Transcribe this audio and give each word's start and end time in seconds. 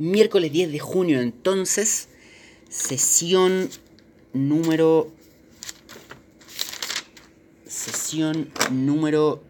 Miércoles 0.00 0.50
10 0.50 0.72
de 0.72 0.78
junio 0.78 1.20
entonces, 1.20 2.08
sesión 2.70 3.68
número... 4.32 5.12
Sesión 7.66 8.48
número 8.70 9.42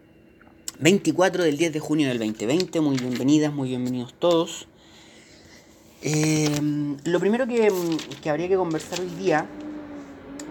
24 0.79 1.45
del 1.45 1.57
10 1.57 1.71
de 1.71 1.79
junio 1.79 2.09
del 2.09 2.19
2020. 2.19 2.81
Muy 2.81 2.97
bienvenidas, 2.97 3.53
muy 3.53 3.69
bienvenidos 3.69 4.13
todos. 4.19 4.67
Eh, 6.01 6.49
lo 7.05 7.21
primero 7.21 7.47
que, 7.47 7.71
que, 8.21 8.29
habría 8.29 8.49
que 8.49 8.57
conversar 8.57 8.99
hoy 8.99 9.23
día 9.23 9.45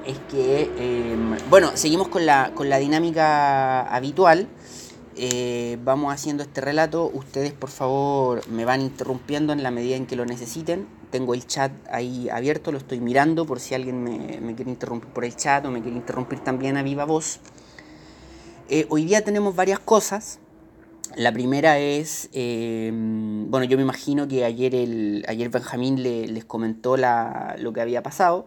es 0.06 0.16
que, 0.30 0.70
eh, 0.78 1.16
bueno, 1.50 1.72
seguimos 1.74 2.08
con 2.08 2.24
la, 2.24 2.52
con 2.54 2.70
la 2.70 2.78
dinámica 2.78 3.82
habitual 3.94 4.48
eh, 5.16 5.78
vamos 5.82 6.12
haciendo 6.12 6.42
este 6.42 6.60
relato. 6.60 7.10
Ustedes 7.12 7.52
por 7.52 7.70
favor 7.70 8.46
me 8.48 8.64
van 8.64 8.80
interrumpiendo 8.80 9.52
en 9.52 9.62
la 9.62 9.70
medida 9.70 9.96
en 9.96 10.06
que 10.06 10.16
lo 10.16 10.24
necesiten. 10.24 10.86
Tengo 11.10 11.34
el 11.34 11.46
chat 11.46 11.72
ahí 11.90 12.28
abierto, 12.28 12.70
lo 12.70 12.78
estoy 12.78 13.00
mirando 13.00 13.44
por 13.44 13.58
si 13.58 13.74
alguien 13.74 14.02
me, 14.04 14.54
quiere 14.54 14.70
interrumpir 14.70 15.10
por 15.10 15.24
el 15.24 15.34
chat 15.34 15.64
o 15.66 15.70
me 15.70 15.82
quiere 15.82 15.96
interrumpir 15.96 16.40
también 16.40 16.76
a 16.76 16.82
viva 16.82 17.04
voz. 17.04 17.40
Eh, 18.68 18.86
hoy 18.88 19.04
día 19.04 19.24
tenemos 19.24 19.56
varias 19.56 19.80
cosas. 19.80 20.38
La 21.16 21.32
primera 21.32 21.78
es, 21.80 22.30
eh, 22.32 22.92
bueno, 22.94 23.64
yo 23.64 23.76
me 23.76 23.82
imagino 23.82 24.28
que 24.28 24.44
ayer, 24.44 24.76
el, 24.76 25.24
ayer 25.26 25.48
Benjamín 25.48 26.00
les 26.04 26.44
comentó 26.44 26.96
lo 26.96 27.72
que 27.72 27.80
había 27.80 28.00
pasado. 28.04 28.46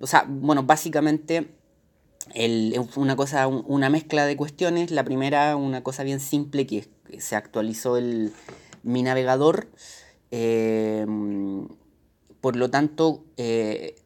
o 0.00 0.06
sea, 0.06 0.24
bueno, 0.28 0.62
básicamente 0.62 1.59
una 2.96 3.16
cosa, 3.16 3.46
una 3.48 3.90
mezcla 3.90 4.26
de 4.26 4.36
cuestiones. 4.36 4.90
La 4.90 5.04
primera, 5.04 5.56
una 5.56 5.82
cosa 5.82 6.02
bien 6.02 6.20
simple, 6.20 6.66
que 6.66 6.88
se 7.18 7.36
actualizó 7.36 7.96
el, 7.96 8.32
mi 8.82 9.02
navegador. 9.02 9.68
Em, 10.30 11.68
por 12.40 12.56
lo 12.56 12.70
tanto, 12.70 13.24
eh, 13.36 13.96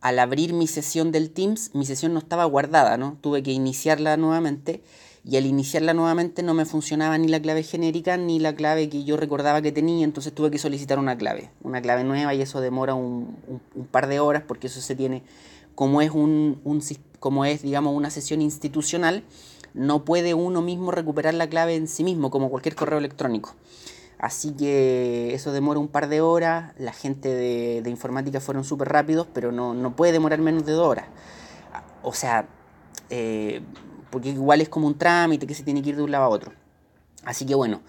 al 0.00 0.18
abrir 0.18 0.52
mi 0.52 0.66
sesión 0.66 1.12
del 1.12 1.30
Teams, 1.30 1.74
mi 1.74 1.86
sesión 1.86 2.12
no 2.12 2.18
estaba 2.18 2.44
guardada, 2.44 2.96
¿no? 2.96 3.16
Tuve 3.20 3.42
que 3.42 3.52
iniciarla 3.52 4.16
nuevamente 4.16 4.82
y 5.24 5.36
al 5.36 5.46
iniciarla 5.46 5.92
nuevamente 5.92 6.44
no 6.44 6.54
me 6.54 6.64
funcionaba 6.66 7.18
ni 7.18 7.26
la 7.26 7.40
clave 7.40 7.64
genérica 7.64 8.16
ni 8.16 8.38
la 8.38 8.54
clave 8.54 8.88
que 8.88 9.02
yo 9.02 9.16
recordaba 9.16 9.60
que 9.60 9.72
tenía, 9.72 10.04
entonces 10.04 10.32
tuve 10.32 10.52
que 10.52 10.58
solicitar 10.58 11.00
una 11.00 11.18
clave, 11.18 11.50
una 11.64 11.82
clave 11.82 12.04
nueva 12.04 12.32
y 12.32 12.42
eso 12.42 12.60
demora 12.60 12.94
un, 12.94 13.36
un 13.74 13.86
par 13.86 14.06
de 14.06 14.20
horas 14.20 14.44
porque 14.46 14.68
eso 14.68 14.80
se 14.80 14.94
tiene 14.94 15.24
como 15.76 16.00
es, 16.00 16.10
un, 16.10 16.80
como 17.20 17.44
es 17.44 17.62
digamos, 17.62 17.94
una 17.94 18.10
sesión 18.10 18.42
institucional, 18.42 19.24
no 19.74 20.04
puede 20.04 20.34
uno 20.34 20.62
mismo 20.62 20.90
recuperar 20.90 21.34
la 21.34 21.48
clave 21.48 21.76
en 21.76 21.88
sí 21.88 22.04
mismo, 22.04 22.30
como 22.30 22.50
cualquier 22.50 22.74
correo 22.74 22.98
electrónico. 22.98 23.54
Así 24.18 24.52
que 24.52 25.34
eso 25.34 25.52
demora 25.52 25.78
un 25.78 25.88
par 25.88 26.08
de 26.08 26.22
horas, 26.22 26.72
la 26.78 26.92
gente 26.92 27.28
de, 27.28 27.90
informática 27.90 28.40
fueron 28.40 28.64
súper 28.64 28.88
rápidos, 28.88 29.26
pero 29.32 29.52
no, 29.52 29.94
puede 29.94 30.12
demorar 30.12 30.40
menos 30.40 30.64
de 30.64 30.72
dos 30.72 30.86
horas. 30.86 31.06
O 32.02 32.14
sea, 32.14 32.48
eh, 33.10 33.60
porque 34.10 34.30
igual 34.30 34.62
es 34.62 34.70
como 34.70 34.86
un 34.86 34.96
trámite 34.96 35.46
que 35.46 35.54
se 35.54 35.62
tiene 35.64 35.82
que 35.82 35.90
ir 35.90 35.96
de 35.96 36.02
un 36.02 36.10
lado 36.10 36.24
a 36.24 36.28
otro. 36.28 36.52
Así 37.24 37.44
que 37.44 37.54
bueno, 37.54 37.82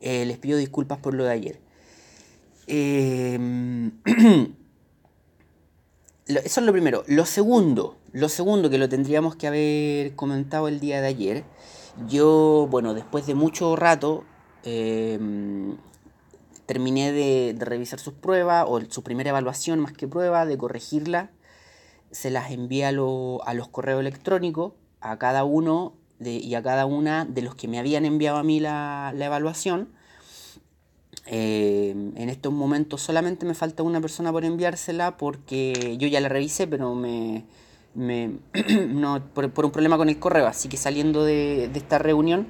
eh, 0.00 0.24
les 0.24 0.38
pido 0.38 0.56
disculpas 0.56 0.98
por 0.98 1.12
lo 1.12 1.24
de 1.24 1.30
ayer. 1.32 1.60
Eh, 2.66 3.90
Eso 6.26 6.60
es 6.60 6.66
lo 6.66 6.72
primero. 6.72 7.04
Lo 7.06 7.24
segundo, 7.24 7.96
lo 8.16 8.30
segundo 8.30 8.70
que 8.70 8.78
lo 8.78 8.88
tendríamos 8.88 9.36
que 9.36 9.46
haber 9.46 10.14
comentado 10.14 10.68
el 10.68 10.80
día 10.80 11.02
de 11.02 11.06
ayer. 11.06 11.44
Yo, 12.08 12.66
bueno, 12.70 12.94
después 12.94 13.26
de 13.26 13.34
mucho 13.34 13.76
rato, 13.76 14.24
em, 14.64 15.76
terminé 16.64 17.12
de, 17.12 17.54
revisar 17.58 17.98
sus 18.00 18.14
pruebas, 18.14 18.64
o 18.68 18.80
su 18.88 19.02
primera 19.02 19.28
evaluación 19.30 19.80
más 19.80 19.92
que 19.92 20.08
prueba, 20.08 20.46
de 20.46 20.56
corregirla. 20.56 21.30
Se 22.10 22.30
las 22.30 22.50
envié 22.52 22.86
a, 22.86 22.92
los 22.92 23.68
correos 23.70 24.00
electrónicos, 24.00 24.72
a 25.02 25.18
cada 25.18 25.44
uno 25.44 25.92
y 26.18 26.54
a 26.54 26.62
cada 26.62 26.86
una 26.86 27.26
de 27.26 27.42
los 27.42 27.54
que 27.54 27.68
me 27.68 27.78
habían 27.78 28.06
enviado 28.06 28.38
a 28.38 28.42
mí 28.42 28.60
la 28.60 29.12
evaluación. 29.14 29.90
Eh, 31.26 31.90
en 31.90 32.28
estos 32.30 32.52
momentos 32.52 33.02
solamente 33.02 33.44
me 33.44 33.54
falta 33.54 33.82
una 33.82 34.00
persona 34.00 34.30
por 34.32 34.44
enviársela 34.44 35.16
porque 35.16 35.96
yo 35.98 36.08
ya 36.08 36.20
la 36.20 36.28
revisé, 36.28 36.66
pero 36.66 36.94
me, 36.94 37.44
no, 38.88 39.24
por, 39.32 39.64
un 39.64 39.70
problema 39.70 39.96
con 39.96 40.08
el 40.08 40.18
correo. 40.18 40.46
Así 40.46 40.68
que 40.68 40.76
saliendo 40.76 41.24
de, 41.24 41.70
esta 41.74 41.98
reunión 41.98 42.46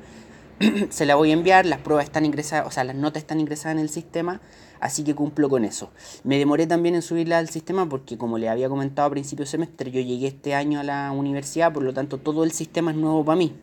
se 0.91 1.07
la 1.07 1.15
voy 1.15 1.31
a 1.31 1.35
enviar. 1.35 1.67
Las 1.67 1.81
pruebas 1.81 2.05
están 2.05 2.25
ingresadas, 2.27 2.67
o 2.67 2.71
sea, 2.71 2.85
las 2.85 2.97
notas 2.97 3.23
están 3.23 3.41
ingresadas 3.41 3.77
en 3.77 3.83
el 3.83 3.89
sistema, 3.89 4.41
así 4.81 5.05
que 5.05 5.15
cumplo 5.15 5.49
con 5.49 5.65
eso. 5.65 5.91
Me 6.25 6.39
demoré 6.39 6.67
también 6.67 6.97
en 6.97 7.03
subirla 7.03 7.39
al 7.39 7.49
sistema 7.49 7.89
porque, 7.89 8.19
como 8.19 8.39
le 8.39 8.49
había 8.49 8.69
comentado 8.69 9.07
a 9.07 9.11
principio 9.11 9.45
de 9.45 9.51
semestre, 9.51 9.91
yo 9.91 10.01
llegué 10.01 10.27
este 10.27 10.55
año 10.55 10.81
a 10.81 10.85
la 10.85 11.13
universidad, 11.13 11.73
por 11.73 11.85
lo 11.85 11.95
tanto 11.95 12.19
todo 12.19 12.43
el 12.43 12.51
sistema 12.51 12.91
es 12.91 12.97
nuevo 12.97 13.25
para 13.25 13.37
mí. 13.37 13.55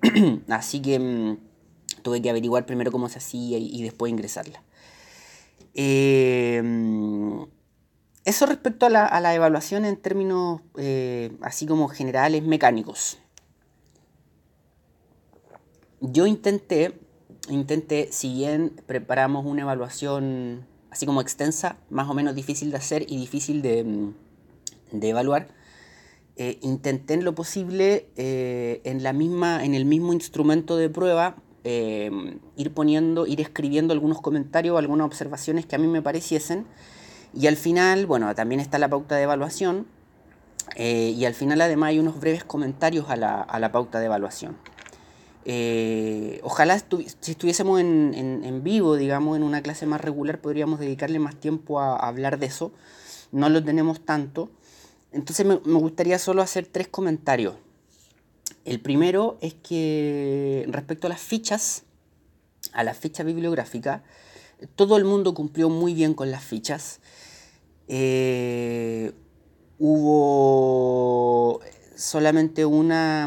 así 0.48 0.80
que 0.80 0.98
mm, 0.98 1.36
tuve 2.02 2.22
que 2.22 2.30
averiguar 2.30 2.64
primero 2.64 2.90
cómo 2.90 3.08
se 3.08 3.18
hacía 3.18 3.58
y, 3.58 3.82
después 3.82 4.10
ingresarla. 4.10 4.62
Eh, 5.74 6.62
eso 8.28 8.46
respecto 8.46 8.86
a 8.86 8.90
la, 8.90 9.34
evaluación 9.34 9.84
en 9.84 9.96
términos 9.96 10.60
eh, 10.76 11.32
así 11.42 11.66
como 11.66 11.88
generales 11.88 12.42
mecánicos. 12.42 13.18
Yo 16.00 16.26
intenté, 16.26 16.98
intenté, 17.48 18.08
si 18.12 18.32
bien 18.32 18.80
preparamos 18.86 19.44
una 19.46 19.62
evaluación 19.62 20.66
así 20.90 21.06
como 21.06 21.20
extensa, 21.20 21.76
más 21.90 22.08
o 22.08 22.14
menos 22.14 22.34
difícil 22.34 22.70
de 22.70 22.76
hacer 22.76 23.02
y 23.08 23.16
difícil 23.16 23.62
de, 23.62 24.12
evaluar, 24.92 25.48
eh, 26.36 26.58
intenté 26.62 27.14
en 27.14 27.24
lo 27.24 27.34
posible 27.34 28.10
en, 28.16 29.02
la 29.02 29.12
misma, 29.12 29.64
en 29.64 29.74
el 29.74 29.84
mismo 29.84 30.12
instrumento 30.12 30.76
de 30.76 30.88
prueba 30.88 31.36
eh, 31.64 32.10
ir 32.56 32.72
poniendo, 32.72 33.26
ir 33.26 33.40
escribiendo 33.40 33.92
algunos 33.92 34.22
comentarios, 34.22 34.78
algunas 34.78 35.06
observaciones 35.06 35.66
que 35.66 35.76
a 35.76 35.78
mí 35.78 35.86
me 35.86 36.00
pareciesen. 36.00 36.66
Y 37.38 37.46
al 37.46 37.56
final, 37.56 38.06
bueno, 38.06 38.34
también 38.34 38.60
está 38.60 38.80
la 38.80 38.88
pauta 38.88 39.14
de 39.14 39.22
evaluación. 39.22 39.86
Eh, 40.74 41.14
y 41.16 41.24
al 41.24 41.34
final 41.34 41.60
además 41.60 41.90
hay 41.90 42.00
unos 42.00 42.18
breves 42.18 42.42
comentarios 42.42 43.08
a 43.10 43.16
la, 43.16 43.72
pauta 43.72 44.00
de 44.00 44.06
evaluación. 44.06 44.56
Eh, 45.44 46.40
ojalá 46.42 46.76
si 47.20 47.30
estuviésemos 47.30 47.80
en, 47.80 48.60
vivo, 48.64 48.96
digamos, 48.96 49.36
en 49.36 49.44
una 49.44 49.62
clase 49.62 49.86
más 49.86 50.00
regular, 50.00 50.40
podríamos 50.40 50.80
dedicarle 50.80 51.20
más 51.20 51.36
tiempo 51.36 51.78
a, 51.78 51.96
hablar 51.96 52.40
de 52.40 52.46
eso. 52.46 52.72
No 53.30 53.48
lo 53.48 53.62
tenemos 53.62 54.00
tanto. 54.00 54.50
Entonces 55.12 55.46
me 55.46 55.78
gustaría 55.78 56.18
solo 56.18 56.42
hacer 56.42 56.66
tres 56.66 56.88
comentarios. 56.88 57.54
El 58.64 58.80
primero 58.80 59.38
es 59.42 59.54
que 59.54 60.66
respecto 60.70 61.06
a 61.06 61.10
las 61.10 61.20
fichas, 61.20 61.84
a 62.72 62.82
la 62.82 62.94
ficha 62.94 63.22
bibliográfica, 63.22 64.02
todo 64.74 64.96
el 64.96 65.04
mundo 65.04 65.34
cumplió 65.34 65.68
muy 65.68 65.94
bien 65.94 66.14
con 66.14 66.32
las 66.32 66.42
fichas. 66.42 67.00
Eh, 67.88 69.12
hubo 69.78 71.60
solamente 71.96 72.66
una, 72.66 73.26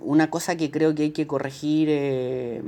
una, 0.00 0.30
cosa 0.30 0.56
que 0.56 0.70
creo 0.70 0.94
que 0.94 1.02
hay 1.04 1.10
que 1.10 1.26
corregir 1.26 1.88
eh, 1.90 2.62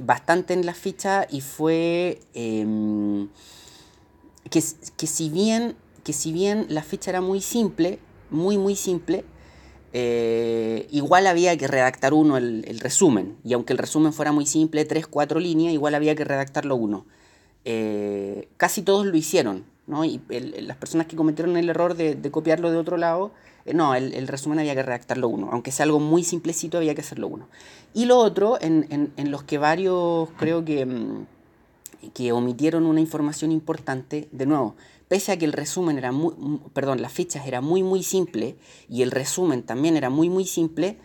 bastante 0.00 0.52
en 0.52 0.66
la 0.66 0.74
ficha 0.74 1.26
y 1.30 1.40
fue 1.40 2.20
em, 2.34 3.28
que, 4.50 4.62
que, 4.96 5.06
si 5.06 5.30
bien, 5.30 5.74
que 6.04 6.12
si 6.12 6.32
bien 6.32 6.66
la 6.68 6.82
ficha 6.82 7.10
era 7.10 7.22
muy 7.22 7.40
simple, 7.40 7.98
muy 8.30 8.58
muy 8.58 8.76
simple, 8.76 9.24
eh, 9.94 10.86
igual 10.90 11.26
había 11.26 11.56
que 11.56 11.66
redactar 11.66 12.12
uno 12.12 12.36
el, 12.36 12.78
resumen. 12.80 13.36
Y 13.44 13.54
aunque 13.54 13.72
el 13.72 13.78
resumen 13.78 14.12
fuera 14.12 14.32
muy 14.32 14.46
simple, 14.46 14.84
tres, 14.84 15.06
cuatro 15.06 15.40
líneas, 15.40 15.72
igual 15.72 15.94
había 15.94 16.14
que 16.14 16.24
redactarlo 16.24 16.76
uno. 16.76 17.06
Casi 18.58 18.82
todos 18.82 19.06
lo 19.06 19.16
hicieron, 19.16 19.64
¿no? 19.86 20.04
Y 20.04 20.20
las 20.28 20.76
personas 20.76 21.06
que 21.06 21.16
cometieron 21.16 21.56
el 21.56 21.68
error 21.68 21.94
de, 21.94 22.30
copiarlo 22.30 22.70
de 22.70 22.78
otro 22.78 22.96
lado, 22.96 23.32
eh, 23.64 23.74
no, 23.74 23.94
el, 23.94 24.26
resumen 24.28 24.58
había 24.58 24.74
que 24.74 24.82
redactarlo 24.82 25.28
uno. 25.28 25.50
Aunque 25.52 25.72
sea 25.72 25.84
algo 25.84 26.00
muy 26.00 26.24
simplecito, 26.24 26.78
había 26.78 26.94
que 26.94 27.02
hacerlo 27.02 27.28
uno. 27.28 27.48
Y 27.92 28.06
lo 28.06 28.18
otro, 28.18 28.58
en, 28.60 29.12
en 29.16 29.30
los 29.30 29.42
que 29.42 29.58
varios 29.58 30.28
creo 30.38 30.64
que, 30.64 30.86
mm, 30.86 31.26
que 32.12 32.32
omitieron 32.32 32.86
una 32.86 33.00
información 33.00 33.52
importante, 33.52 34.28
de 34.32 34.46
nuevo, 34.46 34.74
pese 35.08 35.32
a 35.32 35.38
que 35.38 35.44
el 35.44 35.52
resumen 35.52 35.98
era 35.98 36.12
muy, 36.12 36.34
perdón, 36.72 37.00
las 37.00 37.12
fichas 37.12 37.46
era 37.46 37.60
muy 37.60 37.82
muy 37.82 38.02
simple 38.02 38.56
y 38.88 39.02
el 39.02 39.10
resumen 39.10 39.62
también 39.62 39.96
era 39.96 40.10
muy 40.10 40.28
muy 40.28 40.44
simple, 40.44 40.98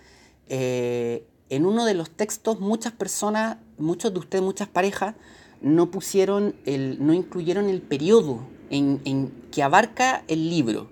eh, 0.48 1.24
en 1.50 1.66
uno 1.66 1.86
de 1.86 1.94
los 1.94 2.10
textos 2.10 2.60
muchas 2.60 2.94
personas, 2.94 3.58
muchos 3.78 4.14
de 4.14 4.20
ustedes, 4.20 4.44
muchas 4.44 4.68
parejas, 4.68 5.16
no 5.62 5.92
pusieron 5.92 6.56
el, 6.66 7.06
no 7.06 7.14
incluyeron 7.14 7.70
el 7.70 7.82
periodo 7.82 8.42
en, 8.70 9.32
que 9.52 9.64
abarca 9.64 10.24
el 10.28 10.50
libro. 10.50 10.90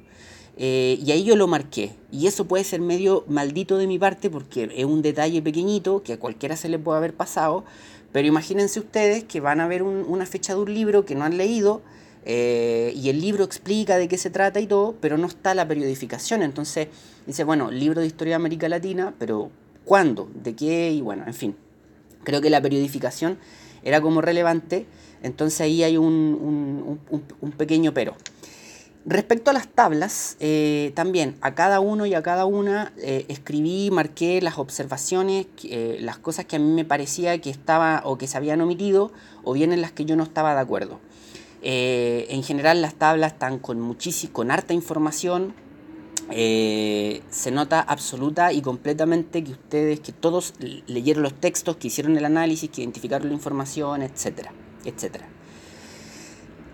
Eh, 0.58 1.00
y 1.04 1.12
ahí 1.12 1.24
yo 1.24 1.36
lo 1.36 1.48
marqué. 1.48 1.96
Y 2.12 2.28
eso 2.28 2.46
puede 2.46 2.64
ser 2.64 2.82
medio 2.82 3.24
maldito 3.28 3.78
de 3.78 3.88
mi 3.88 4.00
parte 4.00 4.30
porque 4.30 4.70
es 4.76 4.86
un 4.86 5.02
detalle 5.02 5.42
pequeñito 5.42 6.02
que 6.04 6.14
a 6.14 6.20
cualquiera 6.20 6.56
se 6.56 6.70
le 6.70 6.80
puede 6.80 6.98
haber 6.98 7.14
pasado. 7.14 7.64
Pero 8.12 8.28
imagínense 8.28 8.80
ustedes 8.80 9.24
que 9.24 9.40
van 9.40 9.60
a 9.60 9.68
ver 9.68 9.84
una 9.84 10.26
fecha 10.26 10.56
de 10.56 10.62
un 10.62 10.74
libro 10.74 11.06
que 11.06 11.14
no 11.14 11.26
han 11.26 11.38
leído 11.38 11.82
eh, 12.30 12.92
y 12.94 13.08
el 13.08 13.22
libro 13.22 13.46
explica 13.46 13.98
de 13.98 14.10
qué 14.10 14.18
se 14.18 14.30
trata 14.30 14.60
y 14.60 14.68
todo, 14.68 14.96
pero 15.00 15.18
no 15.18 15.28
está 15.28 15.54
la 15.54 15.66
periodificación. 15.66 16.44
Entonces 16.44 16.90
dice, 17.26 17.46
bueno, 17.46 17.72
libro 17.72 18.02
de 18.02 18.08
historia 18.08 18.32
de 18.32 18.36
América 18.36 18.68
Latina, 18.68 19.14
pero 19.18 19.50
¿cuándo? 19.86 20.30
¿De 20.34 20.54
qué? 20.54 20.92
Y 20.92 21.02
bueno, 21.02 21.24
en 21.26 21.34
fin. 21.34 21.56
Creo 22.24 22.42
que 22.42 22.50
la 22.50 22.62
periodificación 22.62 23.38
era 23.82 24.02
como 24.02 24.20
relevante, 24.20 24.86
entonces 25.24 25.62
ahí 25.62 25.84
hay 25.84 25.98
un, 25.98 27.00
pequeño 27.58 27.94
pero. 27.94 28.16
Respecto 29.10 29.52
a 29.52 29.54
las 29.54 29.70
tablas, 29.70 30.36
eh, 30.42 30.92
también 30.94 31.38
a 31.40 31.56
cada 31.56 31.80
uno 31.80 32.06
y 32.06 32.14
a 32.14 32.22
cada 32.22 32.46
una 32.46 32.92
eh, 32.98 33.24
escribí, 33.30 33.90
marqué 33.90 34.42
las 34.42 34.58
observaciones, 34.58 35.48
las 36.00 36.18
cosas 36.18 36.44
que 36.44 36.58
a 36.58 36.60
mí 36.60 36.70
me 36.74 36.84
parecía 36.84 37.40
que 37.40 37.50
estaba 37.50 38.02
o 38.04 38.18
que 38.18 38.28
se 38.28 38.36
habían 38.36 38.60
omitido 38.60 39.14
o 39.46 39.54
bien 39.54 39.72
en 39.72 39.80
las 39.80 39.94
que 39.94 40.04
yo 40.04 40.18
no 40.18 40.24
estaba 40.24 40.54
de 40.56 40.60
acuerdo. 40.60 41.00
Eh, 41.62 42.28
en 42.30 42.44
general 42.44 42.82
las 42.82 42.96
tablas 42.96 43.34
están 43.34 43.60
con, 43.60 43.80
muchísima, 43.82 44.34
con 44.34 44.52
harta 44.52 44.74
información. 44.74 45.54
Eh, 46.30 47.22
se 47.30 47.52
nota 47.52 47.80
absoluta 47.80 48.52
y 48.52 48.62
completamente 48.62 49.44
que 49.44 49.52
ustedes, 49.52 50.02
que 50.02 50.12
todos 50.12 50.54
leyeron 50.88 51.24
los 51.24 51.34
textos, 51.34 51.78
que 51.78 51.88
hicieron 51.88 52.18
el 52.18 52.26
análisis, 52.26 52.70
que 52.70 52.82
identificaron 52.82 53.30
la 53.30 53.34
información, 53.34 54.02
etcétera, 54.02 54.52
etcétera. 54.88 55.26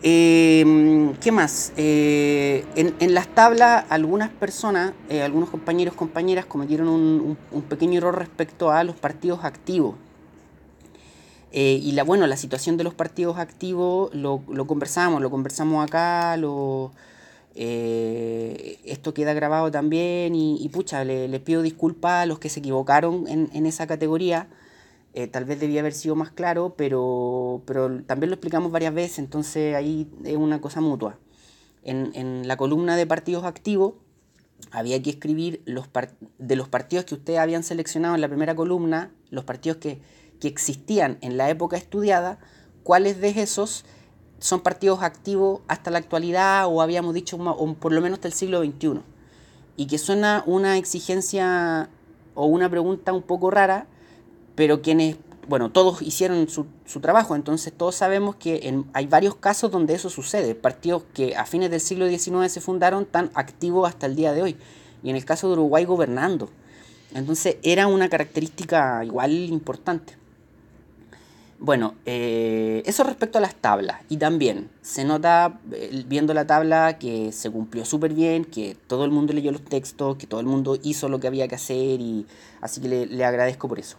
Eh, 0.06 1.14
¿Qué 1.22 1.32
más? 1.32 1.72
en, 1.78 3.14
las 3.14 3.28
tablas 3.28 3.86
algunas 3.90 4.30
personas, 4.30 4.94
algunos 5.10 5.50
compañeros, 5.50 5.96
compañeras 5.96 6.46
cometieron 6.46 6.88
un, 6.90 7.62
pequeño 7.64 7.98
error 7.98 8.18
respecto 8.18 8.72
a 8.72 8.84
los 8.84 8.96
partidos 8.96 9.44
activos. 9.44 9.96
Eh, 11.56 11.80
y 11.84 11.92
la, 11.92 12.04
bueno, 12.04 12.26
la 12.26 12.36
situación 12.36 12.78
de 12.78 12.84
los 12.84 12.96
partidos 12.96 13.38
activos 13.38 14.14
lo, 14.16 14.42
lo 14.50 14.66
conversamos, 14.66 15.22
lo 15.22 15.30
conversamos 15.30 15.86
acá, 15.86 16.36
lo, 16.36 16.92
eh, 17.54 18.80
esto 18.86 19.14
queda 19.14 19.34
grabado 19.34 19.70
también 19.70 20.34
y, 20.34 20.68
pucha, 20.70 21.04
les 21.04 21.40
pido 21.42 21.62
disculpas 21.62 22.24
a 22.24 22.26
los 22.26 22.40
que 22.40 22.50
se 22.50 22.60
equivocaron 22.60 23.26
en 23.28 23.66
esa 23.68 23.86
categoría. 23.86 24.48
Eh, 25.14 25.28
tal 25.28 25.46
vez 25.46 25.60
debía 25.60 25.82
haber 25.82 25.94
sido 25.94 26.16
más 26.16 26.32
claro, 26.32 26.74
pero, 26.76 27.62
pero 27.66 28.02
también 28.04 28.30
lo 28.30 28.36
explicamos 28.36 28.72
varias 28.72 28.94
veces, 28.94 29.20
entonces 29.20 29.76
ahí 29.76 30.10
es 30.24 30.38
una 30.38 30.60
cosa 30.60 30.82
mutua. 30.82 31.20
En, 31.84 32.12
en 32.16 32.48
la 32.48 32.58
columna 32.58 32.96
de 32.96 33.06
partidos 33.06 33.44
activos 33.44 33.94
había 34.72 35.02
que 35.04 35.12
escribir 35.12 35.62
los 35.66 35.90
de 36.40 36.56
los 36.56 36.70
partidos 36.70 37.06
que 37.06 37.16
ustedes 37.16 37.40
habían 37.40 37.64
seleccionado 37.64 38.16
en 38.16 38.22
la 38.22 38.28
primera 38.28 38.56
columna, 38.56 39.12
los 39.30 39.44
partidos 39.44 39.78
que 39.78 40.02
que 40.44 40.50
existían 40.50 41.18
en 41.22 41.38
la 41.38 41.50
época 41.50 41.78
estudiada, 41.78 42.38
cuáles 42.84 43.22
de 43.22 43.30
esos 43.30 43.86
son 44.40 44.60
partidos 44.60 45.02
activos 45.02 45.62
hasta 45.70 45.90
la 45.90 46.00
actualidad 46.00 46.68
o 46.68 46.82
habíamos 46.82 47.14
dicho 47.14 47.38
o 47.38 47.74
por 47.76 47.94
lo 47.94 48.02
menos 48.02 48.18
hasta 48.18 48.28
el 48.28 48.34
siglo 48.34 48.62
XXI. 48.62 49.00
Y 49.78 49.88
que 49.88 49.98
suena 49.98 50.44
una 50.46 50.78
exigencia 50.78 51.90
o 52.36 52.46
una 52.46 52.70
pregunta 52.70 53.14
un 53.14 53.22
poco 53.22 53.52
rara, 53.52 53.88
pero 54.56 54.82
quienes, 54.82 55.18
bueno, 55.48 55.72
todos 55.72 56.02
hicieron 56.02 56.48
su, 56.50 56.66
trabajo, 57.02 57.36
entonces 57.36 57.74
todos 57.74 57.96
sabemos 57.96 58.36
que 58.36 58.84
hay 58.94 59.08
varios 59.08 59.36
casos 59.36 59.72
donde 59.72 59.94
eso 59.94 60.10
sucede, 60.10 60.56
partidos 60.56 61.04
que 61.14 61.36
a 61.36 61.46
fines 61.46 61.70
del 61.72 61.80
siglo 61.80 62.08
XIX 62.08 62.52
se 62.52 62.62
fundaron 62.62 63.06
tan 63.06 63.32
activos 63.34 63.88
hasta 63.88 64.06
el 64.06 64.16
día 64.16 64.34
de 64.34 64.42
hoy, 64.42 64.58
y 65.04 65.10
en 65.10 65.16
el 65.16 65.26
caso 65.26 65.48
de 65.48 65.54
Uruguay 65.54 65.86
gobernando. 65.86 66.50
Entonces 67.14 67.58
era 67.62 67.88
una 67.88 68.10
característica 68.10 69.04
igual 69.04 69.32
importante. 69.32 70.16
Bueno, 71.64 71.96
eh, 72.06 72.84
eso 72.86 73.06
respecto 73.06 73.38
a 73.38 73.42
las 73.42 73.56
tablas. 73.56 74.02
Y 74.10 74.18
también 74.18 74.70
se 74.82 75.06
nota 75.06 75.62
eh, 75.72 76.04
viendo 76.08 76.34
la 76.34 76.46
tabla 76.46 76.98
que 77.00 77.32
se 77.32 77.50
cumplió 77.50 77.86
súper 77.86 78.14
bien, 78.14 78.44
que 78.44 78.76
todo 78.88 79.06
el 79.06 79.12
mundo 79.12 79.32
leyó 79.32 79.50
los 79.50 79.64
textos, 79.64 80.18
que 80.18 80.28
todo 80.28 80.42
el 80.42 80.46
mundo 80.46 80.78
hizo 80.84 81.08
lo 81.08 81.22
que 81.22 81.28
había 81.28 81.48
que 81.48 81.56
hacer 81.56 82.02
y 82.02 82.26
así 82.60 82.82
que 82.82 83.06
le, 83.06 83.24
agradezco 83.24 83.70
por 83.70 83.80
eso. 83.80 83.96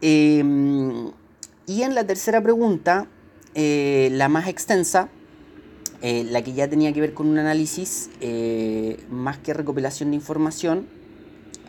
Em, 0.00 1.10
y 1.66 1.82
en 1.82 1.94
la 1.94 2.06
tercera 2.06 2.42
pregunta, 2.42 3.06
eh, 3.54 4.08
la 4.12 4.28
más 4.28 4.48
extensa, 4.48 5.08
la 6.02 6.42
que 6.42 6.54
ya 6.54 6.66
tenía 6.66 6.94
que 6.94 7.00
ver 7.02 7.12
con 7.12 7.26
un 7.28 7.36
análisis 7.36 8.08
más 9.10 9.36
que 9.36 9.52
recopilación 9.52 10.08
de 10.10 10.16
información, 10.16 10.86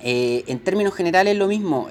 en 0.01 0.59
términos 0.59 0.93
generales 0.93 1.37
lo 1.37 1.47
mismo 1.47 1.89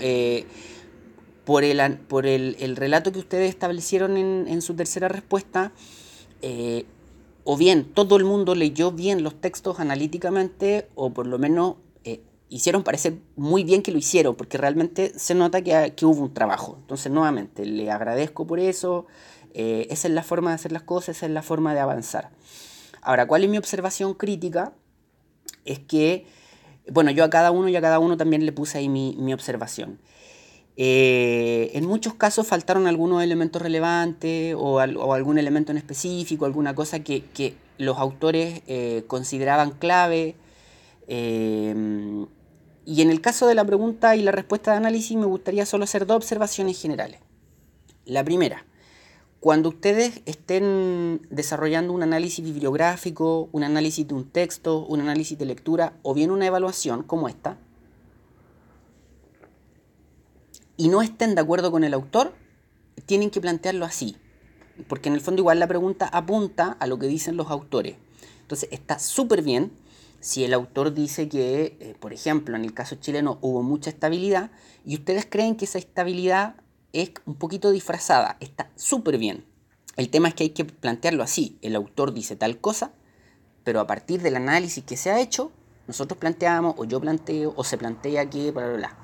por 1.50 1.64
el, 1.64 1.98
por 1.98 2.26
el, 2.26 2.76
relato 2.76 3.10
que 3.10 3.18
ustedes 3.18 3.48
establecieron 3.48 4.16
en, 4.16 4.62
su 4.62 4.74
tercera 4.74 5.08
respuesta, 5.08 5.72
eh, 6.42 6.84
o 7.42 7.56
bien 7.56 7.84
todo 7.84 8.16
el 8.16 8.24
mundo 8.24 8.54
leyó 8.54 8.92
bien 8.92 9.24
los 9.24 9.34
textos 9.40 9.80
analíticamente, 9.80 10.86
o 10.94 11.10
por 11.10 11.26
lo 11.26 11.40
menos 11.40 11.74
eh, 11.74 11.89
hicieron 12.50 12.82
parecer 12.82 13.14
muy 13.36 13.64
bien 13.64 13.82
que 13.82 13.92
lo 13.92 13.98
hicieron, 13.98 14.34
porque 14.34 14.58
realmente 14.58 15.12
se 15.16 15.34
nota 15.34 15.62
que, 15.62 16.04
hubo 16.04 16.20
un 16.20 16.34
trabajo. 16.34 16.76
Entonces, 16.80 17.10
nuevamente, 17.10 17.64
le 17.64 17.90
agradezco 17.90 18.46
por 18.46 18.60
eso. 18.60 19.06
Eh, 19.54 19.86
esa 19.90 20.08
es 20.08 20.14
la 20.14 20.22
forma 20.22 20.50
de 20.50 20.56
hacer 20.56 20.72
las 20.72 20.82
cosas, 20.82 21.16
esa 21.16 21.26
es 21.26 21.32
la 21.32 21.42
forma 21.42 21.72
de 21.74 21.80
avanzar. 21.80 22.30
Ahora, 23.00 23.26
¿cuál 23.26 23.44
es 23.44 23.50
mi 23.50 23.56
observación 23.56 24.14
crítica? 24.14 24.72
Es 25.64 25.78
que, 25.78 26.26
bueno, 26.90 27.10
yo 27.12 27.24
a 27.24 27.30
cada 27.30 27.52
uno 27.52 27.68
y 27.68 27.76
a 27.76 27.80
cada 27.80 27.98
uno 28.00 28.16
también 28.16 28.44
le 28.44 28.52
puse 28.52 28.78
ahí 28.78 28.88
mi, 28.88 29.16
mi 29.18 29.32
observación. 29.32 29.98
Eh, 30.82 31.72
en 31.74 31.84
muchos 31.84 32.14
casos 32.14 32.46
faltaron 32.46 32.86
algunos 32.86 33.22
elementos 33.22 33.60
relevantes 33.60 34.54
o, 34.58 34.80
algún 34.80 35.38
elemento 35.38 35.72
en 35.72 35.78
específico, 35.78 36.46
alguna 36.46 36.74
cosa 36.74 37.00
que, 37.00 37.54
los 37.78 37.98
autores 37.98 38.62
eh, 38.66 39.04
consideraban 39.06 39.70
clave. 39.70 40.36
Y 42.90 43.02
en 43.02 43.10
el 43.10 43.20
caso 43.20 43.46
de 43.46 43.54
la 43.54 43.64
pregunta 43.64 44.16
y 44.16 44.22
la 44.22 44.32
respuesta 44.32 44.72
de 44.72 44.78
análisis 44.78 45.16
me 45.16 45.26
gustaría 45.26 45.64
solo 45.64 45.84
hacer 45.84 46.06
dos 46.06 46.16
observaciones 46.16 46.82
generales. 46.82 47.20
La 48.04 48.24
primera, 48.24 48.66
cuando 49.38 49.68
ustedes 49.68 50.22
estén 50.26 51.24
desarrollando 51.30 51.92
un 51.92 52.02
análisis 52.02 52.44
bibliográfico, 52.44 53.48
un 53.52 53.62
análisis 53.62 54.08
de 54.08 54.14
un 54.14 54.28
texto, 54.28 54.84
un 54.86 55.00
análisis 55.00 55.38
de 55.38 55.44
lectura 55.44 55.92
o 56.02 56.14
bien 56.14 56.32
una 56.32 56.46
evaluación 56.46 57.04
como 57.04 57.28
esta, 57.28 57.58
y 60.76 60.88
no 60.88 61.00
estén 61.00 61.36
de 61.36 61.42
acuerdo 61.42 61.70
con 61.70 61.84
el 61.84 61.94
autor, 61.94 62.34
tienen 63.06 63.30
que 63.30 63.40
plantearlo 63.40 63.84
así. 63.84 64.16
Porque 64.88 65.10
en 65.10 65.14
el 65.14 65.20
fondo 65.20 65.42
igual 65.42 65.60
la 65.60 65.68
pregunta 65.68 66.08
apunta 66.08 66.76
a 66.80 66.88
lo 66.88 66.98
que 66.98 67.06
dicen 67.06 67.36
los 67.36 67.52
autores. 67.52 67.94
Entonces 68.40 68.68
está 68.72 68.98
súper 68.98 69.42
bien 69.42 69.70
si 70.20 70.44
el 70.44 70.54
autor 70.54 70.94
dice 70.94 71.28
que, 71.28 71.76
eh, 71.80 71.96
por 71.98 72.12
ejemplo, 72.12 72.56
en 72.56 72.64
el 72.64 72.74
caso 72.74 72.96
chileno 72.96 73.38
hubo 73.40 73.62
mucha 73.62 73.90
estabilidad 73.90 74.50
y 74.84 74.94
ustedes 74.94 75.26
creen 75.28 75.56
que 75.56 75.64
esa 75.64 75.78
estabilidad 75.78 76.56
es 76.92 77.12
un 77.26 77.34
poquito 77.34 77.70
disfrazada. 77.70 78.36
Está 78.40 78.70
súper 78.76 79.18
bien. 79.18 79.44
El 79.96 80.10
tema 80.10 80.28
es 80.28 80.34
que 80.34 80.44
hay 80.44 80.50
que 80.50 80.64
plantearlo 80.64 81.22
así. 81.22 81.58
El 81.62 81.74
autor 81.76 82.12
dice 82.12 82.36
tal 82.36 82.58
cosa, 82.58 82.92
pero 83.64 83.80
a 83.80 83.86
partir 83.86 84.22
del 84.22 84.36
análisis 84.36 84.84
que 84.84 84.96
se 84.96 85.10
ha 85.10 85.20
hecho, 85.20 85.52
nosotros 85.86 86.18
planteamos, 86.18 86.74
o 86.78 86.84
yo 86.84 87.00
planteo, 87.00 87.52
o 87.56 87.64
se 87.64 87.76
plantea 87.76 88.30
que, 88.30 88.50
bla, 88.52 88.66
bla, 88.66 88.76
bla. 88.76 88.96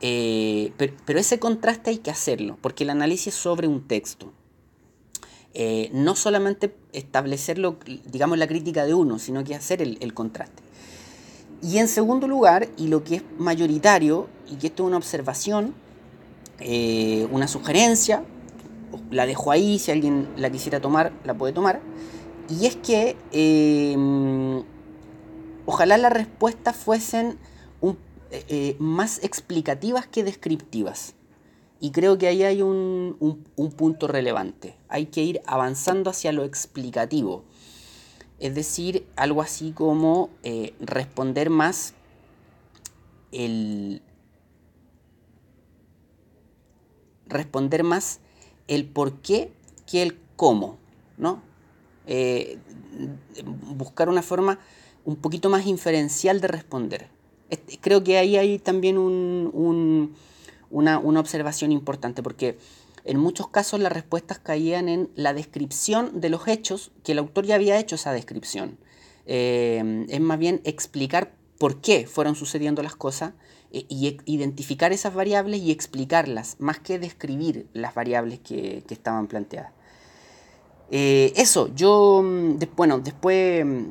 Eh, 0.00 0.72
pero, 0.76 1.18
ese 1.18 1.38
contraste 1.38 1.90
hay 1.90 1.98
que 1.98 2.10
hacerlo, 2.10 2.58
porque 2.60 2.84
el 2.84 2.90
análisis 2.90 3.28
es 3.28 3.34
sobre 3.34 3.68
un 3.68 3.86
texto. 3.86 4.32
Eh, 5.54 5.90
no 5.92 6.16
solamente 6.16 6.74
establecerlo, 6.92 7.76
digamos, 8.06 8.38
la 8.38 8.46
crítica 8.46 8.84
de 8.84 8.94
uno, 8.94 9.18
sino 9.18 9.44
que 9.44 9.54
hacer 9.54 9.82
el, 9.82 10.14
contraste. 10.14 10.62
Y 11.62 11.78
en 11.78 11.88
segundo 11.88 12.26
lugar, 12.26 12.68
y 12.76 12.88
lo 12.88 13.04
que 13.04 13.16
es 13.16 13.22
mayoritario, 13.38 14.28
y 14.50 14.56
que 14.56 14.68
esto 14.68 14.84
es 14.84 14.86
una 14.88 14.96
observación, 14.96 15.74
eh, 16.60 17.28
una 17.30 17.48
sugerencia, 17.48 18.24
la 19.10 19.26
dejo 19.26 19.50
ahí, 19.50 19.78
si 19.78 19.90
alguien 19.90 20.28
la 20.36 20.50
quisiera 20.50 20.80
tomar, 20.80 21.12
la 21.24 21.34
puede 21.34 21.52
tomar, 21.52 21.80
y 22.48 22.66
es 22.66 22.76
que 22.76 23.16
ojalá 25.66 25.96
las 25.96 26.12
respuestas 26.12 26.76
fuesen 26.76 27.38
eh, 28.32 28.44
eh, 28.48 28.76
más 28.78 29.22
explicativas 29.22 30.06
que 30.06 30.24
descriptivas. 30.24 31.14
Y 31.82 31.90
creo 31.90 32.16
que 32.16 32.28
ahí 32.28 32.44
hay 32.44 32.62
un, 32.62 33.16
punto 33.76 34.06
relevante. 34.06 34.76
Hay 34.88 35.06
que 35.06 35.24
ir 35.24 35.42
avanzando 35.46 36.10
hacia 36.10 36.30
lo 36.30 36.44
explicativo. 36.44 37.42
Es 38.38 38.54
decir, 38.54 39.04
algo 39.16 39.42
así 39.42 39.72
como 39.72 40.30
eh, 40.44 40.74
responder 40.78 41.50
más 41.50 41.94
el. 43.32 44.00
responder 47.26 47.82
más 47.82 48.20
el 48.68 48.84
por 48.84 49.14
qué 49.14 49.52
que 49.84 50.04
el 50.04 50.16
cómo, 50.36 50.78
¿no? 51.18 51.42
eh, 52.06 52.58
buscar 53.76 54.08
una 54.08 54.22
forma 54.22 54.60
un 55.04 55.16
poquito 55.16 55.50
más 55.50 55.66
inferencial 55.66 56.40
de 56.40 56.46
responder. 56.46 57.08
Creo 57.80 58.04
que 58.04 58.18
ahí 58.18 58.36
hay 58.36 58.60
también 58.60 58.96
una, 60.72 60.98
observación 60.98 61.70
importante, 61.70 62.22
porque 62.22 62.58
en 63.04 63.18
muchos 63.18 63.48
casos 63.48 63.80
las 63.80 63.92
respuestas 63.92 64.38
caían 64.38 64.88
en 64.88 65.10
la 65.14 65.34
descripción 65.34 66.20
de 66.20 66.30
los 66.30 66.48
hechos, 66.48 66.90
que 67.04 67.12
el 67.12 67.18
autor 67.18 67.46
ya 67.46 67.54
había 67.54 67.78
hecho 67.78 67.94
esa 67.94 68.12
descripción. 68.12 68.78
Eh, 69.26 70.06
es 70.08 70.20
más 70.20 70.38
bien 70.38 70.60
explicar 70.64 71.32
por 71.58 71.80
qué 71.80 72.06
fueron 72.06 72.34
sucediendo 72.34 72.82
las 72.82 72.96
cosas 72.96 73.34
e, 73.70 73.86
y 73.88 74.18
identificar 74.26 74.92
esas 74.92 75.14
variables 75.14 75.60
y 75.60 75.70
explicarlas, 75.70 76.56
más 76.58 76.80
que 76.80 76.98
describir 76.98 77.68
las 77.72 77.94
variables 77.94 78.40
que, 78.40 78.82
estaban 78.90 79.28
planteadas. 79.28 79.72
Eh, 80.90 81.32
eso, 81.36 81.72
yo, 81.74 82.22
mm, 82.24 82.58
bueno, 82.76 82.98
después 82.98 83.64
mm, 83.64 83.90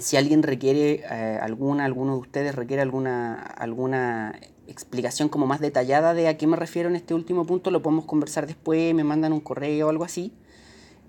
si 0.00 0.16
alguien 0.16 0.42
requiere 0.42 1.04
eh, 1.08 1.38
alguna, 1.40 1.84
alguno 1.84 2.14
de 2.14 2.18
ustedes 2.20 2.54
requiere 2.54 2.82
alguna, 2.82 3.34
alguna 3.34 4.38
explicación 4.68 5.28
como 5.28 5.46
más 5.46 5.60
detallada 5.60 6.14
de 6.14 6.28
a 6.28 6.36
qué 6.36 6.46
me 6.46 6.56
refiero 6.56 6.88
en 6.88 6.96
este 6.96 7.14
último 7.14 7.44
punto, 7.44 7.70
lo 7.70 7.82
podemos 7.82 8.04
conversar 8.04 8.46
después, 8.46 8.94
me 8.94 9.04
mandan 9.04 9.32
un 9.32 9.40
correo 9.40 9.86
o 9.86 9.90
algo 9.90 10.04
así. 10.04 10.32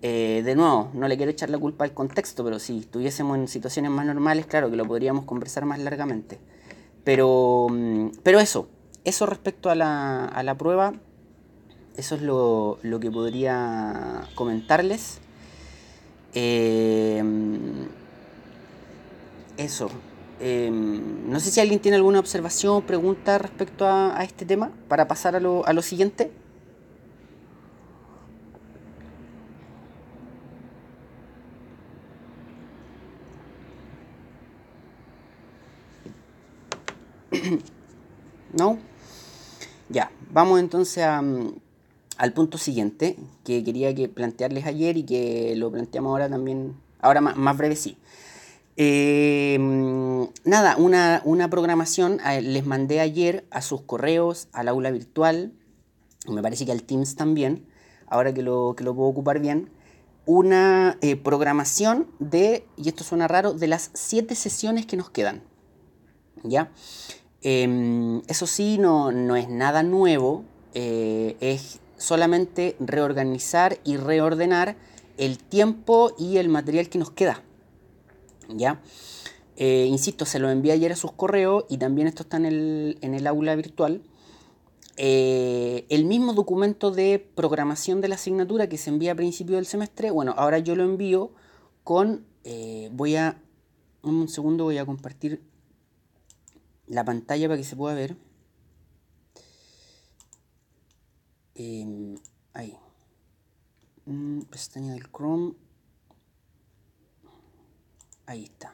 Eh, 0.02 0.44
de 0.46 0.56
nuevo, 0.56 0.92
no 0.94 1.08
le 1.08 1.18
quiero 1.18 1.32
echar 1.32 1.50
la 1.50 1.58
culpa 1.58 1.84
al 1.84 1.94
contexto, 1.94 2.44
pero 2.44 2.60
si 2.60 2.80
estuviésemos 2.80 3.38
en 3.38 3.48
situaciones 3.48 3.92
más 3.92 4.06
normales, 4.06 4.46
claro 4.46 4.70
que 4.70 4.76
lo 4.76 4.86
podríamos 4.86 5.26
conversar 5.26 5.66
más 5.66 5.80
largamente. 5.80 6.40
Pero, 7.04 7.68
mm, 7.70 8.10
pero 8.24 8.40
eso, 8.40 8.70
eso 9.06 9.26
respecto 9.26 9.70
a 9.70 9.76
la, 9.76 10.26
a 10.26 10.44
la 10.44 10.56
prueba, 10.58 10.94
eso 11.96 12.16
es 12.16 12.22
lo, 12.22 12.80
lo 12.84 13.00
que 13.00 13.10
podría 13.10 14.28
comentarles. 14.36 15.20
Eh, 16.36 17.24
eso. 19.58 19.90
Em, 20.40 21.30
no 21.30 21.40
sé 21.40 21.50
si 21.50 21.60
alguien 21.60 21.80
tiene 21.80 21.98
alguna 21.98 22.20
observación 22.20 22.76
o 22.76 22.82
pregunta 22.82 23.40
respecto 23.40 23.88
a, 23.88 24.24
este 24.24 24.46
tema 24.46 24.72
para 24.88 25.08
pasar 25.08 25.36
a 25.36 25.40
lo, 25.40 25.66
a 25.66 25.74
lo 25.74 25.82
siguiente. 25.82 26.32
¿No? 38.54 38.78
Ya, 39.90 40.12
vamos 40.32 40.60
entonces 40.60 41.04
al 41.06 42.34
punto 42.34 42.58
siguiente 42.58 43.18
que 43.44 43.64
quería 43.64 43.94
que 43.96 44.10
plantearles 44.10 44.66
ayer 44.66 44.98
y 44.98 45.04
que 45.04 45.56
lo 45.56 45.72
planteamos 45.72 46.12
ahora 46.12 46.30
también, 46.30 46.76
ahora 47.00 47.22
más, 47.22 47.36
más 47.38 47.58
breve 47.58 47.76
sí. 47.76 47.98
Em, 48.80 50.28
nada, 50.46 50.76
una, 50.78 51.50
programación, 51.50 52.20
eh, 52.20 52.44
les 52.44 52.64
mandé 52.64 53.00
ayer 53.00 53.48
a 53.50 53.64
sus 53.64 53.82
correos, 53.82 54.50
al 54.54 54.68
aula 54.68 54.92
virtual, 54.92 55.52
me 56.28 56.44
parece 56.44 56.68
que 56.68 56.72
al 56.72 56.84
Teams 56.84 57.16
también, 57.16 57.66
ahora 58.06 58.36
que 58.36 58.44
lo, 58.44 58.76
que 58.78 58.84
lo 58.84 58.96
puedo 58.96 59.10
ocupar 59.10 59.40
bien, 59.40 59.72
una 60.28 61.00
eh, 61.02 61.16
programación 61.16 62.06
de, 62.20 62.68
y 62.76 62.90
esto 62.90 63.04
suena 63.04 63.28
raro, 63.28 63.54
de 63.54 63.66
las 63.66 63.90
siete 63.96 64.36
sesiones 64.36 64.86
que 64.86 64.96
nos 64.96 65.10
quedan. 65.10 65.42
¿Ya? 66.44 66.70
Em, 67.42 68.22
eso 68.28 68.46
sí, 68.46 68.78
no, 68.78 69.12
no, 69.12 69.36
es 69.36 69.50
nada 69.50 69.82
nuevo, 69.82 70.46
eh, 70.76 71.36
es 71.40 71.80
solamente 71.98 72.76
reorganizar 72.80 73.80
y 73.84 73.98
reordenar 73.98 74.76
el 75.18 75.40
tiempo 75.40 76.14
y 76.20 76.38
el 76.38 76.50
material 76.50 76.90
que 76.90 77.00
nos 77.00 77.10
queda. 77.10 77.42
¿Ya? 78.50 78.82
Eh, 79.56 79.88
insisto, 79.90 80.26
se 80.26 80.38
lo 80.40 80.50
envié 80.52 80.74
ayer 80.74 80.92
a 80.92 80.96
sus 80.96 81.12
correos 81.12 81.66
y 81.68 81.78
también 81.78 82.08
esto 82.08 82.24
está 82.24 82.38
en 82.38 82.46
el, 82.46 83.28
aula 83.28 83.56
virtual. 83.56 84.04
Eh, 84.98 85.86
el 85.90 86.06
mismo 86.06 86.34
documento 86.34 86.92
de 86.92 87.20
programación 87.36 88.00
de 88.02 88.08
la 88.08 88.16
asignatura 88.16 88.70
que 88.70 88.78
se 88.78 88.92
envía 88.92 89.14
a 89.14 89.16
principio 89.16 89.56
del 89.56 89.66
semestre, 89.66 90.12
bueno, 90.12 90.34
ahora 90.38 90.60
yo 90.60 90.76
lo 90.76 90.84
envío 90.84 91.32
con, 91.84 92.26
eh, 92.44 92.90
voy 92.94 93.16
a, 93.16 93.42
un 94.04 94.28
segundo 94.28 94.66
voy 94.66 94.78
a 94.78 94.86
compartir 94.86 95.42
la 96.88 97.04
pantalla 97.04 97.48
para 97.48 97.58
que 97.58 97.64
se 97.64 97.76
pueda 97.76 97.96
ver. 97.96 98.16
Em, 101.56 102.16
ahí. 102.54 102.78
Mm, 104.06 104.42
pestaña 104.44 104.94
del 104.94 105.10
Chrome. 105.12 105.54
Ahí 108.28 108.44
está. 108.44 108.74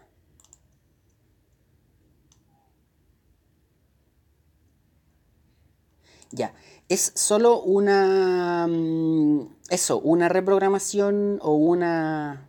Ya, 6.31 6.53
es 6.89 7.11
solo 7.15 7.61
una, 7.61 8.67
mm, 8.67 9.47
eso, 9.69 9.99
una 9.99 10.27
reprogramación 10.27 11.39
o 11.43 11.53
una 11.53 12.47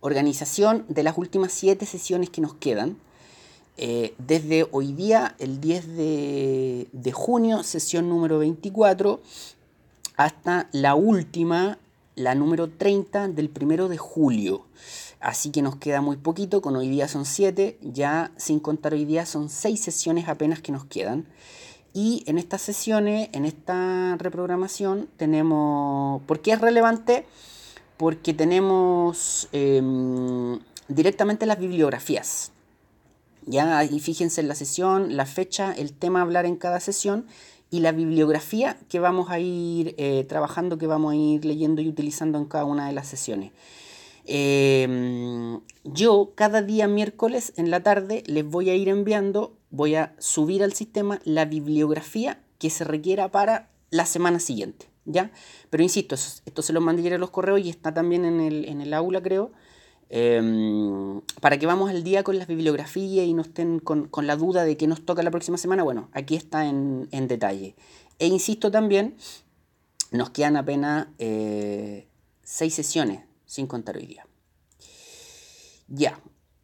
organización 0.00 0.84
de 0.88 1.04
las 1.04 1.16
últimas 1.16 1.52
siete 1.52 1.86
sesiones 1.86 2.30
que 2.30 2.40
nos 2.40 2.54
quedan. 2.54 2.98
Eh, 3.76 4.14
desde 4.18 4.66
hoy 4.72 4.92
día, 4.92 5.36
el 5.38 5.60
10 5.60 5.86
de, 5.96 6.88
de, 6.92 7.12
junio, 7.12 7.62
sesión 7.62 8.08
número 8.08 8.38
24, 8.38 9.20
hasta 10.16 10.68
la 10.72 10.96
última, 10.96 11.78
la 12.16 12.34
número 12.34 12.68
30 12.68 13.28
del 13.28 13.50
primero 13.50 13.88
de 13.88 13.98
julio. 13.98 14.66
Así 15.20 15.50
que 15.50 15.62
nos 15.62 15.76
queda 15.76 16.00
muy 16.00 16.16
poquito, 16.16 16.60
con 16.60 16.74
hoy 16.74 16.88
día 16.88 17.08
son 17.08 17.24
7, 17.24 17.78
ya 17.82 18.32
sin 18.36 18.58
contar 18.58 18.94
hoy 18.94 19.04
día 19.04 19.24
son 19.26 19.48
6 19.48 19.80
sesiones 19.80 20.28
apenas 20.28 20.60
que 20.60 20.72
nos 20.72 20.84
quedan. 20.84 21.26
Y 21.92 22.24
en 22.26 22.38
estas 22.38 22.60
sesiones, 22.62 23.30
en 23.32 23.44
esta 23.44 24.16
reprogramación, 24.18 25.08
tenemos... 25.16 26.20
¿Por 26.22 26.40
qué 26.40 26.52
es 26.52 26.60
relevante? 26.60 27.26
Porque 27.96 28.34
tenemos 28.34 29.48
em, 29.52 30.58
directamente 30.88 31.46
las 31.46 31.58
bibliografías. 31.58 32.52
Ya 33.46 33.78
ahí 33.78 34.00
fíjense 34.00 34.40
en 34.40 34.48
la 34.48 34.54
sesión, 34.54 35.16
la 35.16 35.24
fecha, 35.24 35.72
el 35.72 35.92
tema 35.92 36.18
a 36.18 36.22
hablar 36.22 36.46
en 36.46 36.56
cada 36.56 36.80
sesión 36.80 37.26
y 37.70 37.80
la 37.80 37.92
bibliografía 37.92 38.78
que 38.88 39.00
vamos 39.00 39.30
a 39.30 39.38
ir 39.40 39.94
eh, 39.98 40.24
trabajando, 40.28 40.78
que 40.78 40.86
vamos 40.86 41.12
a 41.12 41.16
ir 41.16 41.44
leyendo 41.44 41.82
y 41.82 41.88
utilizando 41.88 42.38
en 42.38 42.46
cada 42.46 42.64
una 42.64 42.86
de 42.86 42.92
las 42.92 43.08
sesiones. 43.08 43.52
Em, 44.26 45.60
yo 45.84 46.32
cada 46.34 46.60
día 46.62 46.88
miércoles 46.88 47.52
en 47.56 47.70
la 47.70 47.82
tarde 47.82 48.24
les 48.26 48.44
voy 48.44 48.70
a 48.70 48.74
ir 48.74 48.88
enviando, 48.88 49.56
voy 49.70 49.94
a 49.94 50.14
subir 50.18 50.64
al 50.64 50.72
sistema 50.72 51.20
la 51.24 51.44
bibliografía 51.44 52.40
que 52.58 52.70
se 52.70 52.84
requiera 52.84 53.30
para 53.30 53.70
la 53.90 54.04
semana 54.04 54.40
siguiente, 54.40 54.88
¿ya? 55.04 55.30
Pero 55.70 55.84
insisto, 55.84 56.16
esto 56.16 56.62
se 56.62 56.72
lo 56.72 56.80
mandé 56.80 57.14
a 57.14 57.18
los 57.18 57.30
correos 57.30 57.60
y 57.60 57.70
está 57.70 57.94
también 57.94 58.24
en 58.24 58.80
el, 58.80 58.94
aula, 58.94 59.22
creo, 59.22 59.52
em, 60.08 61.20
para 61.40 61.58
que 61.58 61.66
vamos 61.66 61.90
al 61.90 62.04
día 62.04 62.22
con 62.22 62.38
las 62.38 62.46
bibliografías 62.46 63.26
y 63.26 63.34
no 63.34 63.42
estén 63.42 63.78
con, 63.78 64.08
la 64.22 64.36
duda 64.36 64.64
de 64.64 64.76
qué 64.76 64.86
nos 64.86 65.04
toca 65.04 65.22
la 65.22 65.30
próxima 65.30 65.58
semana, 65.58 65.82
bueno, 65.82 66.08
aquí 66.12 66.36
está 66.36 66.66
en, 66.66 67.08
detalle. 67.28 67.74
E 68.18 68.26
insisto 68.26 68.70
también, 68.70 69.16
nos 70.10 70.30
quedan 70.30 70.56
apenas 70.56 71.08
eh, 71.18 72.06
seis 72.42 72.74
sesiones 72.74 73.22
sin 73.46 73.66
contar 73.66 73.96
hoy 73.96 74.06
día. 74.06 74.26
Ya, 75.88 76.20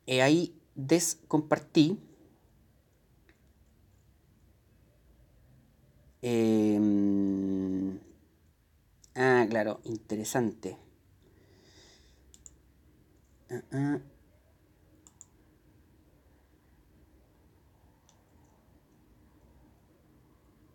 eh, 0.07 0.23
ahí 0.23 0.55
descompartí. 0.75 1.99
Em, 6.23 7.99
ah, 9.15 9.47
claro, 9.49 9.81
interesante. 9.85 10.77
Ah, 13.53 13.63
ah. 13.73 14.01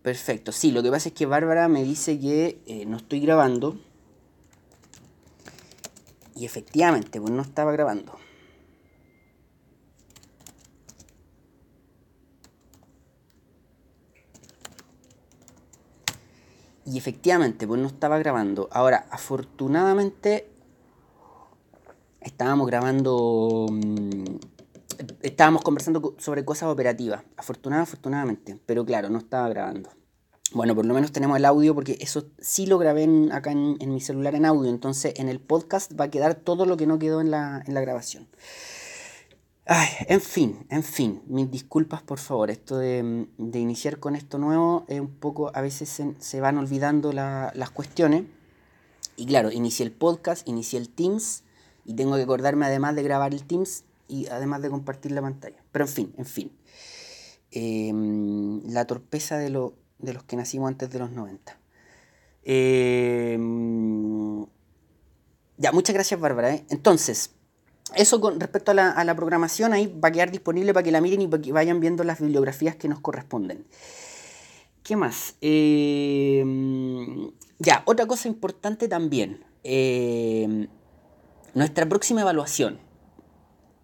Perfecto, 0.03 0.51
sí, 0.51 0.71
lo 0.71 0.83
que 0.83 0.91
pasa 0.91 1.09
es 1.09 1.15
que 1.15 1.25
Bárbara 1.25 1.67
me 1.67 1.83
dice 1.83 2.19
que 2.19 2.61
eh, 2.65 2.85
no 2.85 2.97
estoy 2.97 3.19
grabando. 3.19 3.77
Y 6.35 6.45
efectivamente, 6.45 7.19
pues 7.19 7.31
no 7.33 7.41
estaba 7.41 7.71
grabando. 7.71 8.13
Y 16.85 16.97
efectivamente, 16.97 17.67
pues 17.67 17.81
no 17.81 17.87
estaba 17.87 18.17
grabando. 18.17 18.69
Ahora, 18.71 19.07
afortunadamente, 19.11 20.47
estábamos 22.27 22.67
grabando... 22.67 23.67
Mm, 23.69 24.37
estábamos 25.21 25.61
conversando 25.63 26.15
sobre 26.17 26.45
cosas 26.45 26.69
operativas. 26.69 27.23
Afortunadamente, 27.37 27.91
afortunadamente. 27.91 28.59
Pero 28.65 28.85
claro, 28.85 29.09
no 29.09 29.19
estaba 29.19 29.49
grabando. 29.49 29.89
Bueno, 30.53 30.75
por 30.75 30.85
lo 30.85 30.93
menos 30.93 31.11
tenemos 31.11 31.37
el 31.37 31.45
audio 31.45 31.75
porque 31.75 31.97
eso 31.99 32.25
sí 32.39 32.67
lo 32.67 32.77
grabé 32.77 33.07
acá 33.31 33.51
en, 33.51 33.77
mi 33.79 33.99
celular 33.99 34.33
en 34.35 34.45
audio. 34.45 34.69
Entonces 34.69 35.13
en 35.17 35.27
el 35.27 35.39
podcast 35.39 35.99
va 35.99 36.05
a 36.05 36.11
quedar 36.11 36.35
todo 36.35 36.65
lo 36.65 36.77
que 36.77 36.87
no 36.87 36.99
quedó 36.99 37.19
en 37.19 37.31
la, 37.31 37.63
grabación. 37.67 38.27
Ay, 39.65 39.89
en 40.07 40.21
fin, 40.21 40.65
en 40.69 40.83
fin, 40.83 41.21
mis 41.27 41.51
disculpas 41.51 42.01
por 42.01 42.19
favor. 42.19 42.49
Esto 42.49 42.77
de, 42.77 43.27
iniciar 43.37 43.99
con 43.99 44.15
esto 44.15 44.37
nuevo 44.37 44.85
es 44.87 45.01
un 45.01 45.09
poco, 45.09 45.51
a 45.53 45.61
veces 45.61 46.01
se, 46.17 46.41
van 46.41 46.57
olvidando 46.57 47.11
las 47.11 47.69
cuestiones. 47.71 48.23
Y 49.17 49.25
claro, 49.25 49.51
inicié 49.51 49.85
el 49.85 49.91
podcast, 49.91 50.47
inicié 50.47 50.79
el 50.79 50.89
Teams 50.89 51.43
y 51.87 51.93
tengo 51.93 52.17
que 52.17 52.21
acordarme 52.21 52.65
además 52.65 52.95
de 52.95 53.01
grabar 53.01 53.33
el 53.33 53.43
Teams 53.43 53.85
y 54.09 54.27
además 54.27 54.61
de 54.61 54.69
compartir 54.69 55.13
la 55.13 55.21
pantalla. 55.21 55.63
Pero 55.71 55.85
en 55.85 55.91
fin, 55.91 56.13
en 56.17 56.25
fin. 56.25 56.51
Em, 57.49 58.61
la 58.69 58.85
torpeza 58.85 59.37
de, 59.37 59.49
lo, 59.49 59.73
de 59.97 60.13
los 60.13 60.23
que 60.23 60.35
nacimos 60.35 60.67
antes 60.67 60.91
de 60.91 60.99
los 60.99 61.11
90. 61.11 61.57
Em, 62.43 64.45
ya, 65.57 65.71
muchas 65.71 65.93
gracias 65.93 66.19
Bárbara. 66.19 66.53
¿eh? 66.53 66.65
Entonces, 66.69 67.31
eso 67.95 68.19
con 68.19 68.39
respecto 68.39 68.71
a 68.71 68.73
la, 68.73 68.91
a 68.91 69.05
la, 69.05 69.15
programación 69.15 69.71
ahí 69.71 69.87
va 69.87 70.09
a 70.09 70.11
quedar 70.11 70.29
disponible 70.29 70.73
para 70.73 70.83
que 70.83 70.91
la 70.91 70.99
miren 70.99 71.21
y 71.21 71.27
para 71.27 71.41
que 71.41 71.53
vayan 71.53 71.79
viendo 71.79 72.03
las 72.03 72.19
bibliografías 72.19 72.75
que 72.75 72.89
nos 72.89 72.99
corresponden. 72.99 73.65
¿Qué 74.83 74.97
más? 74.97 75.35
Em, 75.39 77.31
ya, 77.59 77.83
otra 77.85 78.05
cosa 78.07 78.27
importante 78.27 78.89
también. 78.89 79.45
Nuestra 81.57 81.89
próxima 81.89 82.21
evaluación. 82.21 82.77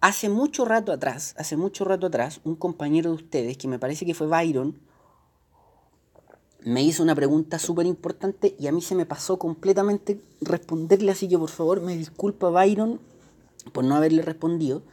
Hace 0.00 0.28
mucho 0.28 0.64
rato 0.64 0.92
atrás, 0.92 1.34
hace 1.36 1.56
mucho 1.56 1.84
rato 1.84 2.06
atrás, 2.06 2.40
un 2.44 2.54
compañero 2.54 3.10
de 3.10 3.16
ustedes, 3.16 3.56
que 3.56 3.66
me 3.66 3.80
parece 3.80 4.06
que 4.06 4.14
fue 4.14 4.28
Byron, 4.28 4.78
me 6.60 6.84
hizo 6.84 7.02
una 7.02 7.16
pregunta 7.16 7.58
súper 7.58 7.86
importante 7.86 8.54
y 8.60 8.68
a 8.68 8.72
mí 8.72 8.80
se 8.80 8.94
me 8.94 9.06
pasó 9.06 9.40
completamente 9.40 10.20
responderle, 10.40 11.10
así 11.10 11.26
que 11.26 11.36
por 11.36 11.50
favor 11.50 11.80
me 11.80 11.96
disculpa 11.96 12.48
Byron 12.48 13.00
por 13.72 13.82
no 13.82 13.96
haberle 13.96 14.22
respondido. 14.22 14.84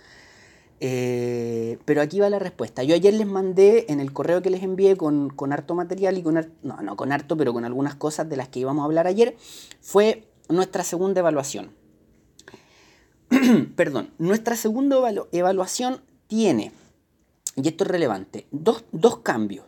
Eh, 0.80 1.78
pero 1.86 2.02
aquí 2.02 2.20
va 2.20 2.32
la 2.32 2.40
respuesta. 2.40 2.82
Yo 2.82 2.96
ayer 2.96 3.14
les 3.14 3.28
mandé 3.28 3.86
en 3.90 4.00
el 4.00 4.12
correo 4.12 4.42
que 4.42 4.50
les 4.50 4.64
envié 4.64 4.98
con, 4.98 5.30
con 5.30 5.54
harto 5.54 5.76
material 5.76 6.18
y 6.18 6.24
con 6.24 6.34
no, 6.64 6.82
no 6.82 6.96
con 6.96 7.12
harto, 7.12 7.38
pero 7.38 7.54
con 7.54 7.64
algunas 7.64 7.94
cosas 7.94 8.28
de 8.28 8.38
las 8.38 8.50
que 8.50 8.62
íbamos 8.62 8.82
a 8.82 8.86
hablar 8.86 9.06
ayer, 9.06 9.38
fue 9.82 10.28
nuestra 10.50 10.84
segunda 10.84 11.20
evaluación. 11.20 11.80
perdón, 13.76 14.10
nuestra 14.18 14.56
segunda 14.56 14.98
evaluación 15.32 16.02
tiene, 16.28 16.72
y 17.56 17.68
esto 17.68 17.84
es 17.86 17.90
relevante, 17.90 18.46
dos, 18.52 18.84
cambios. 19.24 19.66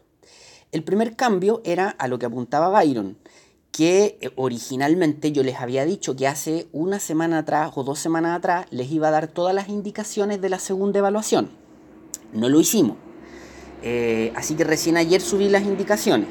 El 0.71 0.83
primer 0.83 1.15
cambio 1.15 1.61
era 1.63 1.89
a 1.89 2.07
lo 2.07 2.19
que 2.19 2.25
apuntaba 2.25 2.69
Byron, 2.69 3.17
que 3.71 4.17
eh, 4.21 4.31
originalmente 4.35 5.31
yo 5.31 5.43
les 5.43 5.59
había 5.61 5.85
dicho 5.85 6.15
que 6.15 6.27
hace 6.27 6.67
una 6.73 6.99
semana 6.99 7.39
atrás 7.39 7.71
o 7.75 7.83
dos 7.83 7.99
semanas 7.99 8.37
atrás 8.37 8.65
les 8.69 8.91
iba 8.91 9.07
a 9.07 9.11
dar 9.11 9.27
todas 9.27 9.55
las 9.55 9.69
indicaciones 9.69 10.41
de 10.41 10.49
la 10.49 10.59
segunda 10.59 10.99
evaluación. 10.99 11.49
No 12.33 12.49
lo 12.49 12.59
hicimos. 12.59 12.97
Eh, 13.81 14.33
así 14.35 14.55
que 14.55 14.63
recién 14.63 14.97
ayer 14.97 15.21
subí 15.21 15.49
las 15.49 15.63
indicaciones. 15.63 16.27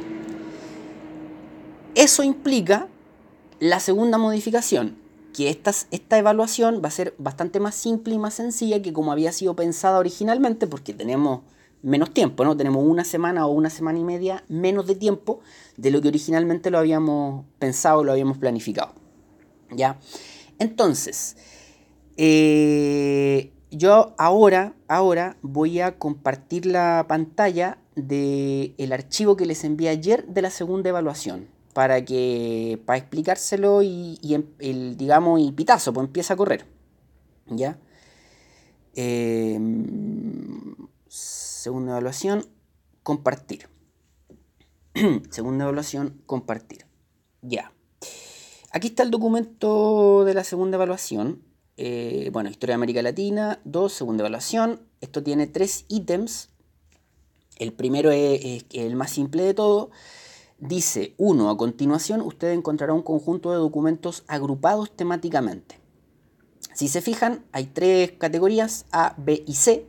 Eso 1.95 2.23
implica 2.23 2.89
la 3.59 3.81
segunda 3.81 4.19
modificación, 4.19 5.01
que 5.33 5.49
esta 5.49 6.19
evaluación 6.19 6.81
va 6.85 6.89
a 6.89 6.93
ser 6.93 7.15
bastante 7.19 7.61
más 7.61 7.75
simple 7.75 8.15
y 8.15 8.19
más 8.19 8.35
sencilla 8.35 8.83
que 8.83 8.93
como 8.93 9.12
había 9.12 9.33
sido 9.33 9.57
pensada 9.57 9.99
originalmente, 9.99 10.67
porque 10.67 10.93
tenemos 10.93 11.41
menos 11.83 12.12
tiempo, 12.12 12.45
¿no? 12.45 12.57
Tenemos 12.57 12.85
una 12.85 13.05
semana 13.05 13.47
o 13.47 13.53
una 13.53 13.71
semana 13.71 13.99
y 13.99 14.05
media 14.05 14.45
menos 14.49 14.87
de 14.87 14.95
tiempo 14.95 15.41
de 15.77 15.91
lo 15.91 16.01
que 16.01 16.09
originalmente 16.09 16.71
lo 16.71 16.79
habíamos 16.79 17.45
pensado, 17.59 18.05
lo 18.05 18.12
habíamos 18.12 18.39
planificado. 18.39 18.93
¿Ya? 19.71 19.99
Entonces, 20.59 21.37
eh, 22.17 23.53
yo 23.71 24.15
ahora, 24.19 24.75
ahora 24.87 25.37
voy 25.43 25.81
a 25.81 25.99
compartir 25.99 26.67
la 26.67 27.07
pantalla 27.09 27.79
del 27.97 28.75
el 28.79 28.93
archivo 28.93 29.37
que 29.37 29.47
les 29.47 29.65
envié 29.65 29.89
ayer 29.89 30.27
de 30.27 30.43
la 30.43 30.51
segunda 30.51 30.91
evaluación 30.91 31.49
para 31.73 32.05
que 32.05 32.81
para 32.85 32.99
explicárselo 32.99 33.83
y, 33.83 34.18
em, 34.23 34.44
el 34.59 34.96
digamos 34.96 35.40
y 35.40 35.53
pitazo 35.53 35.92
pues 35.92 36.07
empieza 36.07 36.35
a 36.35 36.37
correr 36.37 36.66
ya 37.46 37.79
em, 38.94 40.75
segunda 41.09 41.92
evaluación 41.92 42.46
compartir. 43.03 43.68
Segunda 45.31 45.64
evaluación 45.64 46.23
compartir. 46.27 46.87
Ya. 47.40 47.73
Aquí 48.70 48.88
está 48.88 49.03
el 49.03 49.11
documento 49.11 50.25
de 50.25 50.35
la 50.35 50.44
segunda 50.44 50.77
evaluación. 50.77 51.42
Eh, 51.79 52.29
bueno 52.33 52.51
historia 52.51 52.75
de 52.75 52.77
América 52.77 53.01
Latina 53.01 53.61
dos 53.64 53.92
segunda 53.92 54.23
evaluación. 54.23 54.81
Esto 55.01 55.23
tiene 55.23 55.46
tres 55.46 55.85
ítems. 55.88 56.51
El 57.57 57.73
primero 57.73 58.11
es 58.11 58.64
el 58.73 58.96
más 58.96 59.11
simple 59.11 59.42
de 59.42 59.55
todo 59.55 59.90
Dice 60.62 61.14
1. 61.18 61.51
A 61.51 61.57
continuación 61.57 62.20
usted 62.20 62.53
encontrará 62.53 62.92
un 62.92 63.03
conjunto 63.03 63.51
de 63.51 63.57
documentos 63.57 64.22
agrupados 64.29 64.92
temáticamente. 64.92 65.81
Si 66.72 66.87
se 66.87 67.01
fijan, 67.01 67.44
hay 67.51 67.66
tres 67.66 68.12
categorías, 68.12 68.87
A, 68.92 69.16
B 69.18 69.42
y 69.44 69.55
C. 69.55 69.88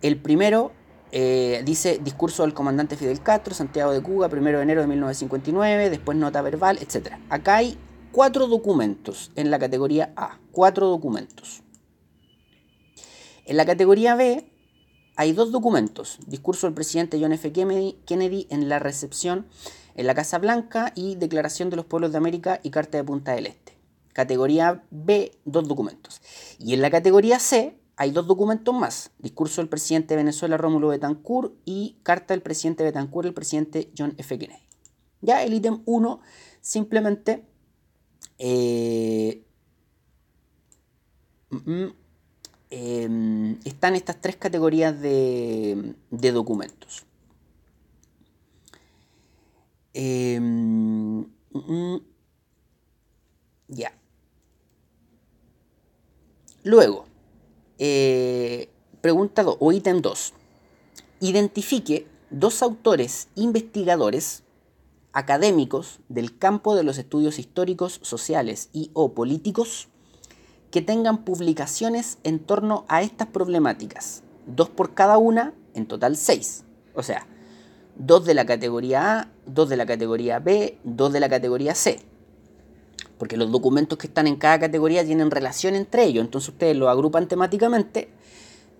El 0.00 0.16
primero 0.16 0.70
eh, 1.10 1.62
dice 1.64 1.98
discurso 2.04 2.44
del 2.44 2.54
comandante 2.54 2.94
Fidel 2.94 3.20
Castro, 3.20 3.52
Santiago 3.52 3.90
de 3.90 4.00
Cuba, 4.00 4.28
1 4.32 4.58
de 4.58 4.62
enero 4.62 4.80
de 4.80 4.86
1959, 4.86 5.90
después 5.90 6.16
nota 6.16 6.40
verbal, 6.40 6.78
etc. 6.80 7.14
Acá 7.28 7.56
hay 7.56 7.76
cuatro 8.12 8.46
documentos 8.46 9.32
en 9.34 9.50
la 9.50 9.58
categoría 9.58 10.12
A, 10.14 10.38
cuatro 10.52 10.86
documentos. 10.86 11.64
En 13.44 13.56
la 13.56 13.66
categoría 13.66 14.14
B 14.14 14.49
hay 15.20 15.34
dos 15.34 15.52
documentos, 15.52 16.18
discurso 16.26 16.66
del 16.66 16.72
presidente 16.72 17.18
John 17.20 17.34
F. 17.34 17.52
Kennedy 17.52 18.46
en 18.48 18.70
la 18.70 18.78
recepción 18.78 19.46
en 19.94 20.06
la 20.06 20.14
Casa 20.14 20.38
Blanca 20.38 20.94
y 20.96 21.16
Declaración 21.16 21.68
de 21.68 21.76
los 21.76 21.84
Pueblos 21.84 22.12
de 22.12 22.16
América 22.16 22.58
y 22.62 22.70
Carta 22.70 22.96
de 22.96 23.04
Punta 23.04 23.32
del 23.32 23.44
Este. 23.44 23.76
Categoría 24.14 24.82
B, 24.90 25.36
dos 25.44 25.68
documentos. 25.68 26.22
Y 26.58 26.72
en 26.72 26.80
la 26.80 26.90
categoría 26.90 27.38
C 27.38 27.78
hay 27.96 28.12
dos 28.12 28.26
documentos 28.26 28.74
más. 28.74 29.10
Discurso 29.18 29.60
del 29.60 29.68
presidente 29.68 30.14
de 30.14 30.22
Venezuela 30.22 30.56
Rómulo 30.56 30.88
Betancourt 30.88 31.52
y 31.66 31.98
carta 32.02 32.32
del 32.32 32.40
presidente 32.40 32.82
Betancourt 32.82 33.26
al 33.26 33.34
presidente 33.34 33.92
John 33.98 34.14
F. 34.16 34.38
Kennedy. 34.38 34.62
Ya 35.20 35.42
el 35.42 35.52
ítem 35.52 35.82
1 35.84 36.20
simplemente 36.62 37.44
eh, 38.38 39.44
mm, 41.50 41.99
em, 42.70 43.58
están 43.64 43.94
estas 43.94 44.20
tres 44.20 44.36
categorías 44.36 45.00
de 45.00 45.94
documentos. 46.32 47.04
Em, 49.92 51.26
mm, 51.52 51.96
ya. 53.68 53.92
Luego, 56.62 57.06
eh, 57.78 58.68
pregunta 59.00 59.44
o 59.46 59.72
ítem 59.72 60.00
2. 60.00 60.32
Identifique 61.20 62.06
dos 62.30 62.62
autores 62.62 63.28
investigadores 63.34 64.42
académicos 65.12 65.98
del 66.08 66.38
campo 66.38 66.76
de 66.76 66.84
los 66.84 66.98
estudios 66.98 67.38
históricos, 67.38 67.98
sociales 68.02 68.68
y 68.72 68.90
o 68.94 69.12
políticos 69.12 69.88
que 70.70 70.82
tengan 70.82 71.24
publicaciones 71.24 72.18
en 72.22 72.38
torno 72.38 72.84
a 72.88 73.02
estas 73.02 73.28
problemáticas. 73.28 74.22
Dos 74.46 74.68
por 74.68 74.94
cada 74.94 75.18
una, 75.18 75.52
en 75.74 75.86
total 75.86 76.16
seis. 76.16 76.64
O 76.94 77.02
sea, 77.02 77.26
dos 77.96 78.24
de 78.24 78.34
la 78.34 78.46
categoría 78.46 79.20
A, 79.20 79.28
dos 79.46 79.68
de 79.68 79.76
la 79.76 79.86
categoría 79.86 80.38
B, 80.38 80.78
dos 80.84 81.12
de 81.12 81.20
la 81.20 81.28
categoría 81.28 81.74
C. 81.74 82.00
Porque 83.18 83.36
los 83.36 83.50
documentos 83.50 83.98
que 83.98 84.06
están 84.06 84.26
en 84.26 84.36
cada 84.36 84.58
categoría 84.58 85.04
tienen 85.04 85.30
relación 85.30 85.74
entre 85.74 86.04
ellos. 86.04 86.24
Entonces 86.24 86.50
ustedes 86.50 86.76
los 86.76 86.88
agrupan 86.88 87.28
temáticamente 87.28 88.08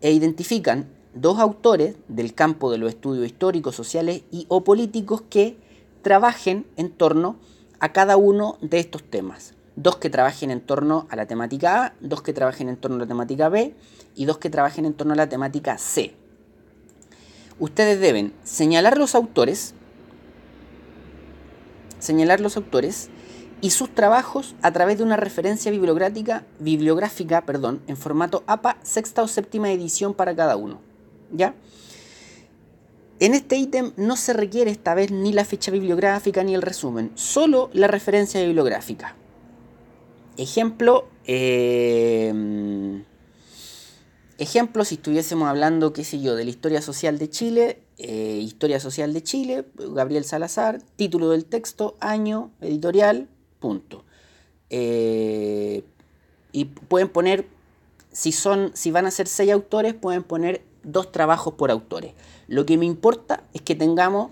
e 0.00 0.12
identifican 0.12 0.88
dos 1.14 1.38
autores 1.38 1.96
del 2.09 2.35
campo 2.35 2.70
de 2.70 2.79
los 2.79 2.90
estudios 2.90 3.26
históricos, 3.26 3.74
sociales 3.74 4.22
y 4.31 4.46
o 4.48 4.64
políticos 4.64 5.22
que 5.29 5.59
trabajen 6.03 6.66
en 6.76 6.90
torno 6.90 7.37
a 7.81 7.92
cada 7.92 8.16
uno 8.16 8.57
de 8.61 8.79
estos 8.79 9.03
temas. 9.03 9.55
Dos 9.81 9.97
que 9.97 10.11
trabajen 10.11 10.51
en 10.51 10.61
torno 10.61 11.07
a 11.11 11.16
la 11.16 11.27
temática 11.27 11.85
A, 11.85 11.93
dos 12.01 12.23
que 12.23 12.33
trabajen 12.33 12.69
en 12.69 12.77
torno 12.77 12.97
a 12.97 13.01
la 13.01 13.07
temática 13.07 13.49
B 13.49 13.75
y 14.14 14.25
dos 14.27 14.38
que 14.38 14.51
trabajen 14.51 14.85
en 14.85 14.95
torno 14.95 15.14
a 15.14 15.16
la 15.16 15.29
temática 15.29 15.79
C 15.79 16.14
ustedes 17.61 18.01
deben 18.01 18.33
señalar 18.43 18.99
los 18.99 19.14
autores, 19.14 19.75
señalar 22.01 22.40
los 22.40 22.57
autores 22.57 23.11
y 23.61 23.71
sus 23.71 23.95
trabajos 23.95 24.57
a 24.62 24.73
través 24.73 24.99
de 24.99 25.05
una 25.05 25.16
referencia 25.16 25.71
bibliográfica, 25.71 26.45
bibliográfica 26.59 27.43
perdón, 27.43 27.83
en 27.87 27.97
formato 27.97 28.43
APA 28.47 28.79
sexta 28.83 29.23
o 29.23 29.29
séptima 29.29 29.71
edición 29.71 30.14
para 30.14 30.35
cada 30.35 30.57
uno. 30.57 30.81
¿Ya? 31.31 31.55
En 33.21 33.35
este 33.35 33.57
ítem 33.57 33.93
no 33.99 34.16
se 34.16 34.33
requiere 34.33 34.71
esta 34.71 34.95
vez 34.95 35.11
ni 35.11 35.35
la 35.35 35.45
ficha 35.45 35.71
bibliográfica 35.71 36.43
ni 36.43 36.55
el 36.55 36.62
resumen, 36.62 37.12
solo 37.14 37.69
la 37.75 37.87
referencia 37.87 38.40
bibliográfica. 38.40 39.14
Ejemplo, 40.37 41.09
eh, 41.27 42.33
si 44.85 44.95
estuviésemos 44.95 45.49
hablando, 45.49 45.93
qué 45.93 46.05
sé 46.05 46.21
yo, 46.21 46.35
de 46.35 46.45
la 46.45 46.51
historia 46.51 46.81
social 46.83 47.19
de 47.19 47.29
Chile, 47.29 47.83
eh, 47.99 48.38
Historia 48.43 48.81
Social 48.81 49.12
de 49.12 49.23
Chile, 49.23 49.66
Gabriel 49.75 50.25
Salazar, 50.25 50.81
título 50.97 51.31
del 51.31 51.45
texto, 51.45 51.97
año, 52.01 52.51
editorial, 52.61 53.29
punto. 53.59 54.05
Eh, 54.71 55.85
y 56.53 56.64
pueden 56.64 57.09
poner, 57.09 57.47
si, 58.11 58.33
son, 58.33 58.71
si 58.75 58.90
van 58.90 59.07
a 59.07 59.11
ser 59.11 59.29
seis 59.29 59.53
autores, 59.53 59.95
pueden 59.95 60.23
poner 60.23 60.62
dos 60.83 61.12
trabajos 61.12 61.55
por 61.55 61.71
autores. 61.71 62.14
Lo 62.49 62.64
que 62.64 62.79
me 62.79 62.87
importa 62.87 63.45
es 63.53 63.61
que 63.61 63.75
tengamos 63.75 64.31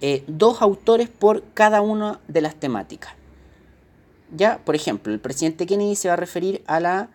eh, 0.00 0.24
dos 0.26 0.62
autores 0.62 1.10
por 1.10 1.44
cada 1.52 1.82
una 1.82 2.20
de 2.26 2.40
las 2.40 2.54
temáticas. 2.54 3.19
Ya, 4.36 4.64
por 4.64 4.74
ejemplo, 4.74 5.12
el 5.12 5.20
presidente 5.20 5.66
Kennedy 5.66 5.96
se 5.96 6.08
va 6.08 6.14
a 6.14 6.16
referir 6.16 6.62
a 6.66 6.80
la 6.80 7.10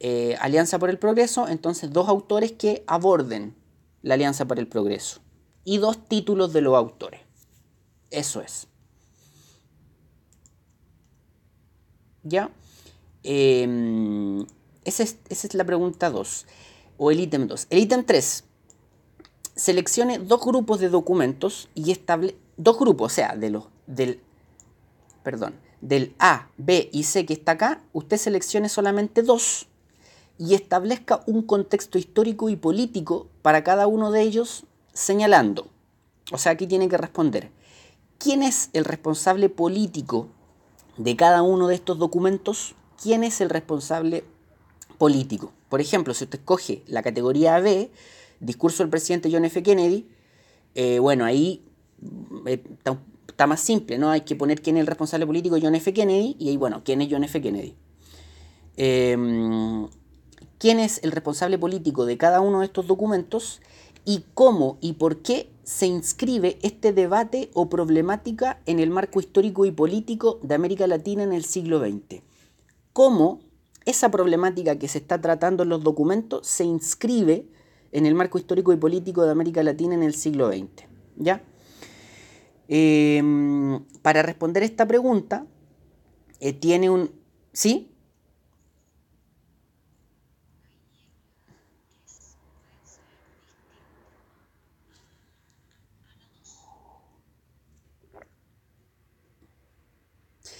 eh, 0.00 0.36
Alianza 0.40 0.78
por 0.78 0.90
el 0.90 0.98
Progreso, 0.98 1.48
entonces 1.48 1.92
dos 1.92 2.08
autores 2.08 2.52
que 2.52 2.84
aborden 2.86 3.54
la 4.02 4.14
Alianza 4.14 4.46
por 4.46 4.58
el 4.58 4.68
Progreso 4.68 5.20
y 5.64 5.78
dos 5.78 6.08
títulos 6.08 6.52
de 6.52 6.60
los 6.60 6.74
autores. 6.74 7.20
Eso 8.10 8.40
es. 8.40 8.68
¿Ya? 12.22 12.50
Em, 13.24 14.42
esa, 14.84 15.02
es, 15.02 15.18
esa, 15.28 15.46
es, 15.46 15.54
la 15.54 15.64
pregunta 15.64 16.10
2 16.10 16.46
o 16.98 17.10
el 17.10 17.20
ítem 17.20 17.46
2. 17.46 17.66
El 17.70 17.78
ítem 17.80 18.04
3. 18.04 18.44
Seleccione 19.54 20.18
dos 20.18 20.44
grupos 20.44 20.80
de 20.80 20.88
documentos 20.88 21.68
y 21.74 21.90
estable 21.90 22.36
dos 22.56 22.78
grupos, 22.78 23.12
o 23.12 23.14
sea, 23.14 23.36
de 23.36 23.50
los 23.50 23.64
del 23.86 24.20
perdón, 25.22 25.54
del 25.82 26.14
A, 26.18 26.48
B 26.56 26.88
y 26.92 27.02
C 27.02 27.26
que 27.26 27.34
está 27.34 27.52
acá, 27.52 27.82
usted 27.92 28.16
seleccione 28.16 28.70
solamente 28.70 29.22
dos 29.22 29.66
y 30.38 30.54
establezca 30.54 31.22
un 31.26 31.42
contexto 31.42 31.98
histórico 31.98 32.48
y 32.48 32.56
político 32.56 33.26
para 33.42 33.62
cada 33.62 33.86
uno 33.86 34.10
de 34.10 34.22
ellos 34.22 34.64
señalando. 34.94 35.66
O 36.32 36.38
sea, 36.38 36.52
aquí 36.52 36.66
tiene 36.66 36.88
que 36.88 36.96
responder. 36.96 37.50
¿Quién 38.18 38.42
es 38.42 38.70
el 38.72 38.84
responsable 38.84 39.48
político 39.48 40.28
de 40.96 41.16
cada 41.16 41.42
uno 41.42 41.68
de 41.68 41.74
estos 41.74 41.98
documentos? 41.98 42.74
¿Quién 43.02 43.24
es 43.24 43.40
el 43.40 43.50
responsable 43.50 44.24
político? 44.98 45.52
Por 45.68 45.80
ejemplo, 45.80 46.14
si 46.14 46.24
usted 46.24 46.38
escoge 46.38 46.84
la 46.86 47.02
categoría 47.02 47.58
B, 47.58 47.90
discurso 48.38 48.84
del 48.84 48.90
presidente 48.90 49.30
John 49.32 49.44
F. 49.44 49.62
Kennedy, 49.62 50.06
eh, 50.74 51.00
bueno, 51.00 51.24
ahí 51.24 51.64
eh, 52.46 52.62
está, 53.32 53.46
más 53.46 53.60
simple, 53.60 53.98
¿no? 53.98 54.10
Hay 54.10 54.22
que 54.22 54.36
poner 54.36 54.62
quién 54.62 54.76
es 54.76 54.82
el 54.82 54.86
responsable 54.86 55.26
político 55.26 55.56
John 55.60 55.74
F. 55.74 55.92
Kennedy 55.92 56.36
y 56.38 56.50
ahí, 56.50 56.56
bueno, 56.56 56.82
quién 56.84 57.00
es 57.00 57.08
John 57.10 57.24
F. 57.24 57.40
Kennedy. 57.40 57.74
Em, 58.76 59.88
quién 60.58 60.78
es 60.78 61.02
el 61.02 61.12
responsable 61.12 61.58
político 61.58 62.06
de 62.06 62.16
cada 62.16 62.40
uno 62.40 62.60
de 62.60 62.66
estos 62.66 62.86
documentos 62.86 63.60
y 64.04 64.24
cómo 64.34 64.78
y 64.80 64.94
por 64.94 65.22
qué 65.22 65.50
se 65.64 65.86
inscribe 65.86 66.58
este 66.62 66.92
debate 66.92 67.50
o 67.54 67.68
problemática 67.68 68.60
en 68.66 68.78
el 68.78 68.90
marco 68.90 69.20
histórico 69.20 69.64
y 69.64 69.72
político 69.72 70.40
de 70.42 70.54
América 70.54 70.86
Latina 70.86 71.22
en 71.22 71.32
el 71.32 71.44
siglo 71.44 71.80
XX. 71.80 72.22
Cómo 72.92 73.40
esa 73.84 74.10
problemática 74.10 74.78
que 74.78 74.88
se 74.88 74.98
está 74.98 75.20
tratando 75.20 75.62
en 75.62 75.68
los 75.68 75.82
documentos 75.82 76.46
se 76.46 76.64
inscribe 76.64 77.46
en 77.92 78.06
el 78.06 78.14
marco 78.14 78.38
histórico 78.38 78.72
y 78.72 78.76
político 78.76 79.24
de 79.24 79.30
América 79.30 79.62
Latina 79.62 79.94
en 79.94 80.02
el 80.02 80.14
siglo 80.14 80.48
XX. 80.48 80.86
¿Ya? 81.16 81.44
Em, 82.78 83.84
para 84.04 84.22
responder 84.30 84.62
esta 84.62 84.86
pregunta, 84.92 85.36
eh, 86.40 86.52
tiene 86.54 86.90
un... 86.90 87.10
¿Sí? 87.52 87.90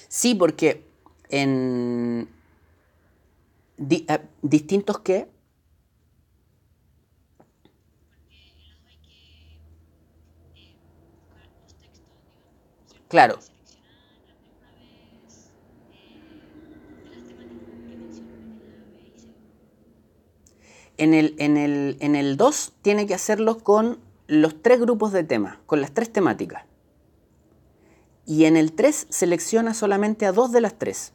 Sí, 0.09 0.35
porque 0.35 0.85
en, 1.29 2.29
Ah, 4.09 4.21
¿Distintos 4.43 5.01
qué? 5.01 5.29
Claro. 13.13 13.39
En 20.97 21.13
el, 21.13 21.35
en, 21.37 21.59
el, 21.59 21.99
en 22.01 22.17
el 22.17 22.39
2 22.39 22.73
tiene 22.81 23.07
que 23.07 23.13
hacerlo 23.13 23.59
con 23.59 23.99
los 24.29 24.63
tres 24.63 24.81
grupos 24.81 25.13
de 25.13 25.25
temas, 25.25 25.59
con 25.67 25.83
las 25.83 25.93
tres 25.93 26.11
temáticas. 26.11 26.65
Y 28.25 28.47
en 28.47 28.57
el 28.57 28.73
3 28.73 29.09
selecciona 29.11 29.75
solamente 29.75 30.25
a 30.25 30.33
dos 30.33 30.51
de 30.51 30.63
las 30.63 30.79
tres. 30.79 31.13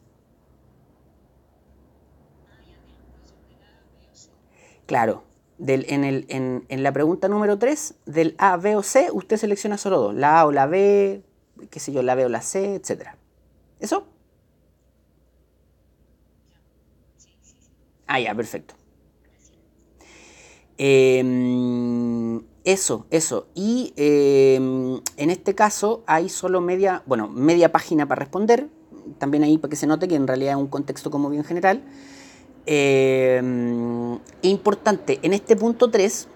Claro, 4.86 5.24
en, 5.58 6.64
la 6.70 6.92
pregunta 6.92 7.28
número 7.28 7.58
3, 7.58 7.96
del 8.06 8.36
A, 8.38 8.56
B 8.58 8.76
o 8.76 8.84
C, 8.84 9.10
usted 9.12 9.38
selecciona 9.38 9.80
solo 9.80 9.98
dos, 9.98 10.14
la 10.14 10.42
A 10.42 10.46
o 10.46 10.52
la 10.52 10.68
B, 10.68 11.24
qué 11.70 11.80
sé 11.80 11.92
yo, 11.92 12.02
la 12.02 12.16
B 12.16 12.26
o 12.26 12.30
la 12.30 12.42
C, 12.42 12.76
etc. 12.76 13.10
¿Eso? 13.80 14.08
Ah, 18.08 18.20
ya, 18.20 18.34
perfecto. 18.34 18.76
Em, 20.78 22.42
eso, 22.64 23.06
eso. 23.10 23.48
Y 23.56 23.94
em, 23.98 25.02
en 25.18 25.30
este 25.30 25.56
caso 25.56 26.04
hay 26.08 26.30
solo 26.30 26.62
media, 26.62 27.04
bueno, 27.06 27.28
media 27.28 27.72
página 27.72 28.08
para 28.08 28.20
responder. 28.20 28.70
También 29.20 29.44
ahí 29.44 29.58
para 29.58 29.70
que 29.70 29.76
se 29.76 29.88
note 29.88 30.08
que 30.08 30.16
en 30.16 30.28
realidad 30.28 30.54
es 30.54 30.58
un 30.58 30.68
contexto 30.68 31.12
como 31.12 31.30
bien 31.30 31.44
general. 31.44 31.84
Eh, 32.66 33.42
importante, 34.42 35.20
en 35.22 35.34
este 35.34 35.56
punto 35.56 35.90
3, 35.90 36.28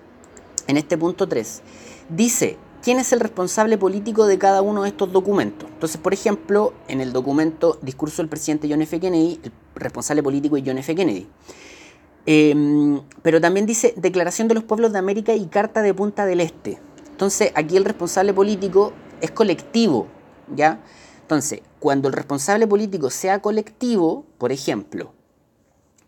en 0.68 0.78
este 0.78 0.98
punto 0.98 1.28
3, 1.28 1.62
dice 2.10 2.58
quién 2.82 3.00
es 3.00 3.12
el 3.14 3.20
responsable 3.20 3.78
político 3.78 4.26
de 4.26 4.38
cada 4.38 4.62
uno 4.62 4.84
de 4.84 4.90
estos 4.90 5.12
documentos. 5.12 5.70
Entonces, 5.70 6.00
por 6.00 6.14
ejemplo, 6.14 6.74
en 6.88 7.02
el 7.02 7.14
documento 7.14 7.78
Discurso 7.82 8.22
del 8.22 8.30
presidente 8.30 8.68
John 8.70 8.82
F. 8.82 9.00
Kennedy, 9.00 9.40
el 9.44 9.52
responsable 9.76 10.24
político 10.24 10.58
es 10.58 10.64
John 10.66 10.78
F. 10.78 10.96
Kennedy. 10.96 11.28
Em, 12.26 13.02
pero 13.24 13.42
también 13.42 13.66
dice 13.66 13.94
Declaración 13.98 14.48
de 14.48 14.54
los 14.54 14.64
Pueblos 14.64 14.94
de 14.94 15.00
América 15.00 15.34
y 15.34 15.48
Carta 15.48 15.82
de 15.82 15.94
Punta 15.94 16.26
del 16.26 16.42
Este. 16.42 16.80
Entonces, 17.10 17.52
aquí 17.56 17.78
el 17.78 17.86
responsable 17.86 18.34
político 18.34 18.94
es 19.22 19.32
colectivo, 19.32 20.08
¿ya? 20.56 20.80
Entonces, 21.22 21.62
cuando 21.80 22.08
el 22.08 22.14
responsable 22.14 22.68
político 22.68 23.10
sea 23.10 23.42
colectivo, 23.42 24.26
por 24.38 24.52
ejemplo, 24.52 25.14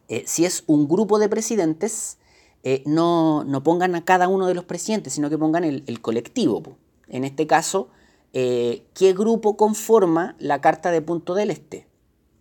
eh, 0.09 0.23
si 0.27 0.45
es 0.45 0.63
un 0.67 0.87
grupo 0.87 1.17
de 1.17 1.29
presidentes, 1.29 2.17
eh, 2.63 2.83
no, 2.85 3.45
pongan 3.63 3.95
a 3.95 4.05
cada 4.05 4.27
uno 4.27 4.47
de 4.47 4.53
los 4.53 4.63
presidentes, 4.63 5.13
sino 5.13 5.29
que 5.29 5.37
pongan 5.37 5.63
el, 5.63 6.01
colectivo. 6.01 6.77
En 7.07 7.23
este 7.23 7.45
caso, 7.47 7.89
eh, 8.33 8.85
¿qué 8.93 9.13
grupo 9.13 9.57
conforma 9.57 10.35
la 10.39 10.61
Carta 10.61 10.91
de 10.91 11.01
Punto 11.01 11.35
del 11.35 11.51
Este? 11.51 11.87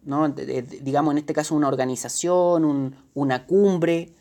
¿No? 0.04 0.28
digamos, 0.28 1.12
en 1.12 1.18
este 1.18 1.32
caso, 1.32 1.54
una 1.54 1.68
organización, 1.68 2.96
una 3.14 3.46
cumbre, 3.46 4.12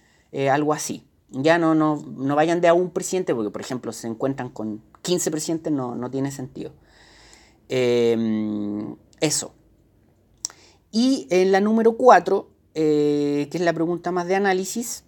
algo 0.51 0.73
así. 0.73 1.07
Ya 1.29 1.57
no, 1.57 1.73
no, 1.73 1.95
no, 1.95 2.35
vayan 2.35 2.61
de 2.61 2.67
a 2.67 2.73
un 2.73 2.91
presidente, 2.91 3.33
porque, 3.33 3.49
por 3.49 3.61
ejemplo, 3.61 3.91
se 3.91 4.07
encuentran 4.07 4.49
con 4.49 4.83
15 5.01 5.31
presidentes, 5.31 5.73
no, 5.73 5.95
no 5.95 6.11
tiene 6.11 6.31
sentido. 6.31 6.71
eso. 7.67 9.53
Y 10.91 11.27
en 11.31 11.51
la 11.51 11.61
número 11.61 11.97
4 11.97 12.51
eh, 12.73 13.49
que 13.51 13.57
es 13.57 13.63
la 13.63 13.73
pregunta 13.73 14.11
más 14.11 14.27
de 14.27 14.35
análisis, 14.35 15.03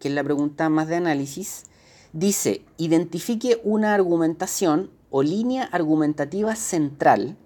que 0.00 0.08
es 0.08 0.14
la 0.14 0.24
pregunta 0.24 0.68
más 0.68 0.88
de 0.88 0.96
análisis, 0.96 1.64
dice, 2.12 2.64
identifique 2.78 3.60
una 3.62 3.94
argumentación 3.94 4.90
o 5.10 5.22
línea 5.22 5.64
argumentativa 5.64 6.56
central 6.56 7.36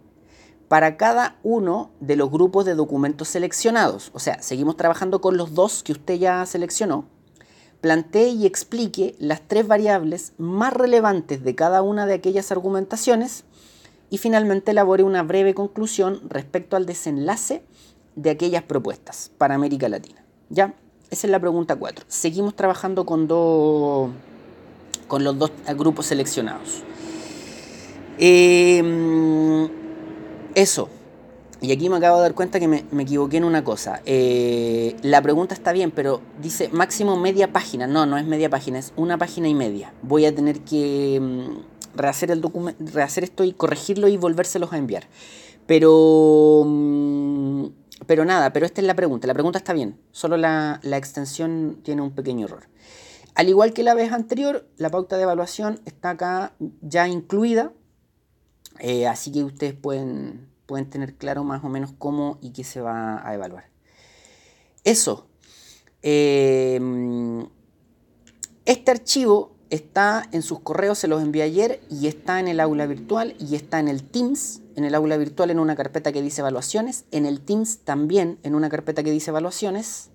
para 0.68 0.96
cada 0.96 1.36
uno 1.42 1.90
de 2.00 2.16
los 2.16 2.30
grupos 2.30 2.64
de 2.64 2.74
documentos 2.74 3.28
seleccionados. 3.28 4.10
O 4.14 4.18
sea, 4.18 4.40
seguimos 4.42 4.76
trabajando 4.76 5.20
con 5.20 5.36
los 5.36 5.54
dos 5.54 5.82
que 5.82 5.92
usted 5.92 6.14
ya 6.14 6.44
seleccionó. 6.46 7.06
Plantee 7.80 8.30
y 8.30 8.46
explique 8.46 9.14
las 9.18 9.46
tres 9.46 9.66
variables 9.66 10.32
más 10.38 10.72
relevantes 10.72 11.44
de 11.44 11.54
cada 11.54 11.82
una 11.82 12.06
de 12.06 12.14
aquellas 12.14 12.50
argumentaciones 12.50 13.44
y 14.08 14.18
finalmente 14.18 14.70
elabore 14.70 15.02
una 15.02 15.22
breve 15.22 15.54
conclusión 15.54 16.22
respecto 16.30 16.76
al 16.76 16.86
desenlace 16.86 17.62
de 18.16 18.30
aquellas 18.30 18.62
propuestas 18.62 19.30
para 19.36 19.54
América 19.54 19.88
Latina. 19.88 20.24
¿Ya? 20.48 20.74
Esa 21.14 21.28
es 21.28 21.30
la 21.30 21.38
pregunta 21.38 21.76
4. 21.76 22.06
Seguimos 22.08 22.56
trabajando 22.56 23.06
con 23.06 23.28
dos 23.28 24.10
con 25.06 25.22
los 25.22 25.38
dos 25.38 25.52
grupos 25.76 26.06
seleccionados. 26.06 26.82
Em, 28.18 29.68
eso. 30.56 30.88
Y 31.60 31.70
aquí 31.70 31.88
me 31.88 31.98
acabo 31.98 32.16
de 32.16 32.22
dar 32.22 32.34
cuenta 32.34 32.58
que 32.58 32.66
me, 32.66 32.84
equivoqué 32.98 33.36
en 33.36 33.44
una 33.44 33.62
cosa. 33.62 34.02
Eh, 34.06 34.96
la 35.02 35.22
pregunta 35.22 35.54
está 35.54 35.70
bien, 35.70 35.92
pero 35.92 36.20
dice 36.42 36.68
máximo 36.72 37.16
media 37.16 37.52
página. 37.52 37.86
No, 37.86 38.06
no 38.06 38.18
es 38.18 38.26
media 38.26 38.50
página, 38.50 38.80
es 38.80 38.92
una 38.96 39.16
página 39.16 39.46
y 39.46 39.54
media. 39.54 39.92
Voy 40.02 40.26
a 40.26 40.34
tener 40.34 40.62
que 40.62 41.20
mm, 41.22 41.96
rehacer, 41.96 42.32
el 42.32 42.42
rehacer 42.92 43.22
esto 43.22 43.44
y 43.44 43.52
corregirlo 43.52 44.08
y 44.08 44.16
volvérselos 44.16 44.72
a 44.72 44.78
enviar. 44.78 45.04
Pero... 45.68 46.64
Mm, 46.66 47.83
pero 48.06 48.24
nada, 48.24 48.52
pero 48.52 48.66
esta 48.66 48.80
es 48.80 48.86
la 48.86 48.94
pregunta. 48.94 49.26
La 49.26 49.34
pregunta 49.34 49.58
está 49.58 49.72
bien, 49.72 50.00
solo 50.12 50.36
la, 50.36 50.80
la 50.82 50.96
extensión 50.96 51.80
tiene 51.82 52.02
un 52.02 52.12
pequeño 52.12 52.46
error. 52.46 52.68
Al 53.34 53.48
igual 53.48 53.72
que 53.72 53.82
la 53.82 53.94
vez 53.94 54.12
anterior, 54.12 54.68
la 54.76 54.90
pauta 54.90 55.16
de 55.16 55.24
evaluación 55.24 55.80
está 55.84 56.10
acá 56.10 56.52
ya 56.80 57.08
incluida 57.08 57.72
eh, 58.80 59.06
así 59.06 59.30
que 59.30 59.44
ustedes 59.44 59.74
pueden, 59.74 60.48
pueden 60.66 60.88
tener 60.90 61.14
claro 61.14 61.44
más 61.44 61.64
o 61.64 61.68
menos 61.68 61.92
cómo 61.96 62.38
y 62.40 62.50
qué 62.50 62.64
se 62.64 62.80
va 62.80 63.26
a 63.26 63.34
evaluar. 63.34 63.68
Eso. 64.82 65.26
Em, 66.02 67.46
este 68.66 68.90
archivo 68.90 69.53
está 69.70 70.28
en 70.32 70.42
sus 70.42 70.60
correos, 70.60 70.98
se 70.98 71.08
los 71.08 71.22
envié 71.22 71.42
ayer 71.42 71.80
y 71.90 72.06
está 72.06 72.40
en 72.40 72.48
el 72.48 72.60
aula 72.60 72.86
virtual 72.86 73.34
y 73.38 73.54
está 73.54 73.80
en 73.80 73.88
el 73.88 74.02
Teams, 74.02 74.60
en 74.76 74.84
el 74.84 74.94
aula 74.94 75.16
virtual 75.16 75.50
en 75.50 75.58
una 75.58 75.76
carpeta 75.76 76.12
que 76.12 76.22
dice 76.22 76.40
evaluaciones, 76.40 77.04
en 77.10 77.26
el 77.26 77.40
Teams 77.40 77.78
también 77.78 78.38
en 78.42 78.54
una 78.54 78.68
carpeta 78.68 79.02
que 79.02 79.10
dice 79.10 79.30
evaluaciones. 79.30 80.10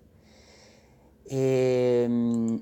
Em, 1.27 2.61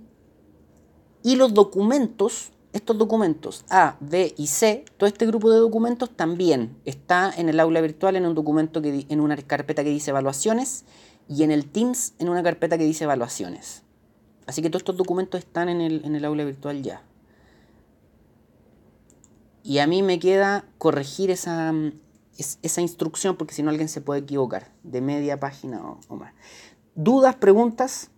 y 1.23 1.35
los 1.35 1.53
documentos 1.53 2.51
estos 2.73 2.97
documentos 2.97 3.65
A, 3.69 3.97
B 3.99 4.35
y 4.37 4.47
C, 4.47 4.85
todo 4.97 5.07
este 5.07 5.25
grupo 5.25 5.49
de 5.49 5.57
documentos 5.57 6.11
también 6.15 6.77
está 6.85 7.33
en 7.35 7.49
el 7.49 7.59
aula 7.59 7.81
virtual 7.81 8.15
en 8.15 8.25
un 8.25 8.35
documento 8.35 8.81
que 8.81 9.05
en 9.09 9.19
una 9.19 9.35
carpeta 9.37 9.83
que 9.83 9.89
dice 9.89 10.11
evaluaciones 10.11 10.85
y 11.27 11.43
en 11.43 11.51
el 11.51 11.65
Teams 11.65 12.13
en 12.19 12.29
una 12.29 12.43
carpeta 12.43 12.77
que 12.77 12.83
dice 12.83 13.05
evaluaciones. 13.05 13.83
Así 14.47 14.61
que 14.61 14.69
todos 14.69 14.81
estos 14.81 14.97
documentos 14.97 15.39
están 15.39 15.67
en 15.69 15.81
el, 15.81 16.03
en 16.05 16.15
el 16.15 16.23
aula 16.25 16.45
virtual 16.45 16.81
ya. 16.81 17.03
Y 19.61 19.79
a 19.79 19.87
mí 19.87 20.01
me 20.01 20.19
queda 20.19 20.63
corregir 20.77 21.29
esa, 21.29 21.73
esa 22.37 22.81
instrucción 22.81 23.35
porque 23.35 23.53
si 23.53 23.61
no 23.61 23.69
alguien 23.69 23.89
se 23.89 23.99
puede 23.99 24.21
equivocar 24.21 24.71
de 24.83 25.01
media 25.01 25.39
página 25.39 25.85
o, 25.85 25.99
o 26.07 26.15
más. 26.15 26.33
¿Dudas, 26.95 27.35
preguntas? 27.35 28.09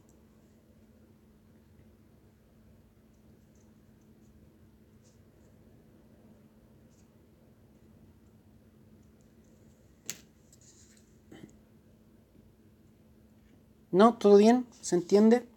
¿No? 13.92 14.14
¿Todo 14.14 14.38
bien? 14.38 14.68
¿Se 14.82 14.96
entiende? 14.96 15.49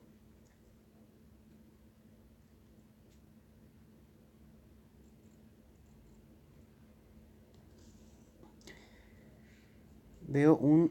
Veo 10.32 10.56
un... 10.56 10.90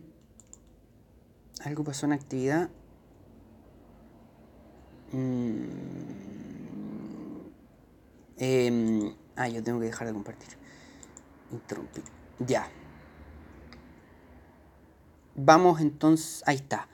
Algo 1.66 1.84
pasó 1.84 2.06
en 2.06 2.14
actividad. 2.14 2.70
Mm. 5.12 5.66
Em, 8.38 9.16
ah, 9.36 9.48
yo 9.50 9.64
tengo 9.64 9.80
que 9.80 9.88
dejar 9.88 10.06
de 10.06 10.14
compartir. 10.14 10.50
Interrumpir. 11.52 12.04
Ya. 12.38 12.70
Vamos 15.36 15.82
entonces... 15.82 16.44
Ahí 16.46 16.58
está. 16.58 16.88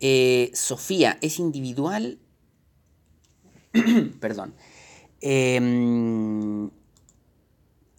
Eh, 0.00 0.52
Sofía 0.54 1.18
es 1.20 1.38
individual. 1.38 2.18
Perdón. 4.20 4.54
Em, 5.20 6.70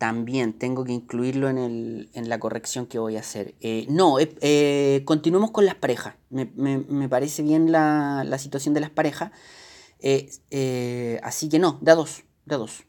también 0.06 0.54
tengo 0.54 0.84
que 0.84 0.92
incluirlo 0.92 1.50
en, 1.50 2.08
la 2.14 2.40
corrección 2.40 2.86
que 2.86 3.00
voy 3.00 3.18
a 3.18 3.22
hacer. 3.22 3.56
Eh, 3.60 3.88
no, 3.90 4.18
eh, 4.20 5.02
continuemos 5.04 5.50
con 5.50 5.66
las 5.66 5.74
parejas. 5.74 6.14
Me, 6.30 7.10
parece 7.10 7.42
bien 7.42 7.72
la, 7.72 8.38
situación 8.38 8.76
de 8.76 8.82
las 8.82 8.92
parejas. 8.92 9.32
así 11.24 11.50
que 11.50 11.58
no, 11.58 11.80
da 11.82 11.96
dos. 11.96 12.24
Da 12.46 12.58
dos. 12.58 12.84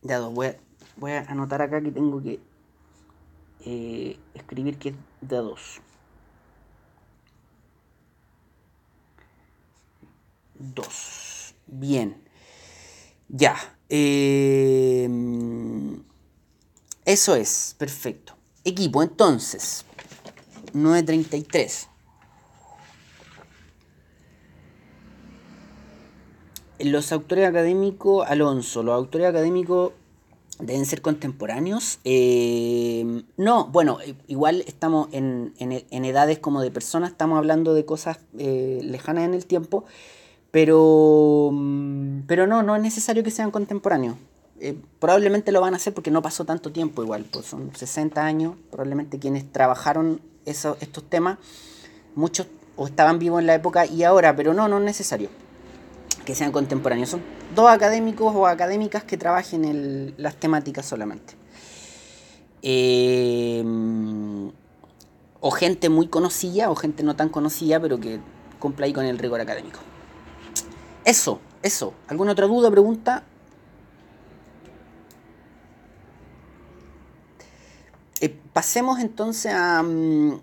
Da 0.00 0.16
dos. 0.16 0.32
Voy 0.32 0.46
a, 0.46 0.56
voy 0.96 1.10
a 1.12 1.20
anotar 1.30 1.60
acá 1.60 1.82
que 1.82 1.90
tengo 1.90 2.22
que 2.22 2.40
escribir 4.32 4.78
que 4.78 4.88
es 4.90 4.94
da 5.20 5.42
dos. 5.42 5.82
2. 10.58 11.54
Bien. 11.66 12.25
Ya. 13.28 13.56
Em, 13.88 15.16
eso 17.04 17.34
es. 17.34 17.74
Perfecto. 17.78 18.34
Equipo, 18.64 19.02
entonces. 19.02 19.84
933. 20.72 21.88
Los 26.78 27.10
autores 27.10 27.48
académicos, 27.48 28.26
Alonso, 28.28 28.82
los 28.82 28.94
autores 28.94 29.26
académicos 29.28 29.92
deben 30.58 30.86
ser 30.86 31.02
contemporáneos. 31.02 32.00
Em, 32.04 33.24
no, 33.36 33.66
bueno, 33.68 33.98
igual 34.26 34.62
estamos 34.66 35.08
en, 35.12 35.54
edades 35.58 36.38
como 36.38 36.60
de 36.60 36.70
personas, 36.70 37.10
estamos 37.10 37.38
hablando 37.38 37.74
de 37.74 37.84
cosas 37.84 38.18
eh, 38.38 38.80
lejanas 38.82 39.24
en 39.24 39.34
el 39.34 39.46
tiempo, 39.46 39.84
pero, 40.56 41.50
mm, 41.52 42.20
pero 42.26 42.46
no, 42.46 42.62
no 42.62 42.74
es 42.76 42.80
necesario 42.80 43.22
que 43.22 43.30
sean 43.30 43.50
contemporáneos. 43.50 44.16
Eh, 44.58 44.74
probablemente 44.98 45.52
lo 45.52 45.60
van 45.60 45.74
a 45.74 45.76
hacer 45.76 45.92
porque 45.92 46.10
no 46.10 46.22
pasó 46.22 46.46
tanto 46.46 46.72
tiempo 46.72 47.02
igual, 47.02 47.26
pues 47.30 47.44
son 47.44 47.76
60 47.76 48.24
años, 48.24 48.54
probablemente 48.70 49.18
quienes 49.18 49.52
trabajaron 49.52 50.18
eso, 50.46 50.78
estos 50.80 51.04
temas, 51.04 51.36
muchos 52.14 52.46
o 52.74 52.86
estaban 52.86 53.18
vivos 53.18 53.40
en 53.40 53.46
la 53.46 53.54
época 53.54 53.84
y 53.84 54.02
ahora, 54.02 54.34
pero 54.34 54.54
no, 54.54 54.66
no 54.66 54.78
es 54.78 54.84
necesario 54.84 55.28
que 56.24 56.34
sean 56.34 56.52
contemporáneos. 56.52 57.10
Son 57.10 57.20
dos 57.54 57.68
académicos 57.68 58.34
o 58.34 58.46
académicas 58.46 59.04
que 59.04 59.18
trabajen 59.18 59.62
en 59.66 60.14
las 60.16 60.36
temáticas 60.36 60.86
solamente. 60.86 61.34
Eh, 62.62 63.62
o 65.38 65.50
gente 65.50 65.90
muy 65.90 66.08
conocida 66.08 66.70
o 66.70 66.76
gente 66.76 67.02
no 67.02 67.14
tan 67.14 67.28
conocida, 67.28 67.78
pero 67.78 68.00
que 68.00 68.20
cumpla 68.58 68.86
ahí 68.86 68.94
con 68.94 69.04
el 69.04 69.18
rigor 69.18 69.42
académico. 69.42 69.80
Eso, 71.06 71.38
eso. 71.62 71.94
¿Alguna 72.08 72.32
otra 72.32 72.48
duda, 72.48 72.68
pregunta? 72.68 73.22
Eh, 78.20 78.36
pasemos 78.52 78.98
entonces 78.98 79.52
a, 79.54 79.84
mm, 79.84 80.40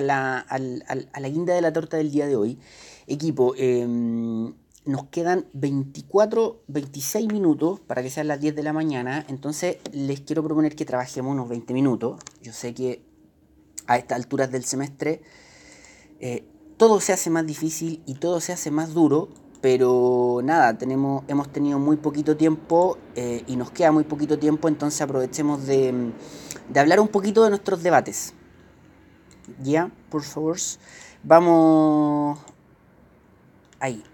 la, 0.00 0.38
a, 0.38 0.58
la, 0.58 1.28
guinda 1.28 1.52
de 1.52 1.60
la 1.60 1.72
torta 1.72 1.96
del 1.96 2.12
día 2.12 2.28
de 2.28 2.36
hoy. 2.36 2.60
Equipo, 3.08 3.56
em, 3.56 4.54
nos 4.84 5.06
quedan 5.10 5.46
24, 5.52 6.62
26 6.68 7.32
minutos 7.32 7.80
para 7.80 8.00
que 8.00 8.10
sean 8.10 8.28
las 8.28 8.40
10 8.40 8.54
de 8.54 8.62
la 8.62 8.72
mañana. 8.72 9.26
Entonces 9.28 9.78
les 9.90 10.20
quiero 10.20 10.44
proponer 10.44 10.76
que 10.76 10.84
trabajemos 10.84 11.32
unos 11.32 11.48
20 11.48 11.74
minutos. 11.74 12.20
Yo 12.40 12.52
sé 12.52 12.72
que 12.72 13.02
a 13.88 13.98
estas 13.98 14.14
alturas 14.14 14.52
del 14.52 14.64
semestre 14.64 15.22
eh, 16.20 16.44
todo 16.76 17.00
se 17.00 17.12
hace 17.12 17.30
más 17.30 17.44
difícil 17.46 18.00
y 18.06 18.14
todo 18.14 18.40
se 18.40 18.52
hace 18.52 18.70
más 18.70 18.94
duro 18.94 19.28
pero 19.64 20.42
nada, 20.44 20.76
tenemos, 20.76 21.24
hemos 21.26 21.50
tenido 21.50 21.78
muy 21.78 21.96
poquito 21.96 22.36
tiempo 22.36 22.98
eh, 23.16 23.44
y 23.46 23.56
nos 23.56 23.70
queda 23.70 23.92
muy 23.92 24.04
poquito 24.04 24.38
tiempo, 24.38 24.68
entonces 24.68 25.00
aprovechemos 25.00 25.66
de, 25.66 26.12
hablar 26.76 27.00
un 27.00 27.08
poquito 27.08 27.42
de 27.44 27.48
nuestros 27.48 27.82
debates. 27.82 28.34
¿Ya? 29.62 29.90
Por 30.10 30.22
favor. 30.22 30.58
Vamos... 31.22 32.38
Ahí. 33.80 34.04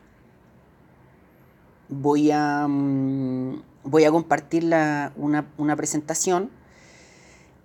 Voy 1.89 2.31
a, 2.31 2.69
mm, 2.69 3.61
voy 3.83 4.05
a 4.05 4.13
compartir 4.13 4.73
una, 5.17 5.77
presentación. 5.77 6.49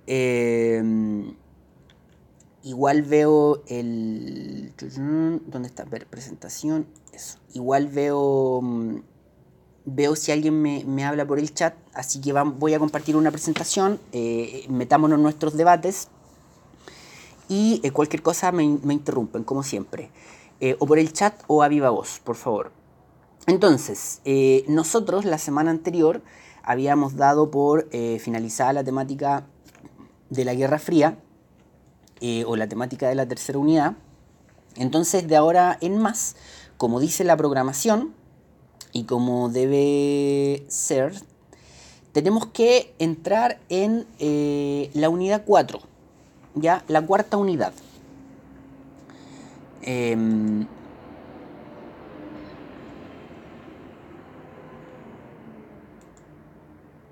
Eh, 0.07 0.81
igual 2.63 3.03
veo 3.03 3.61
el... 3.67 4.73
¿Dónde 5.45 5.67
está? 5.67 5.85
Ver, 5.85 6.07
presentación 6.07 6.87
Igual 7.53 7.87
veo, 7.87 8.61
mm, 8.61 8.97
veo 9.85 10.15
si 10.15 10.31
alguien 10.31 10.61
me, 10.61 11.05
habla 11.05 11.25
por 11.25 11.39
el 11.39 11.53
chat, 11.53 11.75
así 11.93 12.21
que 12.21 12.33
voy 12.33 12.73
a 12.73 12.79
compartir 12.79 13.15
una 13.15 13.31
presentación, 13.31 13.99
eh, 14.11 14.65
metámonos 14.69 15.17
en 15.17 15.23
nuestros 15.23 15.55
debates 15.55 16.09
y 17.47 17.81
eh, 17.83 17.91
cualquier 17.91 18.21
cosa 18.21 18.51
me, 18.51 18.63
interrumpen, 18.63 19.43
como 19.43 19.63
siempre. 19.63 20.09
Eh, 20.59 20.75
o 20.79 20.85
por 20.85 20.99
el 20.99 21.11
chat 21.13 21.33
o 21.47 21.63
a 21.63 21.67
viva 21.67 21.89
voz, 21.89 22.19
por 22.23 22.35
favor. 22.35 22.71
Entonces, 23.47 24.21
eh, 24.25 24.65
nosotros 24.67 25.23
la 25.23 25.37
semana 25.37 25.69
anterior 25.69 26.23
habíamos 26.63 27.15
dado 27.15 27.51
por 27.51 27.87
eh, 27.91 28.17
finalizada 28.19 28.73
la 28.73 28.83
temática 28.83 29.45
de 30.31 30.45
la 30.45 30.55
Guerra 30.55 30.79
Fría 30.79 31.19
eh, 32.21 32.43
o 32.47 32.55
la 32.55 32.67
temática 32.67 33.07
de 33.07 33.13
la 33.13 33.27
tercera 33.27 33.59
unidad. 33.59 33.93
Entonces, 34.77 35.27
de 35.27 35.35
ahora 35.35 35.77
en 35.79 35.99
más, 35.99 36.35
como 36.77 36.99
dice 36.99 37.23
la 37.23 37.37
programación 37.37 38.13
y 38.91 39.03
como 39.03 39.49
debe 39.49 40.65
ser, 40.67 41.13
tenemos 42.11 42.45
que 42.47 42.93
entrar 42.99 43.59
en 43.69 44.07
la 44.93 45.09
unidad 45.09 45.43
4, 45.45 45.79
ya 46.55 46.83
la 46.87 47.05
cuarta 47.05 47.37
unidad. 47.37 47.73
Em, 49.81 50.65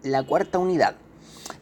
la 0.04 0.24
cuarta 0.24 0.60
unidad. 0.60 0.96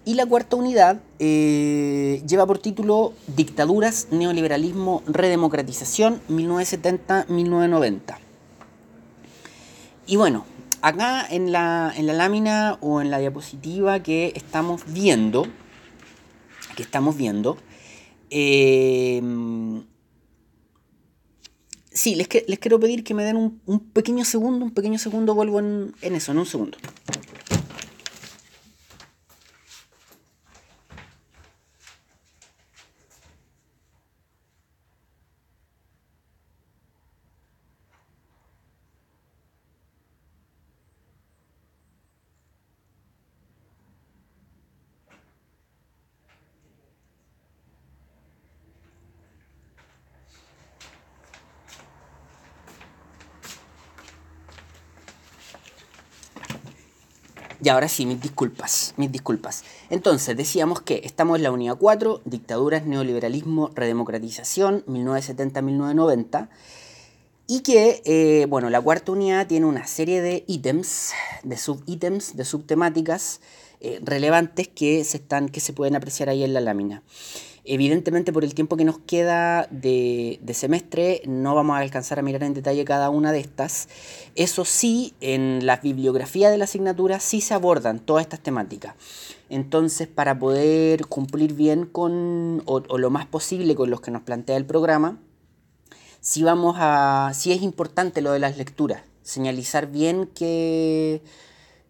Y 0.04 0.16
la 0.16 0.26
cuarta 0.26 0.56
unidad 0.56 1.00
eh, 1.20 2.24
lleva 2.28 2.48
por 2.48 2.58
título 2.58 3.14
Dictaduras, 3.28 4.08
Neoliberalismo, 4.12 5.04
Redemocratización 5.06 6.22
1970-1990. 6.30 8.18
Y 10.08 10.16
bueno, 10.16 10.46
acá 10.82 11.26
en 11.30 11.52
la, 11.52 11.94
en 11.96 12.08
la, 12.08 12.14
lámina 12.14 12.78
o 12.82 13.02
en 13.02 13.12
la 13.12 13.20
diapositiva 13.20 14.02
que 14.02 14.34
estamos 14.36 14.82
viendo, 14.88 15.46
que 16.76 16.82
estamos 16.84 17.16
viendo, 17.16 17.58
eh, 18.32 19.22
sí, 21.92 22.16
les, 22.16 22.28
les, 22.48 22.60
quiero 22.60 22.80
pedir 22.80 23.04
que 23.04 23.14
me 23.14 23.24
den 23.24 23.38
un, 23.66 23.80
pequeño 23.94 24.26
segundo, 24.26 24.66
un 24.66 24.72
pequeño 24.72 24.98
segundo, 24.98 25.36
vuelvo 25.36 25.60
en 25.60 25.94
eso, 26.02 26.32
en 26.32 26.40
un 26.40 26.46
segundo. 26.48 26.78
Ahora 57.72 57.88
sí, 57.88 58.06
mis 58.06 58.22
disculpas, 58.22 58.94
mis 58.98 59.12
disculpas. 59.12 59.64
Entonces, 59.90 60.38
decíamos 60.38 60.82
que 60.82 61.02
estamos 61.04 61.38
en 61.38 61.44
la 61.44 61.52
unidad 61.52 61.78
4, 61.78 62.22
dictaduras, 62.26 62.86
neoliberalismo, 62.86 63.72
redemocratización, 63.74 64.86
1970-1990. 64.86 66.50
Y 67.48 67.62
que, 67.62 68.02
eh, 68.06 68.46
bueno, 68.48 68.70
la 68.70 68.80
cuarta 68.80 69.12
unidad 69.12 69.48
tiene 69.48 69.66
una 69.66 69.86
serie 69.86 70.22
de 70.22 70.46
ítems, 70.48 71.12
de 71.44 71.58
subítems, 71.58 72.38
de 72.38 72.46
subtemáticas 72.46 73.42
eh, 73.82 74.00
relevantes 74.04 74.68
que 74.68 75.04
se, 75.04 75.18
están, 75.18 75.50
que 75.50 75.60
se 75.60 75.74
pueden 75.74 75.96
apreciar 75.96 76.30
ahí 76.30 76.44
en 76.44 76.54
la 76.54 76.62
lámina. 76.62 77.04
Evidentemente 77.64 78.34
por 78.34 78.44
el 78.44 78.56
tiempo 78.56 78.76
que 78.76 78.86
nos 78.86 78.98
queda 79.00 79.68
de, 79.70 80.40
semestre 80.54 81.22
no 81.28 81.54
vamos 81.54 81.76
a 81.76 81.80
alcanzar 81.80 82.18
a 82.18 82.24
mirar 82.24 82.44
en 82.44 82.54
detalle 82.54 82.84
cada 82.86 83.10
una 83.10 83.32
de 83.32 83.40
estas. 83.40 83.88
Eso 84.36 84.66
sí, 84.66 85.14
en 85.22 85.66
la 85.66 85.78
bibliografía 85.78 86.50
de 86.50 86.58
la 86.58 86.64
asignatura 86.64 87.20
sí 87.20 87.40
se 87.40 87.54
abordan 87.54 88.00
todas 88.00 88.24
estas 88.24 88.40
temáticas. 88.40 88.96
Entonces, 89.50 90.08
para 90.08 90.40
poder 90.40 91.06
cumplir 91.06 91.54
bien 91.54 91.86
con, 91.86 92.64
o, 92.66 92.82
o 92.88 92.98
lo 92.98 93.10
más 93.10 93.28
posible 93.28 93.76
con 93.76 93.90
los 93.90 94.02
que 94.02 94.12
nos 94.12 94.24
plantea 94.24 94.58
el 94.58 94.66
programa, 94.66 95.20
sí 96.20 96.44
vamos 96.44 96.78
a, 96.80 97.32
sí 97.36 97.52
es 97.52 97.62
importante 97.62 98.22
lo 98.22 98.32
de 98.32 98.40
las 98.40 98.58
lecturas, 98.58 99.04
señalizar 99.22 99.88
bien 99.88 100.26
que 100.28 101.22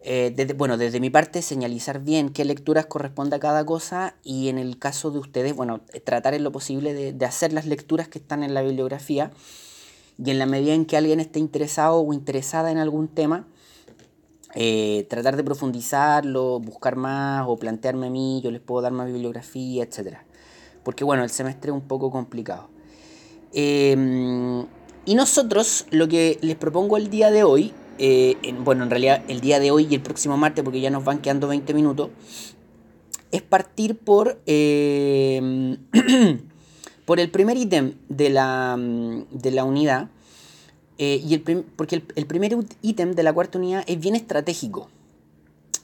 eh, 0.04 0.32
desde, 0.34 0.54
bueno, 0.54 0.76
desde 0.76 0.98
mi 0.98 1.10
parte, 1.10 1.42
señalizar 1.42 2.00
bien 2.00 2.30
qué 2.30 2.44
lecturas 2.44 2.86
corresponde 2.86 3.36
a 3.36 3.38
cada 3.40 3.64
cosa 3.64 4.16
y 4.24 4.48
en 4.48 4.58
el 4.58 4.76
caso 4.78 5.12
de 5.12 5.20
ustedes, 5.20 5.54
bueno, 5.54 5.80
tratar 6.04 6.34
en 6.34 6.42
lo 6.42 6.50
posible 6.50 6.92
de, 6.92 7.24
hacer 7.24 7.52
las 7.52 7.66
lecturas 7.66 8.08
que 8.08 8.18
están 8.18 8.42
en 8.42 8.52
la 8.52 8.62
bibliografía 8.62 9.30
y 10.22 10.30
en 10.30 10.40
la 10.40 10.46
medida 10.46 10.74
en 10.74 10.86
que 10.86 10.96
alguien 10.96 11.20
esté 11.20 11.38
interesado 11.38 12.00
o 12.00 12.12
interesada 12.12 12.72
en 12.72 12.78
algún 12.78 13.06
tema, 13.06 13.46
eh, 14.54 15.06
tratar 15.08 15.36
de 15.36 15.44
profundizarlo, 15.44 16.58
buscar 16.58 16.96
más 16.96 17.44
o 17.46 17.56
plantearme 17.56 18.08
a 18.08 18.10
mí, 18.10 18.40
yo 18.42 18.50
les 18.50 18.60
puedo 18.60 18.82
dar 18.82 18.92
más 18.92 19.06
bibliografía, 19.06 19.84
etc. 19.84 20.16
Porque 20.82 21.04
bueno, 21.04 21.22
el 21.22 21.30
semestre 21.30 21.70
es 21.70 21.74
un 21.74 21.86
poco 21.86 22.10
complicado. 22.10 22.68
Em, 23.52 24.66
y 25.04 25.14
nosotros 25.14 25.86
lo 25.90 26.08
que 26.08 26.38
les 26.42 26.56
propongo 26.56 26.96
el 26.96 27.08
día 27.08 27.30
de 27.30 27.44
hoy 27.44 27.72
eh, 28.04 28.36
bueno, 28.58 28.82
en 28.82 28.90
realidad 28.90 29.22
el 29.28 29.40
día 29.40 29.60
de 29.60 29.70
hoy 29.70 29.86
y 29.88 29.94
el 29.94 30.00
próximo 30.00 30.36
martes, 30.36 30.64
porque 30.64 30.80
ya 30.80 30.90
nos 30.90 31.04
van 31.04 31.20
quedando 31.20 31.46
20 31.46 31.72
minutos, 31.72 32.10
es 33.30 33.42
partir 33.42 33.96
por, 33.96 34.42
eh, 34.46 35.78
por 37.04 37.20
el 37.20 37.30
primer 37.30 37.56
ítem 37.56 37.94
de 38.08 38.30
la, 38.30 38.76
de 38.76 39.50
la 39.52 39.62
unidad, 39.62 40.10
eh, 40.98 41.22
y 41.24 41.34
el 41.34 41.42
porque 41.76 41.94
el, 41.94 42.04
el 42.16 42.26
primer 42.26 42.56
ítem 42.82 43.12
de 43.12 43.22
la 43.22 43.32
cuarta 43.32 43.58
unidad 43.58 43.84
es 43.86 44.00
bien 44.00 44.16
estratégico. 44.16 44.90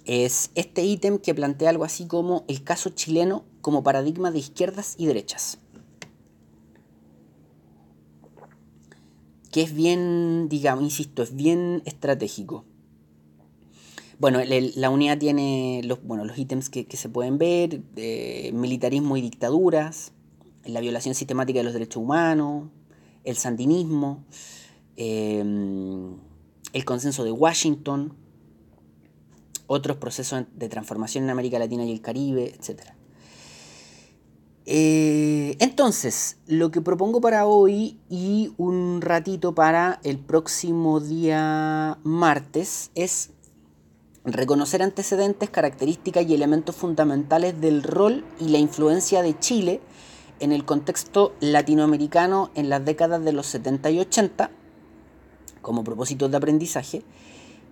Es 0.05 0.51
este 0.57 0.83
ítem 0.83 1.19
que 1.19 1.37
plantea 1.37 1.71
algo 1.71 1.85
así 1.85 2.07
como 2.07 2.45
el 2.49 2.65
caso 2.65 2.91
chileno 2.91 3.45
como 3.61 3.85
paradigma 3.85 4.33
de 4.33 4.41
izquierdas 4.41 4.97
y 4.99 5.07
derechas. 5.07 5.59
Que 9.51 9.63
es 9.63 9.75
bien, 9.75 10.49
digamos, 10.49 10.85
insisto, 10.85 11.23
es 11.23 11.35
bien 11.35 11.83
estratégico. 11.85 12.65
Bueno, 14.19 14.41
la 14.45 14.91
unidad 14.91 15.19
tiene 15.19 15.81
los, 15.85 16.03
bueno, 16.03 16.25
los 16.25 16.37
ítems 16.37 16.71
que, 16.71 16.87
se 16.91 17.09
pueden 17.09 17.39
ver, 17.39 17.83
militarismo 18.53 19.17
y 19.17 19.21
dictaduras, 19.21 20.13
la 20.65 20.81
violación 20.81 21.15
sistemática 21.15 21.61
de 21.61 21.65
los 21.65 21.73
derechos 21.73 22.03
humanos, 22.03 22.69
el 23.23 23.37
sandinismo, 23.37 24.25
em, 24.97 26.17
el 26.73 26.85
consenso 26.85 27.23
de 27.25 27.31
Washington, 27.31 28.15
otros 29.69 29.99
procesos 29.99 30.45
de 30.57 30.69
transformación 30.69 31.25
en 31.25 31.31
América 31.31 31.59
Latina 31.59 31.85
y 31.85 31.93
el 31.93 32.01
Caribe, 32.01 32.55
etc. 32.55 32.98
Eh, 34.71 35.57
entonces, 35.61 36.37
lo 36.47 36.71
que 36.71 36.83
propongo 36.83 37.23
para 37.23 37.47
hoy 37.47 37.99
y 38.11 38.53
un 38.59 39.01
ratito 39.01 39.55
para 39.55 39.99
el 40.05 40.19
próximo 40.19 41.01
día 41.01 41.97
martes 42.05 42.91
es 42.95 43.31
reconocer 44.27 44.83
antecedentes, 44.83 45.49
características 45.49 46.27
y 46.27 46.35
elementos 46.35 46.77
fundamentales 46.77 47.59
del 47.63 47.83
rol 47.83 48.27
y 48.39 48.49
la 48.49 48.59
influencia 48.59 49.23
de 49.23 49.39
Chile 49.39 49.81
en 50.39 50.53
el 50.53 50.67
contexto 50.67 51.33
latinoamericano 51.41 52.51
en 52.55 52.69
las 52.69 52.85
décadas 52.85 53.25
de 53.25 53.33
los 53.33 53.47
70 53.47 53.91
y 53.91 54.01
80 54.01 54.51
como 55.63 55.83
propósitos 55.83 56.31
de 56.31 56.37
aprendizaje 56.37 57.05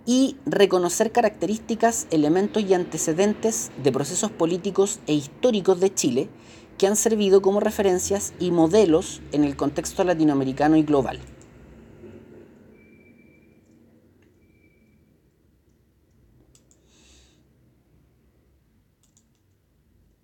y 0.06 0.38
reconocer 0.46 1.12
características, 1.12 2.06
elementos 2.10 2.62
y 2.62 2.72
antecedentes 2.72 3.70
de 3.82 3.92
procesos 3.92 4.30
políticos 4.30 5.00
e 5.06 5.12
históricos 5.12 5.78
de 5.78 5.92
Chile 5.92 6.30
que 6.78 6.86
han 6.86 6.96
servido 6.96 7.42
como 7.42 7.60
referencias 7.60 8.34
y 8.38 8.50
modelos 8.50 9.22
en 9.32 9.44
el 9.44 9.56
contexto 9.56 10.04
latinoamericano 10.04 10.76
y 10.76 10.82
global. 10.82 11.20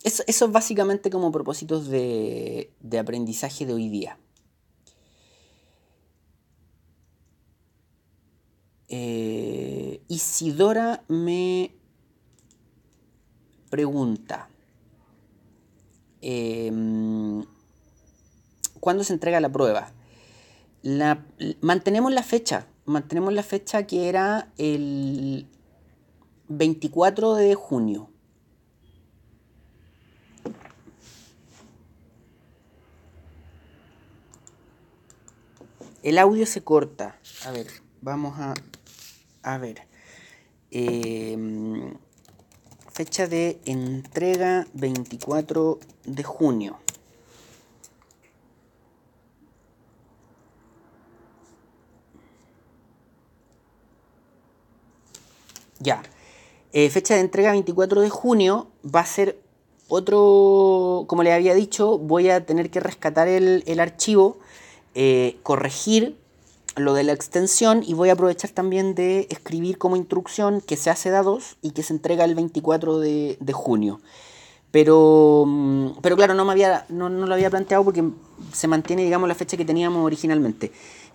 Eso, 0.02 0.24
es 0.26 0.52
básicamente 0.52 1.10
como 1.10 1.30
propósitos 1.30 1.88
de, 1.88 2.72
de 2.80 2.98
aprendizaje 2.98 3.66
de 3.66 3.72
hoy 3.72 3.88
día. 3.88 4.18
Eh, 8.94 10.02
Isidora 10.08 11.02
me 11.08 11.74
pregunta, 13.70 14.50
Em, 16.22 17.44
¿cuándo 18.80 19.04
se 19.04 19.12
entrega 19.12 19.40
la 19.40 19.50
prueba? 19.50 19.92
La, 20.82 21.24
mantenemos 21.60 22.12
la 22.12 22.22
fecha, 22.22 22.66
mantenemos 22.86 23.32
la 23.32 23.42
fecha 23.42 23.86
que 23.86 24.08
era 24.08 24.48
el 24.56 25.46
24 26.48 27.34
de 27.34 27.54
junio. 27.54 28.08
El 36.02 36.18
audio 36.18 36.46
se 36.46 36.64
corta. 36.64 37.16
A 37.44 37.52
ver, 37.52 37.68
vamos 38.00 38.38
a 38.38 38.54
a 39.42 39.58
ver. 39.58 39.82
Em, 40.70 41.94
fecha 42.92 43.26
de 43.26 43.58
entrega 43.64 44.66
24 44.74 45.78
de 46.04 46.22
junio. 46.22 46.78
Ya. 55.78 56.02
Eh, 56.72 56.88
fecha 56.90 57.14
de 57.14 57.20
entrega 57.20 57.50
24 57.50 58.00
de 58.02 58.08
junio 58.08 58.68
va 58.84 59.00
a 59.00 59.06
ser 59.06 59.40
otro, 59.88 61.04
como 61.06 61.22
le 61.22 61.32
había 61.32 61.54
dicho, 61.54 61.98
voy 61.98 62.30
a 62.30 62.46
tener 62.46 62.70
que 62.70 62.80
rescatar 62.80 63.28
el, 63.28 63.80
archivo, 63.80 64.38
eh, 64.94 65.38
corregir 65.42 66.21
lo 66.76 66.94
de 66.94 67.02
la 67.02 67.12
extensión 67.12 67.82
y 67.86 67.94
voy 67.94 68.08
a 68.08 68.12
aprovechar 68.14 68.50
también 68.50 68.94
de 68.94 69.26
escribir 69.30 69.78
como 69.78 69.96
instrucción 69.96 70.60
que 70.60 70.76
se 70.76 70.90
hace 70.90 71.10
da 71.10 71.22
2 71.22 71.58
y 71.62 71.72
que 71.72 71.82
se 71.82 71.92
entrega 71.92 72.24
el 72.24 72.34
24 72.34 72.98
de, 72.98 73.36
junio. 73.52 74.00
Pero, 74.70 75.44
mm, 75.46 76.00
pero 76.00 76.16
claro, 76.16 76.34
no, 76.34 76.44
me 76.44 76.52
había, 76.52 76.86
no, 76.88 77.08
lo 77.08 77.34
había 77.34 77.50
planteado 77.50 77.84
porque 77.84 78.04
se 78.52 78.68
mantiene, 78.68 79.04
digamos, 79.04 79.28
la 79.28 79.34
fecha 79.34 79.56
que 79.56 79.64
teníamos 79.64 80.04
originalmente. 80.04 80.72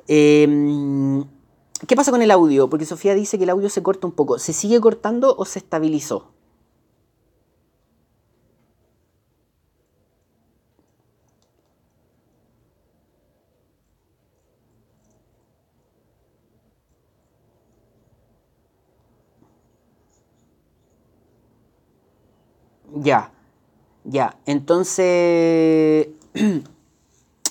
Em, 0.07 1.23
¿Qué 1.87 1.95
pasa 1.95 2.11
con 2.11 2.21
el 2.21 2.31
audio? 2.31 2.69
Porque 2.69 2.85
Sofía 2.85 3.13
dice 3.13 3.37
que 3.37 3.43
el 3.43 3.49
audio 3.49 3.69
se 3.69 3.83
corta 3.83 4.07
un 4.07 4.13
poco. 4.13 4.39
¿Se 4.39 4.53
sigue 4.53 4.79
cortando 4.79 5.35
o 5.37 5.45
se 5.45 5.59
estabilizó? 5.59 6.31
Ya, 23.07 23.31
ya. 24.03 24.37
Entonces, 24.45 26.09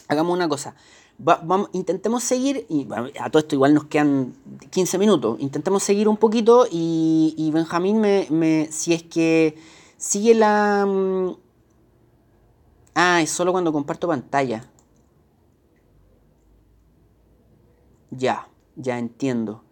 hagamos 0.08 0.34
una 0.34 0.50
cosa. 0.50 0.74
intentemos 1.72 2.24
seguir, 2.24 2.66
y 2.68 2.86
a 3.18 3.30
todo 3.30 3.38
esto 3.38 3.54
igual 3.54 3.72
nos 3.72 3.86
quedan 3.86 4.34
15 4.68 4.98
minutos, 4.98 5.40
intentemos 5.40 5.82
seguir 5.82 6.08
un 6.08 6.18
poquito 6.18 6.66
y, 6.70 7.34
y 7.38 7.50
Benjamín 7.52 8.02
me, 8.02 8.26
me, 8.28 8.68
si 8.70 8.92
es 8.92 9.02
que 9.04 9.56
sigue 9.96 10.34
la... 10.34 10.84
Mm, 10.86 11.36
ah, 12.94 13.22
es 13.22 13.30
solo 13.30 13.52
cuando 13.52 13.72
comparto 13.72 14.08
pantalla. 14.08 14.68
Ya, 18.10 18.46
ya 18.76 18.98
entiendo. 18.98 19.62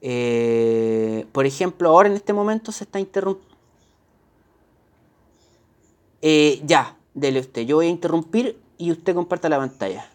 Eh, 0.00 1.26
por 1.32 1.46
ejemplo, 1.46 1.88
ahora 1.88 2.08
en 2.08 2.14
este 2.14 2.32
momento 2.32 2.70
se 2.70 2.84
está 2.84 3.00
interrumpiendo 3.00 3.45
eh, 6.28 6.60
ya, 6.64 6.96
dele 7.14 7.38
usted. 7.38 7.62
Yo 7.62 7.76
voy 7.76 7.86
a 7.86 7.90
interrumpir 7.90 8.60
y 8.78 8.90
usted 8.90 9.14
comparta 9.14 9.48
la 9.48 9.58
pantalla. 9.58 10.10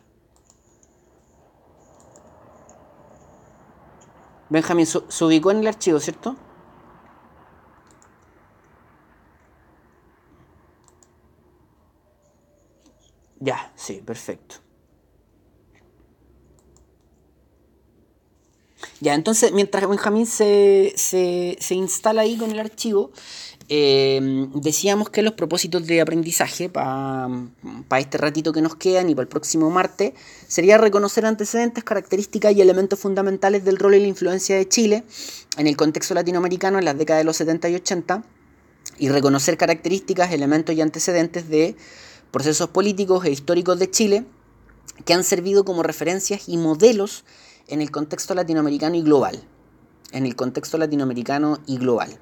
Benjamín, 4.49 4.85
se 4.85 5.23
ubicó 5.23 5.51
en 5.51 5.59
el 5.59 5.67
archivo, 5.67 6.01
¿cierto? 6.01 6.35
Ya, 13.39 13.71
sí, 13.75 14.01
perfecto. 14.05 14.57
Ya, 19.01 19.15
entonces, 19.15 19.51
mientras 19.51 19.89
Benjamín 19.89 20.25
se, 20.25 20.93
se, 20.95 21.57
se 21.59 21.75
instala 21.75 22.21
ahí 22.21 22.37
con 22.37 22.51
el 22.51 22.59
archivo, 22.59 23.11
Em, 23.73 24.51
decíamos 24.51 25.09
que 25.11 25.21
los 25.21 25.31
propósitos 25.31 25.87
de 25.87 26.01
aprendizaje 26.01 26.67
para 26.67 27.29
este 27.99 28.17
ratito 28.17 28.51
que 28.51 28.61
nos 28.61 28.75
quedan 28.75 29.09
y 29.09 29.15
para 29.15 29.23
el 29.23 29.29
próximo 29.29 29.69
martes 29.69 30.11
sería 30.45 30.77
reconocer 30.77 31.25
antecedentes, 31.25 31.81
características 31.85 32.53
y 32.53 32.59
elementos 32.59 32.99
fundamentales 32.99 33.63
del 33.63 33.77
rol 33.77 33.95
y 33.95 34.01
la 34.01 34.07
influencia 34.07 34.57
de 34.57 34.67
Chile 34.67 35.05
en 35.57 35.67
el 35.67 35.77
contexto 35.77 36.13
latinoamericano 36.13 36.79
en 36.79 36.83
las 36.83 36.97
décadas 36.97 37.21
de 37.21 37.23
los 37.23 37.37
70 37.37 37.69
y 37.69 37.75
80 37.75 38.25
y 38.97 39.07
reconocer 39.07 39.55
características, 39.55 40.33
elementos 40.33 40.75
y 40.75 40.81
antecedentes 40.81 41.47
de 41.47 41.77
procesos 42.31 42.71
políticos 42.71 43.23
e 43.23 43.31
históricos 43.31 43.79
de 43.79 43.89
Chile 43.89 44.25
que 45.05 45.13
han 45.13 45.23
servido 45.23 45.63
como 45.63 45.81
referencias 45.81 46.49
y 46.49 46.57
modelos 46.57 47.23
en 47.71 47.81
el 47.81 47.89
contexto 47.89 48.35
latinoamericano 48.35 48.95
y 48.95 49.01
global. 49.01 49.41
En 50.11 50.25
el 50.25 50.35
contexto 50.35 50.77
latinoamericano 50.77 51.59
y 51.65 51.77
global 51.77 52.19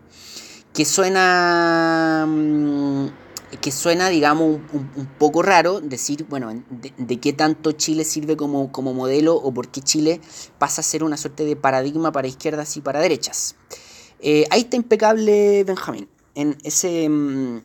que 0.73 0.85
suena, 0.85 2.25
mm, 2.27 3.07
que 3.61 3.71
suena 3.71 4.09
digamos, 4.09 4.59
un, 4.71 5.09
poco 5.17 5.41
raro 5.41 5.81
decir, 5.81 6.25
bueno, 6.29 6.63
de, 6.69 7.19
qué 7.19 7.33
tanto 7.33 7.71
Chile 7.73 8.05
sirve 8.05 8.37
como, 8.37 8.71
como 8.71 8.93
modelo 8.93 9.35
o 9.35 9.53
por 9.53 9.69
qué 9.69 9.81
Chile 9.81 10.21
pasa 10.57 10.81
a 10.81 10.83
ser 10.83 11.03
una 11.03 11.17
suerte 11.17 11.45
de 11.45 11.55
paradigma 11.55 12.11
para 12.11 12.27
izquierdas 12.27 12.77
y 12.77 12.81
para 12.81 12.99
derechas. 12.99 13.55
Eh, 14.21 14.45
ahí 14.51 14.61
está 14.61 14.75
impecable 14.75 15.63
Benjamín, 15.63 16.07
en 16.35 16.57
ese, 16.63 17.09
mm, 17.09 17.61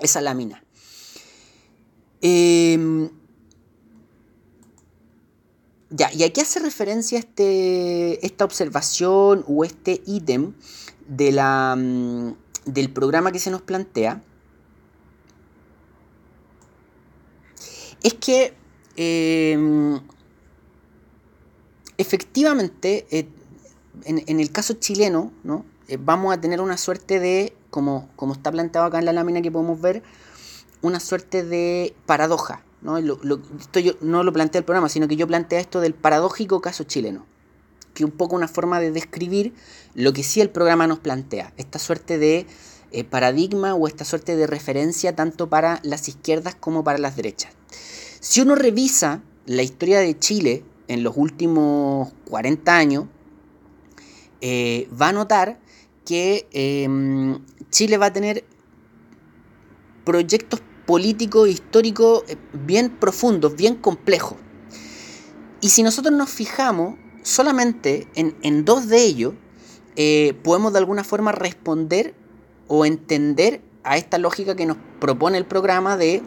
esa 0.00 0.20
lámina. 0.20 0.62
Em, 2.20 3.10
ya, 5.90 6.12
y 6.12 6.22
aquí 6.22 6.40
hace 6.40 6.60
referencia 6.60 7.18
este, 7.18 8.24
esta 8.26 8.44
observación 8.44 9.44
o 9.48 9.64
este 9.64 10.02
ítem 10.06 10.52
de 11.06 11.32
la, 11.32 11.76
mm, 11.76 12.34
del 12.66 12.90
programa 12.90 13.32
que 13.32 13.38
se 13.38 13.50
nos 13.50 13.62
plantea 13.62 14.22
es 18.02 18.14
que 18.14 18.54
em, 18.96 20.00
efectivamente 21.96 23.06
eh, 23.10 23.28
en, 24.04 24.40
el 24.40 24.50
caso 24.52 24.74
chileno 24.74 25.32
¿no? 25.42 25.64
Eh, 25.88 25.98
vamos 26.00 26.34
a 26.34 26.40
tener 26.40 26.60
una 26.60 26.76
suerte 26.76 27.18
de, 27.18 27.56
como, 27.70 28.08
como 28.16 28.34
está 28.34 28.52
planteado 28.52 28.86
acá 28.86 28.98
en 28.98 29.06
la 29.06 29.12
lámina 29.12 29.40
que 29.40 29.50
podemos 29.50 29.80
ver, 29.80 30.02
una 30.82 31.00
suerte 31.00 31.42
de 31.44 31.94
paradoja. 32.06 32.62
¿No? 32.82 32.96
esto 32.96 33.80
yo 33.80 33.92
no 34.00 34.22
lo 34.22 34.32
plantea 34.32 34.60
el 34.60 34.64
programa, 34.64 34.88
sino 34.88 35.08
que 35.08 35.16
yo 35.16 35.26
plantea 35.26 35.60
esto 35.60 35.80
del 35.80 35.94
paradójico 35.94 36.60
caso 36.60 36.84
chileno 36.84 37.26
que 37.98 38.04
un 38.04 38.12
poco 38.12 38.36
una 38.36 38.46
forma 38.46 38.78
de 38.78 38.92
describir 38.92 39.54
lo 39.94 40.12
que 40.12 40.22
sí 40.22 40.40
el 40.40 40.50
programa 40.50 40.86
nos 40.86 41.00
plantea, 41.00 41.52
esta 41.56 41.80
suerte 41.80 42.16
de 42.16 42.46
eh, 42.92 43.02
paradigma 43.02 43.74
o 43.74 43.88
esta 43.88 44.04
suerte 44.04 44.36
de 44.36 44.46
referencia 44.46 45.16
tanto 45.16 45.48
para 45.48 45.80
las 45.82 46.08
izquierdas 46.08 46.54
como 46.54 46.84
para 46.84 46.98
las 46.98 47.16
derechas. 47.16 47.52
Si 48.20 48.40
uno 48.40 48.54
revisa 48.54 49.20
la 49.46 49.62
historia 49.64 49.98
de 49.98 50.16
Chile 50.16 50.64
en 50.86 51.02
los 51.02 51.16
últimos 51.16 52.12
40 52.26 52.76
años, 52.76 53.06
eh, 54.40 54.88
va 54.90 55.08
a 55.08 55.12
notar 55.12 55.58
que 56.04 56.46
em, 56.52 57.44
Chile 57.70 57.98
va 57.98 58.06
a 58.06 58.12
tener 58.12 58.44
proyectos 60.04 60.60
políticos, 60.88 61.50
históricos 61.50 62.24
eh, 62.28 62.38
bien 62.54 62.88
profundos, 62.88 63.54
bien 63.54 63.74
complejos. 63.74 64.38
Y 65.60 65.68
si 65.68 65.82
nosotros 65.82 66.14
nos 66.14 66.30
fijamos 66.30 66.94
solamente 67.22 68.08
en, 68.14 68.64
dos 68.64 68.88
de 68.88 69.04
ellos 69.04 69.34
eh, 69.96 70.32
podemos 70.42 70.72
de 70.72 70.78
alguna 70.78 71.04
forma 71.04 71.30
responder 71.30 72.14
o 72.68 72.86
entender 72.86 73.60
a 73.84 73.98
esta 73.98 74.16
lógica 74.16 74.56
que 74.56 74.64
nos 74.64 74.78
propone 74.98 75.36
el 75.36 75.44
programa 75.44 75.98
de, 75.98 76.22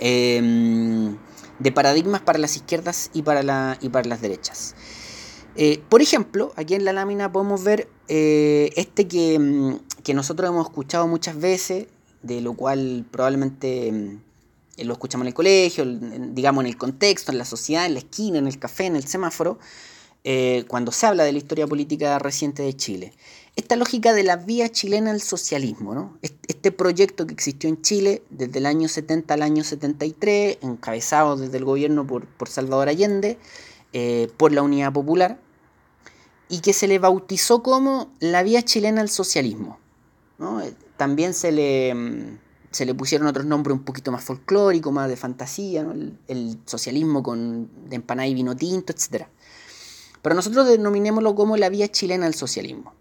em, 0.00 1.16
de 1.60 1.70
paradigmas 1.72 2.22
para 2.22 2.40
las 2.40 2.56
izquierdas 2.56 3.10
y 3.12 3.22
para, 3.22 3.44
la, 3.44 3.78
y 3.80 3.88
para 3.88 4.08
las 4.08 4.20
derechas. 4.20 4.74
Eh, 5.54 5.80
por 5.88 6.02
ejemplo, 6.02 6.52
aquí 6.56 6.74
en 6.74 6.84
la 6.84 6.92
lámina 6.92 7.30
podemos 7.30 7.62
ver 7.62 7.88
este 8.08 9.06
que, 9.06 9.34
em, 9.34 9.78
que, 10.02 10.12
nosotros 10.12 10.50
hemos 10.50 10.66
escuchado 10.66 11.06
muchas 11.06 11.38
veces, 11.38 11.86
de 12.22 12.40
lo 12.40 12.54
cual 12.54 13.06
probablemente 13.10 13.88
em, 13.88 14.20
lo 14.78 14.92
escuchamos 14.92 15.24
en 15.24 15.28
el 15.28 15.34
colegio, 15.34 15.84
digamos 15.86 16.64
en 16.64 16.68
el 16.68 16.76
contexto, 16.76 17.32
en 17.32 17.38
la 17.38 17.44
sociedad, 17.44 17.86
en 17.86 17.94
la 17.94 18.00
esquina, 18.00 18.38
en 18.38 18.46
el 18.46 18.58
café, 18.58 18.86
en 18.86 18.96
el 18.96 19.06
semáforo, 19.06 19.58
eh, 20.24 20.64
cuando 20.68 20.92
se 20.92 21.06
habla 21.06 21.24
de 21.24 21.32
la 21.32 21.38
historia 21.38 21.66
política 21.66 22.18
reciente 22.18 22.62
de 22.62 22.74
Chile. 22.74 23.12
Esta 23.56 23.76
lógica 23.76 24.12
de 24.12 24.22
la 24.22 24.36
vía 24.36 24.68
chilena 24.68 25.10
al 25.10 25.20
socialismo, 25.20 25.94
¿no? 25.94 26.18
este 26.22 26.72
proyecto 26.72 27.26
que 27.26 27.34
existió 27.34 27.68
en 27.68 27.82
Chile 27.82 28.22
desde 28.30 28.58
el 28.58 28.66
año 28.66 28.88
70 28.88 29.34
al 29.34 29.42
año 29.42 29.64
73, 29.64 30.58
encabezado 30.62 31.36
desde 31.36 31.56
el 31.56 31.64
gobierno 31.64 32.06
por, 32.06 32.26
Salvador 32.48 32.88
Allende, 32.88 33.38
eh, 33.92 34.30
por 34.36 34.52
la 34.52 34.62
Unidad 34.62 34.92
Popular, 34.92 35.38
y 36.48 36.60
que 36.60 36.72
se 36.72 36.86
le 36.86 36.98
bautizó 36.98 37.62
como 37.62 38.12
la 38.20 38.42
vía 38.42 38.62
chilena 38.62 39.00
al 39.00 39.08
socialismo. 39.08 39.78
Eh, 40.40 40.74
también 41.00 41.32
se 41.32 41.50
le, 41.50 41.94
mm, 41.94 42.38
se 42.72 42.84
le 42.84 42.94
pusieron 42.94 43.26
otros 43.26 43.46
nombres 43.46 43.74
un 43.74 43.84
poquito 43.84 44.12
más 44.12 44.22
folclóricos, 44.22 44.92
más 44.92 45.08
de 45.08 45.16
fantasía, 45.16 45.80
el, 46.28 46.58
socialismo 46.66 47.22
con 47.22 47.70
de 47.88 47.96
empanada 47.96 48.28
y 48.28 48.34
vino 48.34 48.54
tinto, 48.54 48.92
etc. 48.92 49.24
Pero 50.20 50.34
nosotros 50.34 50.68
denominémoslo 50.68 51.34
como 51.34 51.56
la 51.56 51.70
vía 51.70 51.88
chilena 51.88 52.26
al 52.26 52.34
socialismo. 52.34 52.92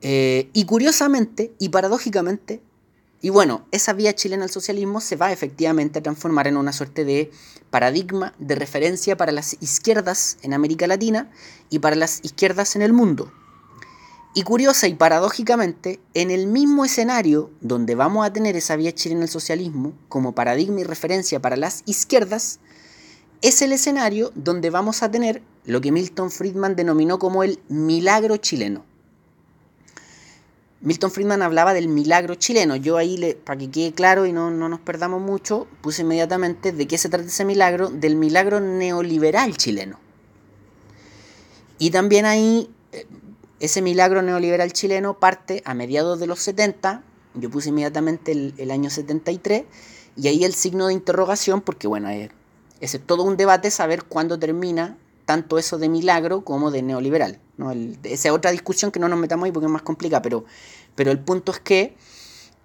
Eh, 0.00 0.50
y 0.52 0.64
curiosamente 0.64 1.54
y 1.60 1.68
paradójicamente, 1.68 2.62
y 3.22 3.28
bueno, 3.28 3.64
esa 3.70 3.92
vía 3.92 4.12
chilena 4.12 4.42
al 4.42 4.50
socialismo 4.50 5.00
se 5.00 5.14
va 5.14 5.30
efectivamente 5.30 6.00
a 6.00 6.02
transformar 6.02 6.48
en 6.48 6.56
una 6.56 6.72
suerte 6.72 7.04
de 7.04 7.30
paradigma 7.70 8.34
de 8.40 8.56
referencia 8.56 9.16
para 9.16 9.30
las 9.30 9.56
izquierdas 9.62 10.38
en 10.42 10.52
América 10.52 10.88
Latina 10.88 11.30
y 11.70 11.78
para 11.78 11.94
las 11.94 12.18
izquierdas 12.24 12.74
en 12.74 12.82
el 12.82 12.92
mundo. 12.92 13.30
Y 14.38 14.44
curiosa 14.44 14.86
y 14.86 14.94
paradójicamente, 14.94 15.98
en 16.14 16.30
el 16.30 16.46
mismo 16.46 16.84
escenario 16.84 17.50
donde 17.60 17.96
vamos 17.96 18.24
a 18.24 18.32
tener 18.32 18.54
esa 18.54 18.76
vía 18.76 18.94
chilena 18.94 19.22
al 19.22 19.28
socialismo 19.28 19.94
como 20.08 20.32
paradigma 20.32 20.78
y 20.78 20.84
referencia 20.84 21.40
para 21.40 21.56
las 21.56 21.82
izquierdas, 21.86 22.60
es 23.42 23.62
el 23.62 23.72
escenario 23.72 24.30
donde 24.36 24.70
vamos 24.70 25.02
a 25.02 25.10
tener 25.10 25.42
lo 25.64 25.80
que 25.80 25.90
Milton 25.90 26.30
Friedman 26.30 26.76
denominó 26.76 27.18
como 27.18 27.42
el 27.42 27.58
milagro 27.68 28.36
chileno. 28.36 28.84
Milton 30.82 31.10
Friedman 31.10 31.42
hablaba 31.42 31.74
del 31.74 31.88
milagro 31.88 32.36
chileno. 32.36 32.76
Yo 32.76 32.96
ahí, 32.96 33.16
le, 33.16 33.34
para 33.34 33.58
que 33.58 33.72
quede 33.72 33.92
claro 33.92 34.24
y 34.24 34.32
no, 34.32 34.52
no, 34.52 34.68
nos 34.68 34.78
perdamos 34.78 35.20
mucho, 35.20 35.66
puse 35.80 36.02
inmediatamente 36.02 36.70
de 36.70 36.86
qué 36.86 36.96
se 36.96 37.08
trata 37.08 37.26
ese 37.26 37.44
milagro, 37.44 37.88
del 37.88 38.14
milagro 38.14 38.60
neoliberal 38.60 39.56
chileno. 39.56 39.98
Y 41.80 41.90
también 41.90 42.24
ahí, 42.24 42.70
eh, 42.92 43.04
ese 43.60 43.82
milagro 43.82 44.22
neoliberal 44.22 44.72
chileno 44.72 45.18
parte 45.18 45.62
a 45.64 45.74
mediados 45.74 46.20
de 46.20 46.26
los 46.26 46.40
70, 46.40 47.02
yo 47.34 47.50
puse 47.50 47.70
inmediatamente 47.70 48.32
el, 48.32 48.54
el 48.58 48.70
año 48.70 48.90
73, 48.90 49.64
y 50.16 50.28
ahí 50.28 50.44
el 50.44 50.54
signo 50.54 50.88
de 50.88 50.94
interrogación, 50.94 51.60
porque 51.60 51.86
bueno, 51.86 52.08
es, 52.08 52.30
es 52.80 53.00
todo 53.04 53.22
un 53.22 53.36
debate 53.36 53.70
saber 53.70 54.04
cuándo 54.04 54.38
termina 54.38 54.96
tanto 55.24 55.58
eso 55.58 55.78
de 55.78 55.88
milagro 55.88 56.42
como 56.42 56.70
de 56.70 56.82
neoliberal. 56.82 57.38
¿no? 57.58 57.70
esa 57.70 58.28
es 58.28 58.30
otra 58.30 58.50
discusión 58.50 58.90
que 58.90 58.98
no 58.98 59.08
nos 59.08 59.18
metamos 59.18 59.44
ahí 59.44 59.52
porque 59.52 59.66
es 59.66 59.72
más 59.72 59.82
complicada, 59.82 60.22
pero, 60.22 60.44
pero 60.94 61.10
el 61.10 61.18
punto 61.18 61.52
es 61.52 61.60
que 61.60 61.96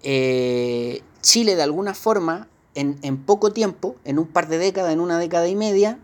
eh, 0.02 1.02
Chile 1.20 1.56
de 1.56 1.62
alguna 1.62 1.94
forma, 1.94 2.48
en, 2.74 3.16
poco 3.18 3.52
tiempo, 3.52 3.96
en 4.04 4.18
un 4.18 4.26
par 4.26 4.48
de 4.48 4.58
décadas, 4.58 4.92
en 4.92 5.00
una 5.00 5.18
década 5.18 5.46
y 5.46 5.56
media, 5.56 5.98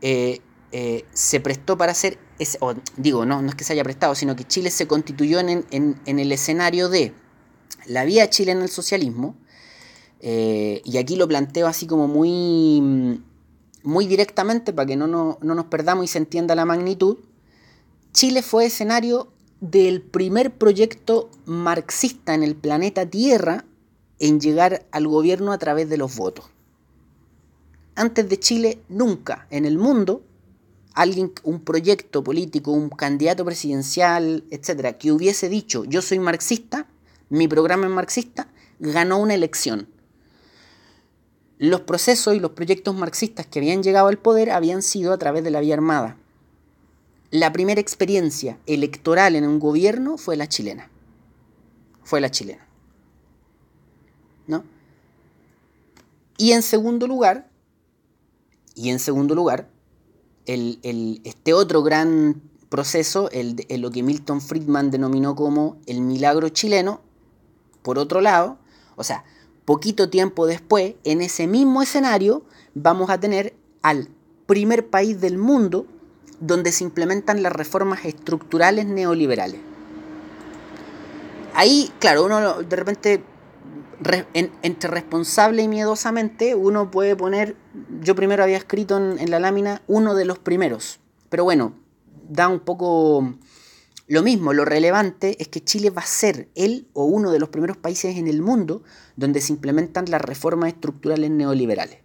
eh, 0.00 0.40
eh, 0.72 1.04
se 1.12 1.40
prestó 1.40 1.76
para 1.76 1.92
hacer, 1.92 2.18
digo, 2.96 3.24
no, 3.26 3.42
no 3.42 3.48
es 3.48 3.54
que 3.54 3.64
se 3.64 3.72
haya 3.72 3.84
prestado, 3.84 4.14
sino 4.14 4.36
que 4.36 4.44
Chile 4.44 4.70
se 4.70 4.86
constituyó 4.86 5.40
en, 5.40 5.66
en 5.70 6.18
el 6.18 6.32
escenario 6.32 6.88
de 6.88 7.12
la 7.86 8.04
vía 8.04 8.30
chilena 8.30 8.60
en 8.60 8.64
el 8.64 8.70
socialismo, 8.70 9.36
y 10.20 10.96
aquí 10.98 11.16
lo 11.16 11.26
planteo 11.26 11.66
así 11.66 11.86
como 11.86 12.06
muy 12.06 13.20
muy 13.82 14.06
directamente, 14.06 14.72
para 14.72 14.86
que 14.86 14.96
no, 14.96 15.06
no, 15.06 15.38
nos 15.40 15.64
perdamos 15.66 16.04
y 16.04 16.08
se 16.08 16.18
entienda 16.18 16.54
la 16.54 16.64
magnitud, 16.64 17.18
Chile 18.12 18.42
fue 18.42 18.66
escenario 18.66 19.32
del 19.60 20.02
primer 20.02 20.54
proyecto 20.54 21.30
marxista 21.44 22.34
en 22.34 22.42
el 22.42 22.54
planeta 22.54 23.06
Tierra 23.06 23.64
en 24.18 24.40
llegar 24.40 24.86
al 24.92 25.08
gobierno 25.08 25.52
a 25.52 25.58
través 25.58 25.88
de 25.88 25.96
los 25.96 26.16
votos. 26.16 26.46
Antes 27.94 28.28
de 28.28 28.38
Chile, 28.38 28.82
nunca 28.88 29.46
en 29.50 29.64
el 29.64 29.78
mundo, 29.78 30.22
alguien, 30.94 31.32
un 31.42 31.60
proyecto 31.60 32.22
político, 32.22 32.70
un 32.72 32.90
candidato 32.90 33.44
presidencial, 33.44 34.44
etcétera, 34.50 34.98
que 34.98 35.12
hubiese 35.12 35.48
dicho 35.48 35.84
yo 35.84 36.02
soy 36.02 36.18
marxista, 36.18 36.86
mi 37.28 37.48
programa 37.48 37.86
es 37.86 37.92
marxista, 37.92 38.48
ganó 38.78 39.18
una 39.18 39.34
elección 39.34 39.88
los 41.62 41.82
procesos 41.82 42.34
y 42.34 42.40
los 42.40 42.50
proyectos 42.50 42.96
marxistas 42.96 43.46
que 43.46 43.60
habían 43.60 43.84
llegado 43.84 44.08
al 44.08 44.18
poder 44.18 44.50
habían 44.50 44.82
sido 44.82 45.12
a 45.12 45.18
través 45.18 45.44
de 45.44 45.52
la 45.52 45.60
vía 45.60 45.74
armada. 45.74 46.16
La 47.30 47.52
primera 47.52 47.80
experiencia 47.80 48.58
electoral 48.66 49.36
en 49.36 49.46
un 49.46 49.60
gobierno 49.60 50.18
fue 50.18 50.36
la 50.36 50.48
chilena. 50.48 50.90
Fue 52.02 52.20
la 52.20 52.32
chilena. 52.32 52.66
¿No? 54.48 54.64
Y 56.36 56.50
en 56.50 56.62
segundo 56.62 57.06
lugar, 57.06 57.48
y 58.74 58.90
en 58.90 58.98
segundo 58.98 59.36
lugar, 59.36 59.70
este 60.46 61.54
otro 61.54 61.82
gran 61.82 62.42
proceso, 62.68 63.30
el, 63.30 63.56
lo 63.78 63.90
que 63.90 64.02
Milton 64.02 64.40
Friedman 64.40 64.90
denominó 64.90 65.36
como 65.36 65.76
el 65.86 66.00
milagro 66.00 66.48
chileno, 66.48 67.00
por 67.82 67.98
otro 67.98 68.20
lado, 68.20 68.58
o 68.96 69.04
sea, 69.04 69.24
poquito 69.64 70.08
tiempo 70.08 70.46
después, 70.46 70.94
en 71.04 71.20
ese 71.20 71.46
mismo 71.46 71.82
escenario, 71.82 72.44
vamos 72.74 73.10
a 73.10 73.20
tener 73.20 73.54
al 73.82 74.08
primer 74.46 74.88
país 74.88 75.20
del 75.20 75.38
mundo 75.38 75.86
donde 76.40 76.72
se 76.72 76.84
implementan 76.84 77.42
las 77.42 77.52
reformas 77.52 78.04
estructurales 78.04 78.86
neoliberales. 78.86 79.60
Ahí, 81.54 81.92
claro, 81.98 82.24
uno 82.24 82.62
de 82.62 82.76
repente, 82.76 83.22
entre 84.62 84.90
responsable 84.90 85.62
y 85.62 85.68
miedosamente, 85.68 86.54
uno 86.54 86.90
puede 86.90 87.16
poner, 87.16 87.56
yo 88.00 88.14
primero 88.14 88.42
había 88.42 88.56
escrito 88.56 88.96
en 88.96 89.30
la 89.30 89.40
lámina 89.40 89.82
uno 89.86 90.14
de 90.14 90.24
los 90.24 90.38
primeros, 90.38 91.00
pero 91.28 91.44
bueno, 91.44 91.74
da 92.28 92.48
un 92.48 92.60
poco 92.60 93.34
lo 94.08 94.22
mismo, 94.22 94.52
lo 94.52 94.64
relevante 94.64 95.36
es 95.40 95.48
que 95.48 95.64
Chile 95.64 95.88
va 95.90 96.02
a 96.02 96.06
ser 96.06 96.50
el 96.54 96.86
o 96.92 97.04
uno 97.04 97.30
de 97.30 97.38
los 97.38 97.48
primeros 97.48 97.78
países 97.78 98.16
en 98.18 98.28
el 98.28 98.42
mundo 98.42 98.82
donde 99.16 99.40
se 99.40 99.52
implementan 99.52 100.04
las 100.10 100.20
reformas 100.20 100.68
estructurales 100.68 101.30
neoliberales. 101.30 102.00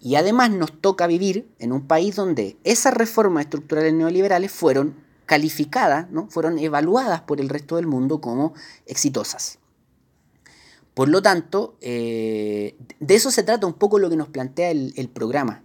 Y 0.00 0.14
además 0.14 0.50
nos 0.50 0.80
toca 0.80 1.08
vivir 1.08 1.50
en 1.58 1.72
un 1.72 1.88
país 1.88 2.14
donde 2.14 2.56
esas 2.62 2.94
reformas 2.94 3.46
estructurales 3.46 3.94
neoliberales 3.94 4.52
fueron 4.52 4.94
calificadas, 5.26 6.08
¿no? 6.10 6.28
fueron 6.30 6.58
evaluadas 6.58 7.22
por 7.22 7.40
el 7.40 7.48
resto 7.48 7.76
del 7.76 7.86
mundo 7.86 8.20
como 8.20 8.54
exitosas. 8.86 9.58
Por 10.98 11.08
lo 11.08 11.22
tanto, 11.22 11.76
eh, 11.80 12.76
de 12.98 13.14
eso 13.14 13.30
se 13.30 13.44
trata 13.44 13.68
un 13.68 13.74
poco 13.74 14.00
lo 14.00 14.10
que 14.10 14.16
nos 14.16 14.26
plantea 14.26 14.72
el, 14.72 15.08
programa. 15.08 15.62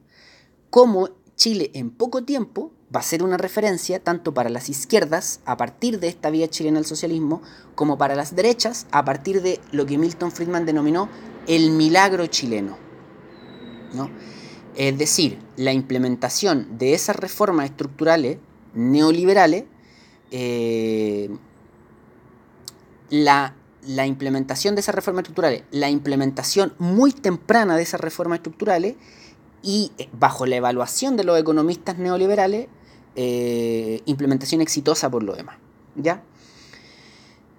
Cómo 0.69 1.09
Chile 1.35 1.71
en 1.73 1.89
poco 1.89 2.23
tiempo 2.23 2.71
va 2.95 2.99
a 2.99 3.03
ser 3.03 3.23
una 3.23 3.37
referencia 3.37 3.99
tanto 3.99 4.35
para 4.35 4.51
las 4.51 4.69
izquierdas 4.69 5.39
a 5.45 5.57
partir 5.57 5.99
de 5.99 6.07
esta 6.07 6.29
vía 6.29 6.47
chilena 6.47 6.77
al 6.77 6.85
socialismo, 6.85 7.41
como 7.73 7.97
para 7.97 8.13
las 8.13 8.35
derechas 8.35 8.85
a 8.91 9.03
partir 9.05 9.41
de 9.41 9.59
lo 9.71 9.87
que 9.87 9.97
Milton 9.97 10.31
Friedman 10.31 10.67
denominó 10.67 11.09
el 11.47 11.71
milagro 11.71 12.27
chileno. 12.27 12.77
¿no? 13.95 14.11
Es 14.75 14.95
decir, 14.99 15.39
la 15.57 15.73
implementación 15.73 16.77
de 16.77 16.93
esas 16.93 17.15
reformas 17.15 17.71
estructurales 17.71 18.37
neoliberales, 18.75 19.63
eh, 20.29 21.35
la, 23.09 23.55
la 23.87 24.05
implementación 24.05 24.75
de 24.75 24.81
esas 24.81 24.95
reformas 24.95 25.23
estructurales, 25.23 25.63
la 25.71 25.89
implementación 25.89 26.73
muy 26.79 27.11
temprana 27.11 27.75
de 27.75 27.83
esas 27.83 28.01
reformas 28.01 28.37
estructurales 28.37 28.95
y 29.61 29.91
eh, 29.97 30.09
bajo 30.13 30.45
la 30.45 30.57
evaluación 30.57 31.17
de 31.17 31.23
los 31.23 31.39
economistas 31.39 31.97
neoliberales, 31.97 32.67
eh, 33.15 34.01
implementación 34.05 34.61
exitosa 34.61 35.09
por 35.09 35.23
lo 35.23 35.35
demás. 35.35 35.57
¿Ya? 35.95 36.23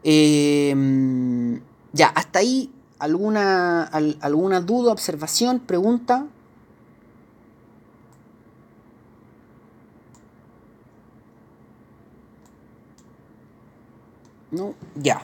Em, 0.03 1.61
ya, 1.93 2.09
hasta 2.09 2.41
ahí 2.41 2.71
alguna, 2.99 3.85
alguna 3.85 4.61
duda, 4.61 4.93
observación, 4.93 5.61
pregunta. 5.61 6.27
No, 14.51 14.75
ya. 14.95 15.23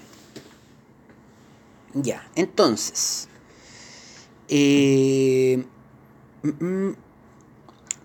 Ya, 1.94 2.28
entonces. 2.34 3.28
Eh, 4.48 5.64
mm, 6.42 6.90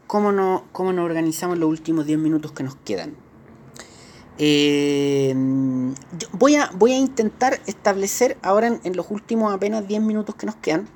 cómo 0.07 0.31
nos, 0.31 0.63
cómo 0.71 0.93
nos 0.93 1.05
organizamos 1.05 1.57
los 1.57 1.69
últimos 1.69 2.05
10 2.05 2.19
minutos 2.19 2.51
que 2.51 2.63
nos 2.63 2.75
quedan. 2.77 3.15
Eh, 4.38 5.33
voy, 6.33 6.55
a, 6.55 6.69
voy 6.75 6.91
a 6.91 6.97
intentar 6.97 7.61
establecer 7.67 8.38
ahora 8.41 8.79
en, 8.83 8.95
los 8.95 9.09
últimos 9.09 9.53
apenas 9.53 9.88
10 9.88 10.01
minutos 10.01 10.36
que 10.36 10.45
nos 10.45 10.55
quedan, 10.55 10.89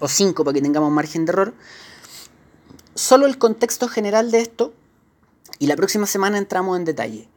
o 0.00 0.08
5 0.08 0.44
para 0.44 0.54
que 0.54 0.62
tengamos 0.62 0.90
margen 0.90 1.24
de 1.24 1.32
error, 1.32 1.54
solo 2.94 3.26
el 3.26 3.38
contexto 3.38 3.86
general 3.86 4.30
de 4.30 4.40
esto 4.40 4.74
y 5.58 5.66
la 5.66 5.76
próxima 5.76 6.06
semana 6.06 6.38
entramos 6.38 6.76
en 6.76 6.84
detalle. 6.84 7.28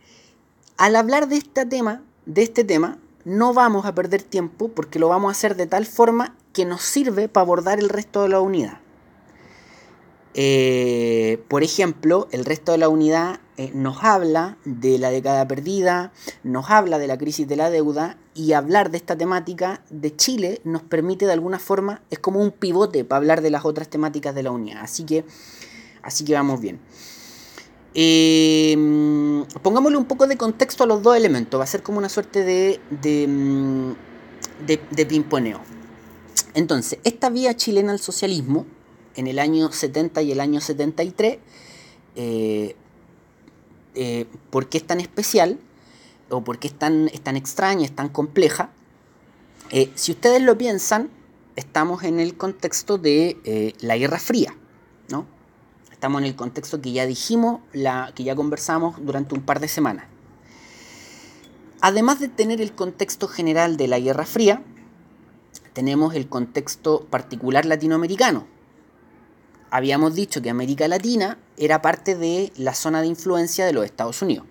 Al 0.77 0.95
hablar 0.95 1.27
de 1.27 1.37
este 1.37 1.65
tema, 1.65 2.01
de 2.25 2.41
este 2.41 2.63
tema, 2.63 2.97
no 3.25 3.53
vamos 3.53 3.85
a 3.85 3.93
perder 3.93 4.23
tiempo 4.23 4.69
porque 4.69 4.99
lo 4.99 5.09
vamos 5.09 5.29
a 5.29 5.31
hacer 5.31 5.55
de 5.55 5.67
tal 5.67 5.85
forma 5.85 6.35
que 6.53 6.65
nos 6.65 6.81
sirve 6.81 7.27
para 7.27 7.43
abordar 7.43 7.79
el 7.79 7.89
resto 7.89 8.21
de 8.23 8.29
la 8.29 8.39
unidad. 8.39 8.79
Eh, 10.37 11.41
por 11.47 11.63
ejemplo, 11.63 12.27
el 12.31 12.43
resto 12.43 12.73
de 12.73 12.77
la 12.77 12.89
unidad 12.89 13.39
eh, 13.57 13.71
nos 13.73 14.03
habla 14.03 14.57
de 14.65 14.99
la 14.99 15.09
década 15.09 15.47
perdida, 15.47 16.11
nos 16.43 16.69
habla 16.69 16.99
de 16.99 17.07
la 17.07 17.17
crisis 17.17 17.47
de 17.47 17.55
la 17.55 17.69
deuda 17.69 18.17
y 18.33 18.51
hablar 18.51 18.91
de 18.91 18.97
esta 18.97 19.17
temática 19.17 19.81
de 19.89 20.13
Chile 20.13 20.59
nos 20.65 20.83
permite 20.83 21.25
de 21.25 21.31
alguna 21.31 21.57
forma, 21.57 22.01
es 22.09 22.19
como 22.19 22.41
un 22.41 22.51
pivote 22.51 23.05
para 23.05 23.17
hablar 23.17 23.41
de 23.41 23.49
las 23.49 23.63
otras 23.63 23.87
temáticas 23.87 24.35
de 24.35 24.43
la 24.43 24.51
unidad. 24.51 24.81
Así 24.81 25.05
que, 25.05 25.23
así 26.03 26.25
que 26.25 26.33
vamos 26.33 26.59
bien. 26.59 26.81
Eh, 27.95 28.75
pongámosle 29.63 29.97
un 29.97 30.05
poco 30.05 30.27
de 30.27 30.37
contexto 30.37 30.83
a 30.83 30.87
los 30.87 31.01
dos 31.01 31.17
elementos. 31.17 31.59
Va 31.59 31.63
a 31.63 31.67
ser 31.67 31.81
como 31.81 31.97
una 31.97 32.09
suerte 32.09 32.43
de, 32.43 32.79
de, 32.89 33.27
mm, 33.27 33.93
de 34.67 35.05
pimponeo. 35.05 35.61
Entonces, 36.53 36.99
esta 37.03 37.29
vía 37.29 37.55
chilena 37.55 37.91
al 37.91 37.99
socialismo, 37.99 38.65
en 39.15 39.27
el 39.27 39.39
año 39.39 39.71
70 39.71 40.21
y 40.21 40.31
el 40.31 40.39
año 40.39 40.61
73, 40.61 41.37
eh, 42.15 42.75
eh, 43.95 44.25
¿por 44.49 44.67
qué 44.67 44.77
es 44.77 44.85
tan 44.85 44.99
especial? 44.99 45.59
¿O 46.29 46.43
por 46.43 46.59
qué 46.59 46.67
es 46.67 46.73
tan, 46.73 47.09
es 47.09 47.21
tan 47.21 47.35
extraña, 47.35 47.85
es 47.85 47.95
tan 47.95 48.09
compleja? 48.09 48.71
Eh, 49.71 49.91
si 49.95 50.11
ustedes 50.11 50.41
lo 50.41 50.57
piensan, 50.57 51.09
estamos 51.55 52.03
en 52.03 52.19
el 52.19 52.35
contexto 52.35 52.97
de 52.97 53.37
eh, 53.45 53.73
la 53.79 53.97
Guerra 53.97 54.19
Fría, 54.19 54.55
¿no? 55.09 55.25
Estamos 56.05 56.21
en 56.21 56.27
el 56.27 56.35
contexto 56.35 56.81
que 56.81 56.91
ya 56.91 57.07
dijimos, 57.07 57.61
que 58.13 58.23
ya 58.23 58.35
conversamos 58.35 59.03
durante 59.03 59.33
un 59.33 59.41
par 59.41 59.59
de 59.59 59.67
semanas. 59.67 60.05
Además 61.81 62.19
de 62.19 62.27
tener 62.27 62.61
el 62.61 62.73
contexto 62.73 63.27
general 63.27 63.75
de 63.75 63.87
la 63.87 63.99
Guerra 63.99 64.27
Fría, 64.27 64.61
tenemos 65.73 66.13
el 66.13 66.29
contexto 66.29 67.07
particular 67.09 67.65
latinoamericano. 67.65 68.45
Habíamos 69.71 70.13
dicho 70.13 70.43
que 70.43 70.51
América 70.51 70.87
Latina 70.87 71.39
era 71.57 71.81
parte 71.81 72.15
de 72.15 72.53
la 72.55 72.75
zona 72.75 73.01
de 73.01 73.07
influencia 73.07 73.65
de 73.65 73.73
los 73.73 73.83
Estados 73.83 74.21
Unidos, 74.21 74.45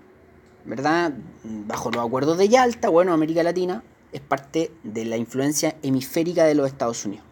¿verdad? 0.64 1.12
Bajo 1.44 1.92
los 1.92 2.04
acuerdos 2.04 2.36
de 2.36 2.48
Yalta, 2.48 2.88
bueno, 2.88 3.12
América 3.12 3.44
Latina 3.44 3.84
es 4.10 4.22
parte 4.22 4.72
de 4.82 5.04
la 5.04 5.18
influencia 5.18 5.76
hemisférica 5.82 6.46
de 6.46 6.56
los 6.56 6.66
Estados 6.66 7.04
Unidos. 7.04 7.24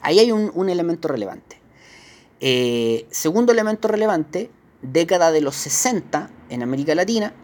Ahí 0.00 0.20
hay 0.20 0.30
un 0.30 0.68
elemento 0.68 1.08
relevante. 1.08 1.49
Eh, 2.40 3.06
segundo 3.10 3.52
elemento 3.52 3.86
relevante, 3.86 4.50
década 4.80 5.30
de 5.30 5.42
los 5.42 5.56
60 5.56 6.30
en 6.48 6.62
América 6.62 6.94
Latina, 6.94 7.34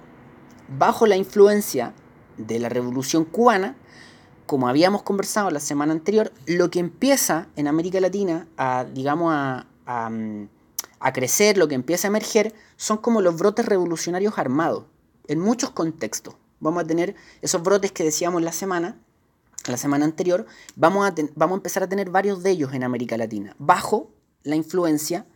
bajo 0.68 1.07
la 1.07 1.16
influencia 1.16 1.92
de 2.38 2.59
la 2.59 2.70
Revolución 2.70 3.26
Cubana, 3.26 3.76
como 4.47 4.68
habíamos 4.68 5.03
conversado 5.03 5.51
la 5.51 5.61
semana 5.61 5.92
anterior, 5.92 6.32
lo 6.47 6.70
que 6.70 6.78
empieza 6.78 7.49
en 7.57 7.68
América 7.68 8.01
Latina 8.01 8.47
a, 8.57 8.84
digamos, 8.84 9.32
a, 9.34 9.66
a, 9.86 11.12
crecer, 11.12 11.59
lo 11.59 11.68
que 11.68 11.74
empieza 11.74 12.07
a 12.07 12.11
emerger, 12.11 12.55
son 12.76 12.97
como 12.97 13.20
los 13.20 13.36
brotes 13.36 13.66
revolucionarios 13.66 14.38
armados, 14.38 14.84
en 15.28 15.40
muchos 15.40 15.70
contextos. 15.70 16.36
Vamos 16.61 16.84
a 16.84 16.86
tener 16.86 17.16
esos 17.42 17.62
brotes 17.62 17.92
que 17.92 18.05
decíamos 18.05 18.42
la 18.42 18.53
semana, 18.53 18.97
la 19.66 19.76
semana 19.76 20.05
anterior, 20.05 20.47
vamos 20.74 21.07
a, 21.07 21.14
vamos 21.34 21.57
a 21.57 21.59
empezar 21.59 21.82
a 21.82 21.88
tener 21.88 22.09
varios 22.09 22.42
de 22.42 22.51
ellos 22.51 22.72
en 22.72 22.84
América 22.84 23.18
Latina, 23.18 23.55
bajo 23.59 24.11
la 24.47 24.57
influencia 24.57 25.26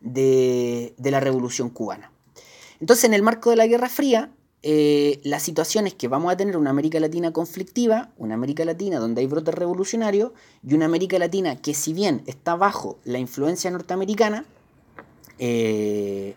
de, 0.00 0.94
de 0.96 1.10
la 1.10 1.20
revolución 1.20 1.68
cubana. 1.68 2.10
Entonces, 2.80 3.04
en 3.04 3.14
el 3.14 3.22
marco 3.22 3.50
de 3.50 3.56
la 3.56 3.66
Guerra 3.66 3.90
Fría, 3.90 4.32
eh, 4.62 5.20
la 5.24 5.40
situación 5.40 5.86
es 5.86 5.94
que 5.94 6.08
vamos 6.08 6.32
a 6.32 6.36
tener 6.36 6.56
una 6.56 6.70
América 6.70 6.98
Latina 7.00 7.32
conflictiva, 7.32 8.10
una 8.16 8.34
América 8.34 8.64
Latina 8.64 8.98
donde 8.98 9.20
hay 9.20 9.26
brotes 9.26 9.54
revolucionarios, 9.54 10.32
y 10.66 10.74
una 10.74 10.86
América 10.86 11.18
Latina 11.18 11.56
que 11.56 11.74
si 11.74 11.92
bien 11.92 12.22
está 12.26 12.56
bajo 12.56 12.98
la 13.04 13.18
influencia 13.18 13.70
norteamericana, 13.70 14.46
eh, 15.38 16.34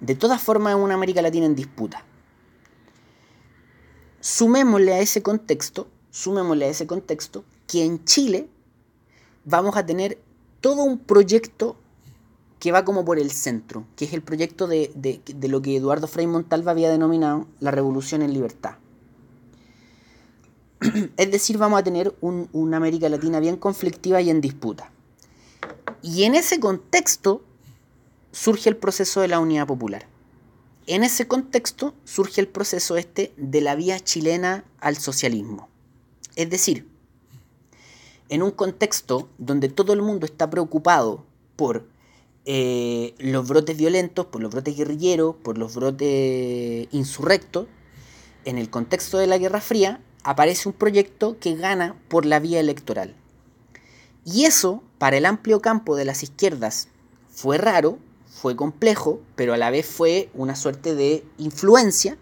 de 0.00 0.14
todas 0.14 0.42
formas 0.42 0.74
es 0.74 0.80
una 0.80 0.94
América 0.94 1.20
Latina 1.20 1.44
en 1.44 1.54
disputa 1.54 2.04
sumémosle 4.20 4.94
a 4.94 5.00
ese 5.00 5.22
contexto, 5.22 5.88
sumémosle 6.10 6.66
a 6.66 6.68
ese 6.68 6.86
contexto 6.86 7.44
que 7.66 7.84
en 7.84 8.04
Chile 8.04 8.48
vamos 9.44 9.76
a 9.76 9.86
tener 9.86 10.18
todo 10.60 10.82
un 10.84 10.98
proyecto 10.98 11.76
que 12.58 12.72
va 12.72 12.84
como 12.84 13.04
por 13.04 13.18
el 13.18 13.30
centro, 13.30 13.86
que 13.96 14.04
es 14.04 14.12
el 14.12 14.22
proyecto 14.22 14.66
de, 14.66 14.92
de, 14.94 15.48
lo 15.48 15.62
que 15.62 15.76
Eduardo 15.76 16.06
Frei 16.06 16.26
Montalva 16.26 16.72
había 16.72 16.90
denominado 16.90 17.46
la 17.58 17.70
revolución 17.70 18.20
en 18.22 18.34
libertad. 18.34 18.74
Es 21.16 21.30
decir, 21.30 21.56
vamos 21.56 21.80
a 21.80 21.82
tener 21.82 22.14
un, 22.20 22.48
una 22.52 22.76
América 22.76 23.08
Latina 23.08 23.40
bien 23.40 23.56
conflictiva 23.56 24.20
y 24.20 24.28
en 24.28 24.42
disputa. 24.42 24.92
Y 26.02 26.24
en 26.24 26.34
ese 26.34 26.60
contexto 26.60 27.42
surge 28.32 28.68
el 28.68 28.76
proceso 28.76 29.22
de 29.22 29.28
la 29.28 29.40
unidad 29.40 29.66
popular. 29.66 30.06
En 30.86 31.02
ese 31.02 31.26
contexto 31.26 31.94
surge 32.04 32.40
el 32.42 32.48
proceso 32.48 32.96
este 32.96 33.32
de 33.36 33.60
la 33.62 33.74
vía 33.74 34.00
chilena 34.00 34.64
al 34.80 34.96
socialismo. 34.96 35.68
Es 36.36 36.50
decir, 36.50 36.89
en 38.30 38.42
un 38.42 38.50
contexto 38.50 39.28
donde 39.36 39.68
todo 39.68 39.92
el 39.92 40.00
mundo 40.00 40.24
está 40.24 40.48
preocupado 40.48 41.26
por 41.56 41.86
eh, 42.46 43.14
los 43.18 43.46
brotes 43.46 43.76
violentos, 43.76 44.24
por 44.24 44.40
los 44.40 44.50
brotes 44.50 44.74
guerrilleros, 44.74 45.36
por 45.36 45.58
los 45.58 45.74
brotes 45.74 46.88
insurrectos, 46.90 47.66
en 48.46 48.56
el 48.56 48.70
contexto 48.70 49.18
de 49.18 49.26
la 49.26 49.36
Guerra 49.36 49.60
Fría 49.60 50.00
aparece 50.22 50.68
un 50.68 50.74
proyecto 50.74 51.38
que 51.38 51.54
gana 51.56 51.96
por 52.08 52.24
la 52.24 52.40
vía 52.40 52.60
electoral. 52.60 53.14
Y 54.24 54.46
eso, 54.46 54.82
para 54.96 55.18
el 55.18 55.26
amplio 55.26 55.60
campo 55.60 55.94
de 55.94 56.06
las 56.06 56.22
izquierdas, 56.22 56.88
fue 57.28 57.58
raro 57.58 57.98
fue 58.40 58.56
complejo, 58.56 59.20
pero 59.36 59.52
a 59.52 59.58
la 59.58 59.70
vez 59.70 59.84
fue 59.84 60.30
una 60.32 60.56
suerte 60.56 60.94
de 60.94 61.24
influencia. 61.36 62.16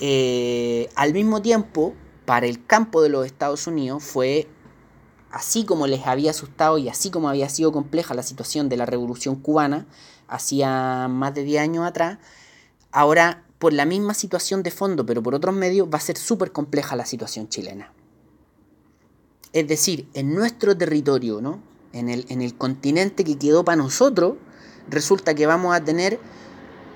Eh, 0.00 0.88
al 0.94 1.12
mismo 1.12 1.42
tiempo, 1.42 1.94
para 2.24 2.46
el 2.46 2.64
campo 2.64 3.02
de 3.02 3.10
los 3.10 3.26
Estados 3.26 3.66
Unidos 3.66 4.02
fue, 4.02 4.46
así 5.30 5.64
como 5.64 5.86
les 5.86 6.06
había 6.06 6.30
asustado 6.30 6.78
y 6.78 6.88
así 6.88 7.10
como 7.10 7.28
había 7.28 7.48
sido 7.48 7.72
compleja 7.72 8.14
la 8.14 8.22
situación 8.22 8.68
de 8.68 8.76
la 8.76 8.86
revolución 8.86 9.36
cubana 9.36 9.86
hacía 10.28 11.08
más 11.08 11.34
de 11.34 11.44
10 11.44 11.62
años 11.62 11.86
atrás, 11.86 12.18
ahora 12.92 13.44
por 13.58 13.72
la 13.72 13.84
misma 13.84 14.14
situación 14.14 14.62
de 14.62 14.70
fondo, 14.70 15.04
pero 15.04 15.22
por 15.22 15.34
otros 15.34 15.54
medios, 15.54 15.88
va 15.92 15.98
a 15.98 16.00
ser 16.00 16.16
súper 16.16 16.52
compleja 16.52 16.96
la 16.96 17.04
situación 17.04 17.48
chilena. 17.48 17.92
Es 19.52 19.68
decir, 19.68 20.08
en 20.14 20.34
nuestro 20.34 20.76
territorio, 20.76 21.40
¿no? 21.40 21.60
en, 21.92 22.08
el, 22.08 22.26
en 22.28 22.40
el 22.42 22.54
continente 22.56 23.24
que 23.24 23.36
quedó 23.36 23.64
para 23.64 23.76
nosotros, 23.76 24.34
resulta 24.88 25.34
que 25.34 25.46
vamos 25.46 25.74
a 25.74 25.84
tener 25.84 26.18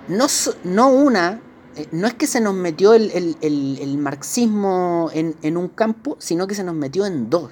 no, 0.08 0.26
no 0.64 0.88
una, 0.88 1.40
eh, 1.76 1.88
no 1.92 2.06
es 2.06 2.14
que 2.14 2.26
se 2.26 2.40
nos 2.40 2.54
metió 2.54 2.94
el, 2.94 3.10
el, 3.10 3.78
el, 3.80 3.98
marxismo 3.98 5.10
en, 5.12 5.34
en, 5.42 5.56
un 5.56 5.68
campo, 5.68 6.16
sino 6.18 6.46
que 6.46 6.54
se 6.54 6.64
nos 6.64 6.74
metió 6.74 7.06
en 7.06 7.30
dos. 7.30 7.50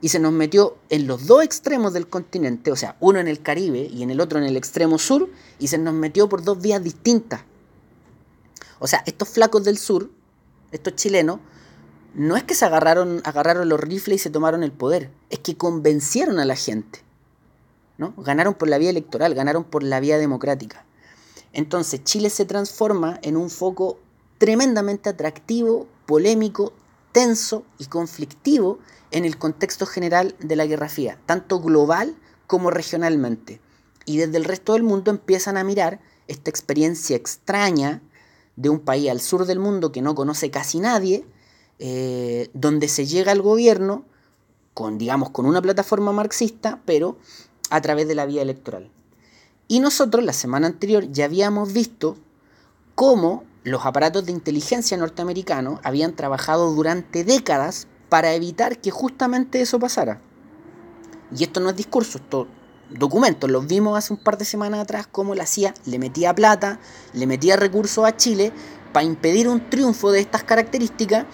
Y 0.00 0.08
se 0.08 0.18
nos 0.18 0.32
metió 0.32 0.76
en 0.88 1.06
los 1.06 1.26
dos 1.26 1.42
extremos 1.42 1.92
del 1.92 2.08
continente, 2.08 2.72
o 2.72 2.76
sea, 2.76 2.96
uno 3.00 3.18
en 3.18 3.28
el 3.28 3.42
Caribe 3.42 3.88
y 3.92 4.02
en 4.02 4.10
el 4.10 4.20
otro 4.20 4.38
en 4.38 4.44
el 4.44 4.56
extremo 4.56 4.98
sur, 4.98 5.28
y 5.58 5.68
se 5.68 5.78
nos 5.78 5.94
metió 5.94 6.28
por 6.28 6.42
dos 6.42 6.60
vías 6.60 6.82
distintas. 6.82 7.42
O 8.78 8.86
sea, 8.86 9.02
estos 9.06 9.28
flacos 9.28 9.64
del 9.64 9.76
sur, 9.76 10.10
estos 10.72 10.94
chilenos, 10.94 11.40
no 12.14 12.36
es 12.36 12.44
que 12.44 12.54
se 12.54 12.64
agarraron, 12.64 13.20
agarraron 13.24 13.68
los 13.68 13.78
rifles 13.78 14.20
y 14.20 14.22
se 14.22 14.30
tomaron 14.30 14.62
el 14.62 14.72
poder, 14.72 15.10
es 15.28 15.38
que 15.38 15.56
convencieron 15.56 16.38
a 16.38 16.44
la 16.44 16.56
gente. 16.56 17.00
¿no? 17.98 18.14
Ganaron 18.16 18.54
por 18.54 18.68
la 18.68 18.78
vía 18.78 18.88
electoral, 18.88 19.34
ganaron 19.34 19.64
por 19.64 19.82
la 19.82 20.00
vía 20.00 20.16
democrática. 20.16 20.86
Entonces 21.52 22.02
Chile 22.02 22.30
se 22.30 22.46
transforma 22.46 23.18
en 23.22 23.36
un 23.36 23.50
foco 23.50 23.98
tremendamente 24.38 25.10
atractivo, 25.10 25.86
polémico, 26.06 26.72
tenso 27.12 27.62
y 27.78 27.86
conflictivo 27.86 28.78
en 29.10 29.24
el 29.24 29.38
contexto 29.38 29.86
general 29.86 30.34
de 30.38 30.56
la 30.56 30.66
Guerra 30.66 30.88
Fría, 30.88 31.18
tanto 31.26 31.60
global 31.60 32.16
como 32.46 32.70
regionalmente. 32.70 33.60
Y 34.04 34.18
desde 34.18 34.36
el 34.36 34.44
resto 34.44 34.72
del 34.72 34.82
mundo 34.82 35.10
empiezan 35.10 35.56
a 35.56 35.64
mirar 35.64 36.00
esta 36.28 36.50
experiencia 36.50 37.16
extraña 37.16 38.02
de 38.56 38.68
un 38.68 38.80
país 38.80 39.10
al 39.10 39.20
sur 39.20 39.46
del 39.46 39.58
mundo 39.58 39.92
que 39.92 40.02
no 40.02 40.14
conoce 40.14 40.50
casi 40.50 40.80
nadie, 40.80 41.24
eh, 41.78 42.50
donde 42.52 42.88
se 42.88 43.06
llega 43.06 43.32
al 43.32 43.42
gobierno 43.42 44.04
con, 44.74 44.98
digamos, 44.98 45.30
con 45.30 45.46
una 45.46 45.62
plataforma 45.62 46.12
marxista, 46.12 46.80
pero 46.84 47.18
a 47.70 47.80
través 47.80 48.06
de 48.06 48.14
la 48.14 48.26
vía 48.26 48.42
electoral. 48.42 48.90
Y 49.68 49.80
nosotros 49.80 50.24
la 50.24 50.32
semana 50.32 50.66
anterior 50.66 51.10
ya 51.10 51.26
habíamos 51.26 51.72
visto 51.72 52.16
cómo 52.94 53.44
los 53.62 53.86
aparatos 53.86 54.26
de 54.26 54.32
inteligencia 54.32 54.96
norteamericanos 54.96 55.80
habían 55.84 56.16
trabajado 56.16 56.74
durante 56.74 57.24
décadas 57.24 57.86
para 58.10 58.34
evitar 58.34 58.78
que 58.78 58.90
justamente 58.90 59.62
eso 59.62 59.78
pasara. 59.78 60.20
Y 61.34 61.44
esto 61.44 61.60
no 61.60 61.70
es 61.70 61.76
discurso, 61.76 62.18
esto 62.18 62.46
documentos. 62.90 63.50
Los 63.50 63.66
vimos 63.66 63.96
hace 63.96 64.12
un 64.12 64.18
par 64.18 64.36
de 64.36 64.44
semanas 64.44 64.80
atrás 64.80 65.06
cómo 65.10 65.34
la 65.34 65.46
CIA 65.46 65.74
le 65.86 65.98
metía 65.98 66.34
plata, 66.34 66.80
le 67.12 67.26
metía 67.26 67.56
recursos 67.56 68.04
a 68.04 68.16
Chile 68.16 68.52
para 68.92 69.04
impedir 69.04 69.48
un 69.48 69.70
triunfo 69.70 70.10
de 70.10 70.20
estas 70.20 70.42
características 70.42 71.24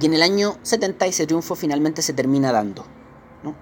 y 0.00 0.06
en 0.06 0.14
el 0.14 0.22
año 0.22 0.58
70 0.62 1.06
ese 1.06 1.26
triunfo 1.26 1.54
finalmente 1.54 2.02
se 2.02 2.12
termina 2.12 2.52
dando. 2.52 2.84
¿no? 3.42 3.54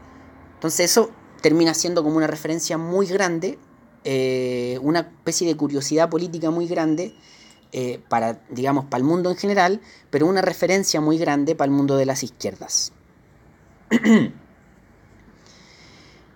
Entonces 0.54 0.90
eso 0.90 1.10
termina 1.42 1.74
siendo 1.74 2.02
como 2.02 2.16
una 2.16 2.26
referencia 2.26 2.78
muy 2.78 3.06
grande, 3.06 3.58
eh, 4.04 4.78
una 4.80 5.00
especie 5.00 5.46
de 5.46 5.56
curiosidad 5.56 6.08
política 6.08 6.50
muy 6.50 6.66
grande 6.66 7.14
eh, 7.72 8.00
para, 8.08 8.40
digamos, 8.50 8.84
para 8.84 8.98
el 8.98 9.04
mundo 9.04 9.30
en 9.30 9.36
general, 9.36 9.80
pero 10.10 10.26
una 10.26 10.42
referencia 10.42 11.00
muy 11.00 11.16
grande 11.16 11.54
para 11.54 11.70
el 11.70 11.76
mundo 11.76 11.96
de 11.96 12.06
las 12.06 12.22
izquierdas. 12.22 12.92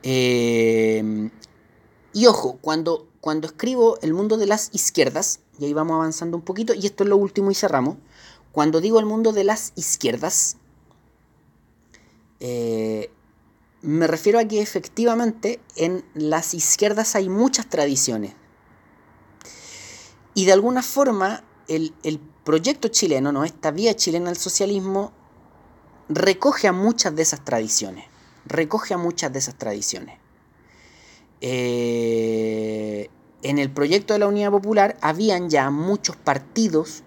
eh, 0.03 1.31
y 2.15 2.27
ojo, 2.27 2.59
cuando, 2.63 3.07
cuando 3.21 3.47
escribo 3.47 3.99
el 4.01 4.15
mundo 4.15 4.39
de 4.39 4.47
las 4.47 4.71
izquierdas, 4.73 5.41
y 5.59 5.67
ahí 5.67 5.75
vamos 5.75 5.97
avanzando 5.97 6.39
un 6.39 6.43
poquito, 6.43 6.73
y 6.73 6.87
esto 6.87 7.05
es 7.05 7.11
lo 7.11 7.19
último 7.19 7.51
y 7.51 7.55
cerramos, 7.55 7.97
cuando 8.53 8.81
digo 8.81 8.99
el 8.99 9.05
mundo 9.05 9.33
de 9.33 9.45
las 9.45 9.73
izquierdas, 9.77 10.57
eh, 12.41 13.11
me 13.83 14.07
refiero 14.07 14.39
a 14.39 14.45
que 14.45 14.63
efectivamente 14.63 15.61
en 15.77 16.03
las 16.15 16.55
izquierdas 16.55 17.15
hay 17.15 17.29
muchas 17.29 17.69
tradiciones. 17.69 18.35
Y 20.37 20.45
de 20.45 20.53
alguna 20.53 20.83
forma 20.83 21.43
el, 21.67 21.95
el 22.03 22.21
proyecto 22.45 22.89
chileno, 22.89 23.33
¿no? 23.33 23.45
esta 23.45 23.71
vía 23.71 23.97
chilena 23.97 24.29
al 24.29 24.37
socialismo, 24.37 25.11
recoge 26.11 26.69
a 26.69 26.73
muchas 26.73 27.17
de 27.17 27.23
esas 27.23 27.43
tradiciones. 27.43 28.05
Recoge 28.45 28.93
a 28.93 28.99
muchas 28.99 29.33
de 29.33 29.39
esas 29.39 29.55
tradiciones. 29.57 30.19
Eh, 31.41 33.09
en 33.43 33.59
el 33.59 33.71
proyecto 33.71 34.13
de 34.13 34.19
la 34.19 34.29
Unidad 34.29 34.51
Popular 34.51 34.99
habían 35.01 35.49
ya 35.49 35.71
muchos 35.71 36.17
partidos 36.17 37.03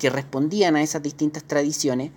que 0.00 0.10
respondían 0.10 0.74
a 0.74 0.82
esas 0.82 1.04
distintas 1.04 1.44
tradiciones 1.44 2.10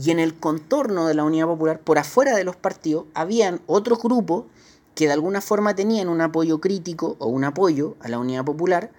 y 0.00 0.12
en 0.12 0.20
el 0.20 0.38
contorno 0.38 1.08
de 1.08 1.14
la 1.14 1.24
Unidad 1.24 1.46
Popular, 1.46 1.80
por 1.80 1.98
afuera 1.98 2.36
de 2.36 2.44
los 2.44 2.54
partidos, 2.54 3.06
habían 3.14 3.60
otros 3.66 4.00
grupos 4.00 4.44
que 4.94 5.06
de 5.06 5.12
alguna 5.12 5.40
forma 5.40 5.74
tenían 5.74 6.08
un 6.08 6.20
apoyo 6.20 6.60
crítico 6.60 7.16
o 7.18 7.26
un 7.26 7.42
apoyo 7.42 7.96
a 7.98 8.08
la 8.08 8.20
Unidad 8.20 8.44
Popular 8.44 8.92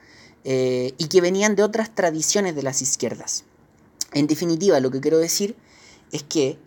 eh, 0.48 0.94
y 1.00 1.08
que 1.08 1.22
venían 1.22 1.56
de 1.56 1.64
otras 1.64 1.94
tradiciones 1.94 2.56
de 2.56 2.62
las 2.62 2.84
izquierdas. 2.84 3.44
En 4.14 4.28
definitiva, 4.28 4.80
lo 4.80 4.92
que 4.92 5.02
quiero 5.02 5.18
decir 5.18 5.56
es 6.12 6.22
que 6.22 6.60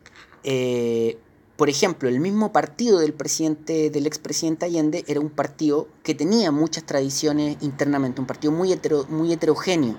eh, 0.43 1.16
por 1.57 1.68
ejemplo, 1.68 2.09
el 2.09 2.20
mismo 2.20 2.53
partido 2.53 2.99
del 2.99 3.12
presidente, 3.12 3.91
del 3.91 4.07
expresidente 4.07 4.66
Allende, 4.66 5.05
era 5.09 5.20
un 5.20 5.31
partido 5.31 5.89
que 6.03 6.14
tenía 6.14 6.53
muchas 6.53 6.85
tradiciones 6.85 7.57
internamente, 7.61 8.20
un 8.20 8.26
partido 8.26 8.53
muy, 8.53 8.79
muy 9.09 9.33
heterogéneo. 9.33 9.97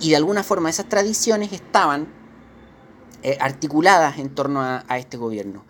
Y 0.00 0.10
de 0.10 0.16
alguna 0.16 0.42
forma 0.42 0.70
esas 0.70 0.88
tradiciones 0.88 1.52
estaban 1.52 2.08
eh, 3.22 3.36
articuladas 3.40 4.18
en 4.18 4.34
torno 4.34 4.60
a, 4.62 4.84
este 4.98 5.16
gobierno. 5.16 5.64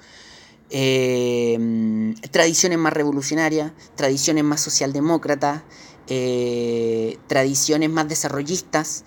Tradiciones 2.30 2.78
más 2.78 2.92
revolucionarias, 2.92 3.72
tradiciones 3.94 4.42
más 4.44 4.60
socialdemócratas, 4.60 5.62
eh, 6.08 7.18
tradiciones 7.26 7.90
más 7.90 8.08
desarrollistas, 8.08 9.04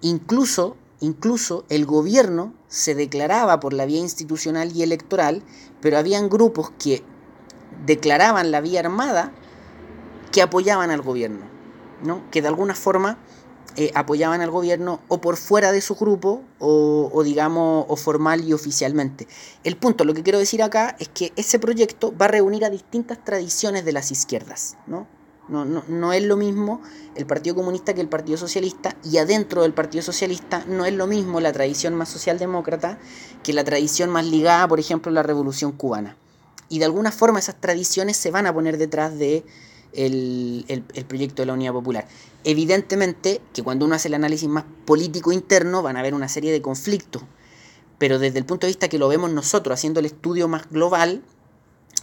incluso 0.00 0.76
Incluso 1.04 1.66
el 1.68 1.84
gobierno 1.84 2.54
se 2.66 2.94
declaraba 2.94 3.60
por 3.60 3.74
la 3.74 3.84
vía 3.84 3.98
institucional 3.98 4.74
y 4.74 4.82
electoral, 4.82 5.42
pero 5.82 5.98
habían 5.98 6.30
grupos 6.30 6.70
que 6.78 7.02
declaraban 7.84 8.50
la 8.50 8.62
vía 8.62 8.80
armada 8.80 9.30
que 10.32 10.40
apoyaban 10.40 10.90
al 10.90 11.02
gobierno, 11.02 11.44
¿no? 12.02 12.22
que 12.30 12.40
de 12.40 12.48
alguna 12.48 12.74
forma 12.74 13.18
eh, 13.76 13.90
apoyaban 13.94 14.40
al 14.40 14.50
gobierno 14.50 15.00
o 15.08 15.20
por 15.20 15.36
fuera 15.36 15.72
de 15.72 15.82
su 15.82 15.94
grupo 15.94 16.42
o, 16.58 17.10
o, 17.12 17.22
digamos 17.22 17.84
o 17.88 17.96
formal 17.96 18.42
y 18.42 18.54
oficialmente. 18.54 19.28
El 19.62 19.76
punto, 19.76 20.04
lo 20.04 20.14
que 20.14 20.22
quiero 20.22 20.38
decir 20.38 20.62
acá 20.62 20.96
es 21.00 21.08
que 21.08 21.34
ese 21.36 21.58
proyecto 21.58 22.16
va 22.16 22.24
a 22.24 22.28
reunir 22.28 22.64
a 22.64 22.70
distintas 22.70 23.22
tradiciones 23.22 23.84
de 23.84 23.92
las 23.92 24.10
izquierdas, 24.10 24.78
¿no? 24.86 25.06
No, 25.46 25.66
no, 25.66 25.84
no, 25.88 26.12
es 26.14 26.22
lo 26.22 26.38
mismo 26.38 26.80
el 27.16 27.26
Partido 27.26 27.54
Comunista 27.54 27.92
que 27.92 28.00
el 28.00 28.08
Partido 28.08 28.38
Socialista 28.38 28.96
y 29.04 29.18
adentro 29.18 29.62
del 29.62 29.74
Partido 29.74 30.02
Socialista 30.02 30.64
no 30.66 30.86
es 30.86 30.94
lo 30.94 31.06
mismo 31.06 31.38
la 31.38 31.52
tradición 31.52 31.94
más 31.94 32.08
socialdemócrata 32.08 32.98
que 33.42 33.52
la 33.52 33.62
tradición 33.62 34.08
más 34.08 34.24
ligada, 34.24 34.66
por 34.66 34.80
ejemplo, 34.80 35.10
a 35.10 35.14
la 35.14 35.22
Revolución 35.22 35.72
Cubana. 35.72 36.16
Y 36.70 36.78
de 36.78 36.86
alguna 36.86 37.12
forma 37.12 37.40
esas 37.40 37.60
tradiciones 37.60 38.16
se 38.16 38.30
van 38.30 38.46
a 38.46 38.54
poner 38.54 38.78
detrás 38.78 39.18
de 39.18 39.44
el, 39.92 40.64
el, 40.68 41.04
proyecto 41.04 41.42
de 41.42 41.46
la 41.46 41.52
Unidad 41.52 41.72
Popular. 41.72 42.08
Evidentemente 42.42 43.42
que 43.52 43.62
cuando 43.62 43.84
uno 43.84 43.94
hace 43.94 44.08
el 44.08 44.14
análisis 44.14 44.48
más 44.48 44.64
político 44.86 45.30
interno 45.30 45.82
van 45.82 45.96
a 45.96 46.00
haber 46.00 46.14
una 46.14 46.28
serie 46.28 46.52
de 46.52 46.62
conflictos, 46.62 47.22
pero 47.98 48.18
desde 48.18 48.38
el 48.38 48.46
punto 48.46 48.66
de 48.66 48.70
vista 48.70 48.88
que 48.88 48.98
lo 48.98 49.08
vemos 49.08 49.30
nosotros 49.30 49.78
haciendo 49.78 50.00
el 50.00 50.06
estudio 50.06 50.48
más 50.48 50.68
global, 50.70 51.22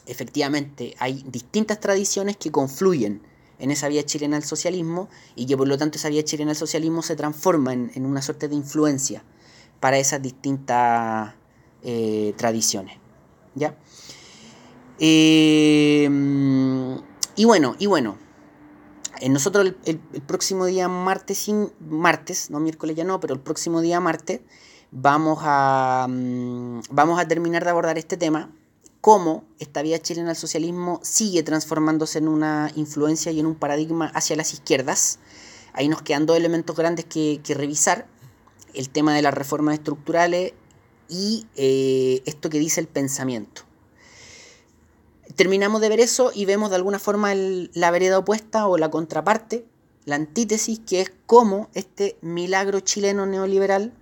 efectivamente 0.06 0.96
hay 1.00 1.24
distintas 1.28 1.80
tradiciones 1.80 2.38
que 2.38 2.52
confluyen 2.52 3.22
en 3.62 3.72
esa 3.72 3.88
vía 3.88 4.04
chilena 4.04 4.36
al 4.38 4.44
socialismo 4.44 5.08
y 5.36 5.46
que 5.46 5.56
por 5.56 5.68
lo 5.68 5.78
tanto 5.78 5.98
esa 5.98 6.10
vía 6.10 6.24
chilena 6.24 6.52
al 6.52 6.58
socialismo 6.58 7.04
se 7.04 7.16
transforma 7.16 7.74
en, 7.74 8.06
una 8.06 8.22
suerte 8.22 8.48
de 8.50 8.56
influencia 8.56 9.24
para 9.80 10.00
esas 10.00 10.22
distintas 10.22 11.34
eh, 11.84 12.34
tradiciones. 12.38 12.98
¿ya? 13.54 13.78
Em, 15.00 16.10
y 17.36 17.46
bueno, 17.46 17.76
y 17.78 17.86
bueno, 17.86 18.18
nosotros 19.30 19.74
el, 19.86 20.00
próximo 20.00 20.66
día 20.66 20.88
martes, 20.88 21.50
martes, 21.80 22.50
no 22.50 22.60
miércoles 22.60 22.96
ya 22.96 23.04
no, 23.04 23.20
pero 23.20 23.36
el 23.36 23.40
próximo 23.40 23.82
día 23.82 24.00
martes 24.00 24.42
vamos 24.90 25.40
a, 25.44 26.08
mm, 26.10 26.82
vamos 26.90 27.20
a 27.20 27.28
terminar 27.28 27.64
de 27.64 27.70
abordar 27.70 28.00
este 28.00 28.18
tema 28.18 28.50
cómo 29.02 29.44
esta 29.60 29.82
vía 29.82 30.00
chilena 30.00 30.30
al 30.30 30.36
socialismo 30.36 31.00
sigue 31.04 31.44
transformándose 31.44 32.20
en 32.20 32.28
una 32.28 32.72
influencia 32.76 33.32
y 33.32 33.40
en 33.40 33.48
un 33.48 33.56
paradigma 33.56 34.12
hacia 34.14 34.36
las 34.36 34.54
izquierdas. 34.54 35.20
Ahí 35.74 35.90
nos 35.90 36.04
quedan 36.04 36.28
dos 36.28 36.38
elementos 36.38 36.76
grandes 36.76 37.06
que, 37.06 37.42
revisar. 37.50 38.08
El 38.74 38.90
tema 38.90 39.14
de 39.14 39.22
las 39.22 39.34
reformas 39.34 39.74
estructurales 39.74 40.54
y 41.10 41.46
eh, 41.58 42.22
esto 42.26 42.50
que 42.50 42.58
dice 42.58 42.80
el 42.80 42.88
pensamiento. 42.88 43.64
Terminamos 45.36 45.82
de 45.82 45.90
ver 45.90 46.00
eso 46.00 46.32
y 46.34 46.46
vemos 46.46 46.70
de 46.70 46.78
alguna 46.78 47.00
forma 47.00 47.34
la 47.36 47.92
vereda 47.92 48.20
opuesta 48.20 48.68
o 48.68 48.78
la 48.78 48.90
contraparte, 48.90 49.66
la 50.06 50.16
antítesis, 50.16 50.80
que 50.80 51.02
es 51.02 51.12
cómo 51.26 51.70
este 51.74 52.18
milagro 52.22 52.80
chileno 52.80 53.26
neoliberal, 53.26 53.94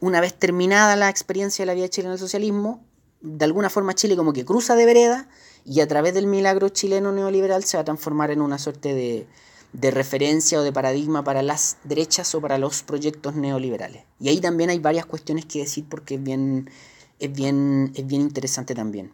una 0.00 0.20
vez 0.20 0.32
terminada 0.34 0.96
la 0.96 1.10
experiencia 1.10 1.62
de 1.62 1.66
la 1.66 1.74
vía 1.74 1.88
chilena 1.88 2.14
al 2.14 2.18
socialismo, 2.18 2.82
de 3.22 3.44
alguna 3.44 3.70
forma 3.70 3.94
Chile 3.94 4.16
como 4.16 4.32
que 4.32 4.44
cruza 4.44 4.76
de 4.76 4.86
vereda 4.86 5.28
y 5.64 5.80
a 5.80 5.88
través 5.88 6.14
del 6.14 6.26
milagro 6.26 6.68
chileno 6.68 7.12
neoliberal 7.12 7.64
se 7.64 7.76
va 7.76 7.82
a 7.82 7.84
transformar 7.84 8.30
en 8.30 8.40
una 8.40 8.58
suerte 8.58 8.94
de, 8.94 9.26
de 9.72 9.90
referencia 9.90 10.60
o 10.60 10.62
de 10.62 10.72
paradigma 10.72 11.24
para 11.24 11.42
las 11.42 11.78
derechas 11.84 12.34
o 12.34 12.40
para 12.40 12.58
los 12.58 12.82
proyectos 12.82 13.34
neoliberales. 13.34 14.04
Y 14.20 14.28
ahí 14.28 14.40
también 14.40 14.70
hay 14.70 14.78
varias 14.78 15.06
cuestiones 15.06 15.46
que 15.46 15.60
decir 15.60 15.84
porque 15.88 16.16
es 16.16 16.22
bien, 16.22 16.70
es 17.18 17.32
bien, 17.32 17.92
es 17.94 18.06
bien 18.06 18.22
interesante 18.22 18.74
también. 18.74 19.12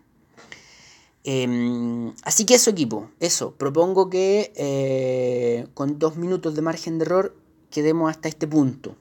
Em, 1.25 2.15
así 2.23 2.47
que 2.47 2.55
eso 2.55 2.71
equipo, 2.71 3.11
eso, 3.21 3.53
propongo 3.53 4.09
que 4.09 4.53
eh, 4.57 5.67
con 5.75 5.99
dos 5.99 6.17
minutos 6.17 6.55
de 6.55 6.63
margen 6.63 6.99
de 6.99 7.05
error 7.05 7.37
quedemos 7.71 8.11
hasta 8.11 8.29
este 8.29 8.47
punto. 8.47 8.97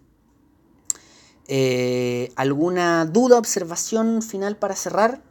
Eh, 1.47 2.31
¿Alguna 2.35 3.05
duda, 3.05 3.37
observación 3.37 4.21
final 4.21 4.57
para 4.57 4.75
cerrar? 4.75 5.21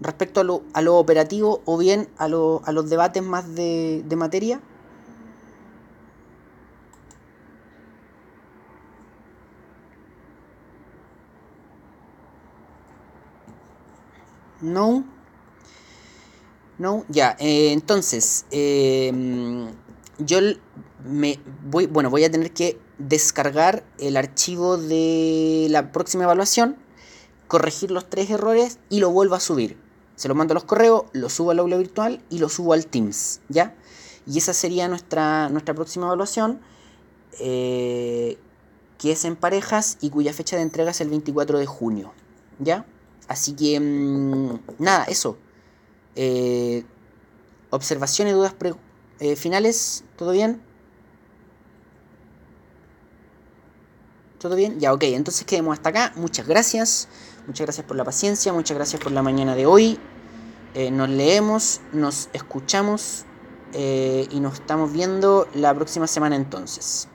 Respecto 0.00 0.40
a 0.40 0.44
lo, 0.44 0.62
a 0.74 0.82
lo 0.82 0.96
operativo 0.96 1.62
o 1.64 1.78
bien 1.78 2.08
a, 2.18 2.28
lo, 2.28 2.60
a 2.64 2.72
los 2.72 2.90
debates 2.90 3.22
más 3.22 3.54
de, 3.54 4.02
de 4.06 4.16
materia. 4.16 4.60
No. 14.60 15.04
No, 16.78 17.04
ya. 17.08 17.36
Eh, 17.38 17.72
entonces, 17.72 18.44
eh, 18.50 19.12
yo 20.18 20.38
me 21.04 21.40
voy, 21.64 21.86
bueno, 21.86 22.10
voy 22.10 22.24
a 22.24 22.30
tener 22.30 22.52
que 22.52 22.78
descargar 22.98 23.84
el 23.98 24.16
archivo 24.16 24.76
de 24.76 25.66
la 25.70 25.92
próxima 25.92 26.24
evaluación, 26.24 26.76
corregir 27.48 27.90
los 27.90 28.08
tres 28.08 28.30
errores 28.30 28.78
y 28.88 29.00
lo 29.00 29.10
vuelvo 29.10 29.34
a 29.34 29.40
subir. 29.40 29.76
Se 30.16 30.28
lo 30.28 30.34
mando 30.34 30.52
a 30.52 30.56
los 30.56 30.64
correos, 30.64 31.04
lo 31.12 31.28
subo 31.28 31.50
al 31.50 31.58
aula 31.58 31.76
virtual 31.76 32.22
y 32.30 32.38
lo 32.38 32.48
subo 32.48 32.72
al 32.72 32.86
Teams, 32.86 33.40
¿ya? 33.48 33.74
Y 34.26 34.38
esa 34.38 34.52
sería 34.54 34.88
nuestra, 34.88 35.48
nuestra 35.50 35.74
próxima 35.74 36.06
evaluación, 36.06 36.60
eh, 37.38 38.38
que 38.98 39.12
es 39.12 39.24
en 39.24 39.36
parejas 39.36 39.98
y 40.00 40.10
cuya 40.10 40.32
fecha 40.32 40.56
de 40.56 40.62
entrega 40.62 40.90
es 40.90 41.00
el 41.02 41.10
24 41.10 41.58
de 41.58 41.66
junio, 41.66 42.12
¿ya? 42.58 42.86
Así 43.28 43.52
que, 43.54 43.78
mm, 43.78 44.58
nada, 44.78 45.04
eso. 45.04 45.36
Eh, 46.14 46.84
observaciones, 47.70 48.34
dudas 48.34 48.54
eh, 49.20 49.36
finales, 49.36 50.04
¿todo 50.16 50.32
bien? 50.32 50.62
¿Todo 54.38 54.54
bien? 54.54 54.78
Ya, 54.78 54.92
ok, 54.92 55.02
entonces 55.04 55.46
quedemos 55.46 55.72
hasta 55.74 55.88
acá. 55.88 56.12
Muchas 56.16 56.46
gracias. 56.46 57.08
Muchas 57.46 57.66
gracias 57.66 57.86
por 57.86 57.96
la 57.96 58.04
paciencia, 58.04 58.52
muchas 58.52 58.76
gracias 58.76 59.00
por 59.00 59.12
la 59.12 59.22
mañana 59.22 59.54
de 59.54 59.66
hoy. 59.66 59.98
Eh, 60.74 60.90
nos 60.90 61.08
leemos, 61.08 61.80
nos 61.92 62.28
escuchamos 62.32 63.24
eh, 63.72 64.26
y 64.30 64.40
nos 64.40 64.54
estamos 64.54 64.92
viendo 64.92 65.48
la 65.54 65.72
próxima 65.72 66.06
semana 66.06 66.34
entonces. 66.34 67.08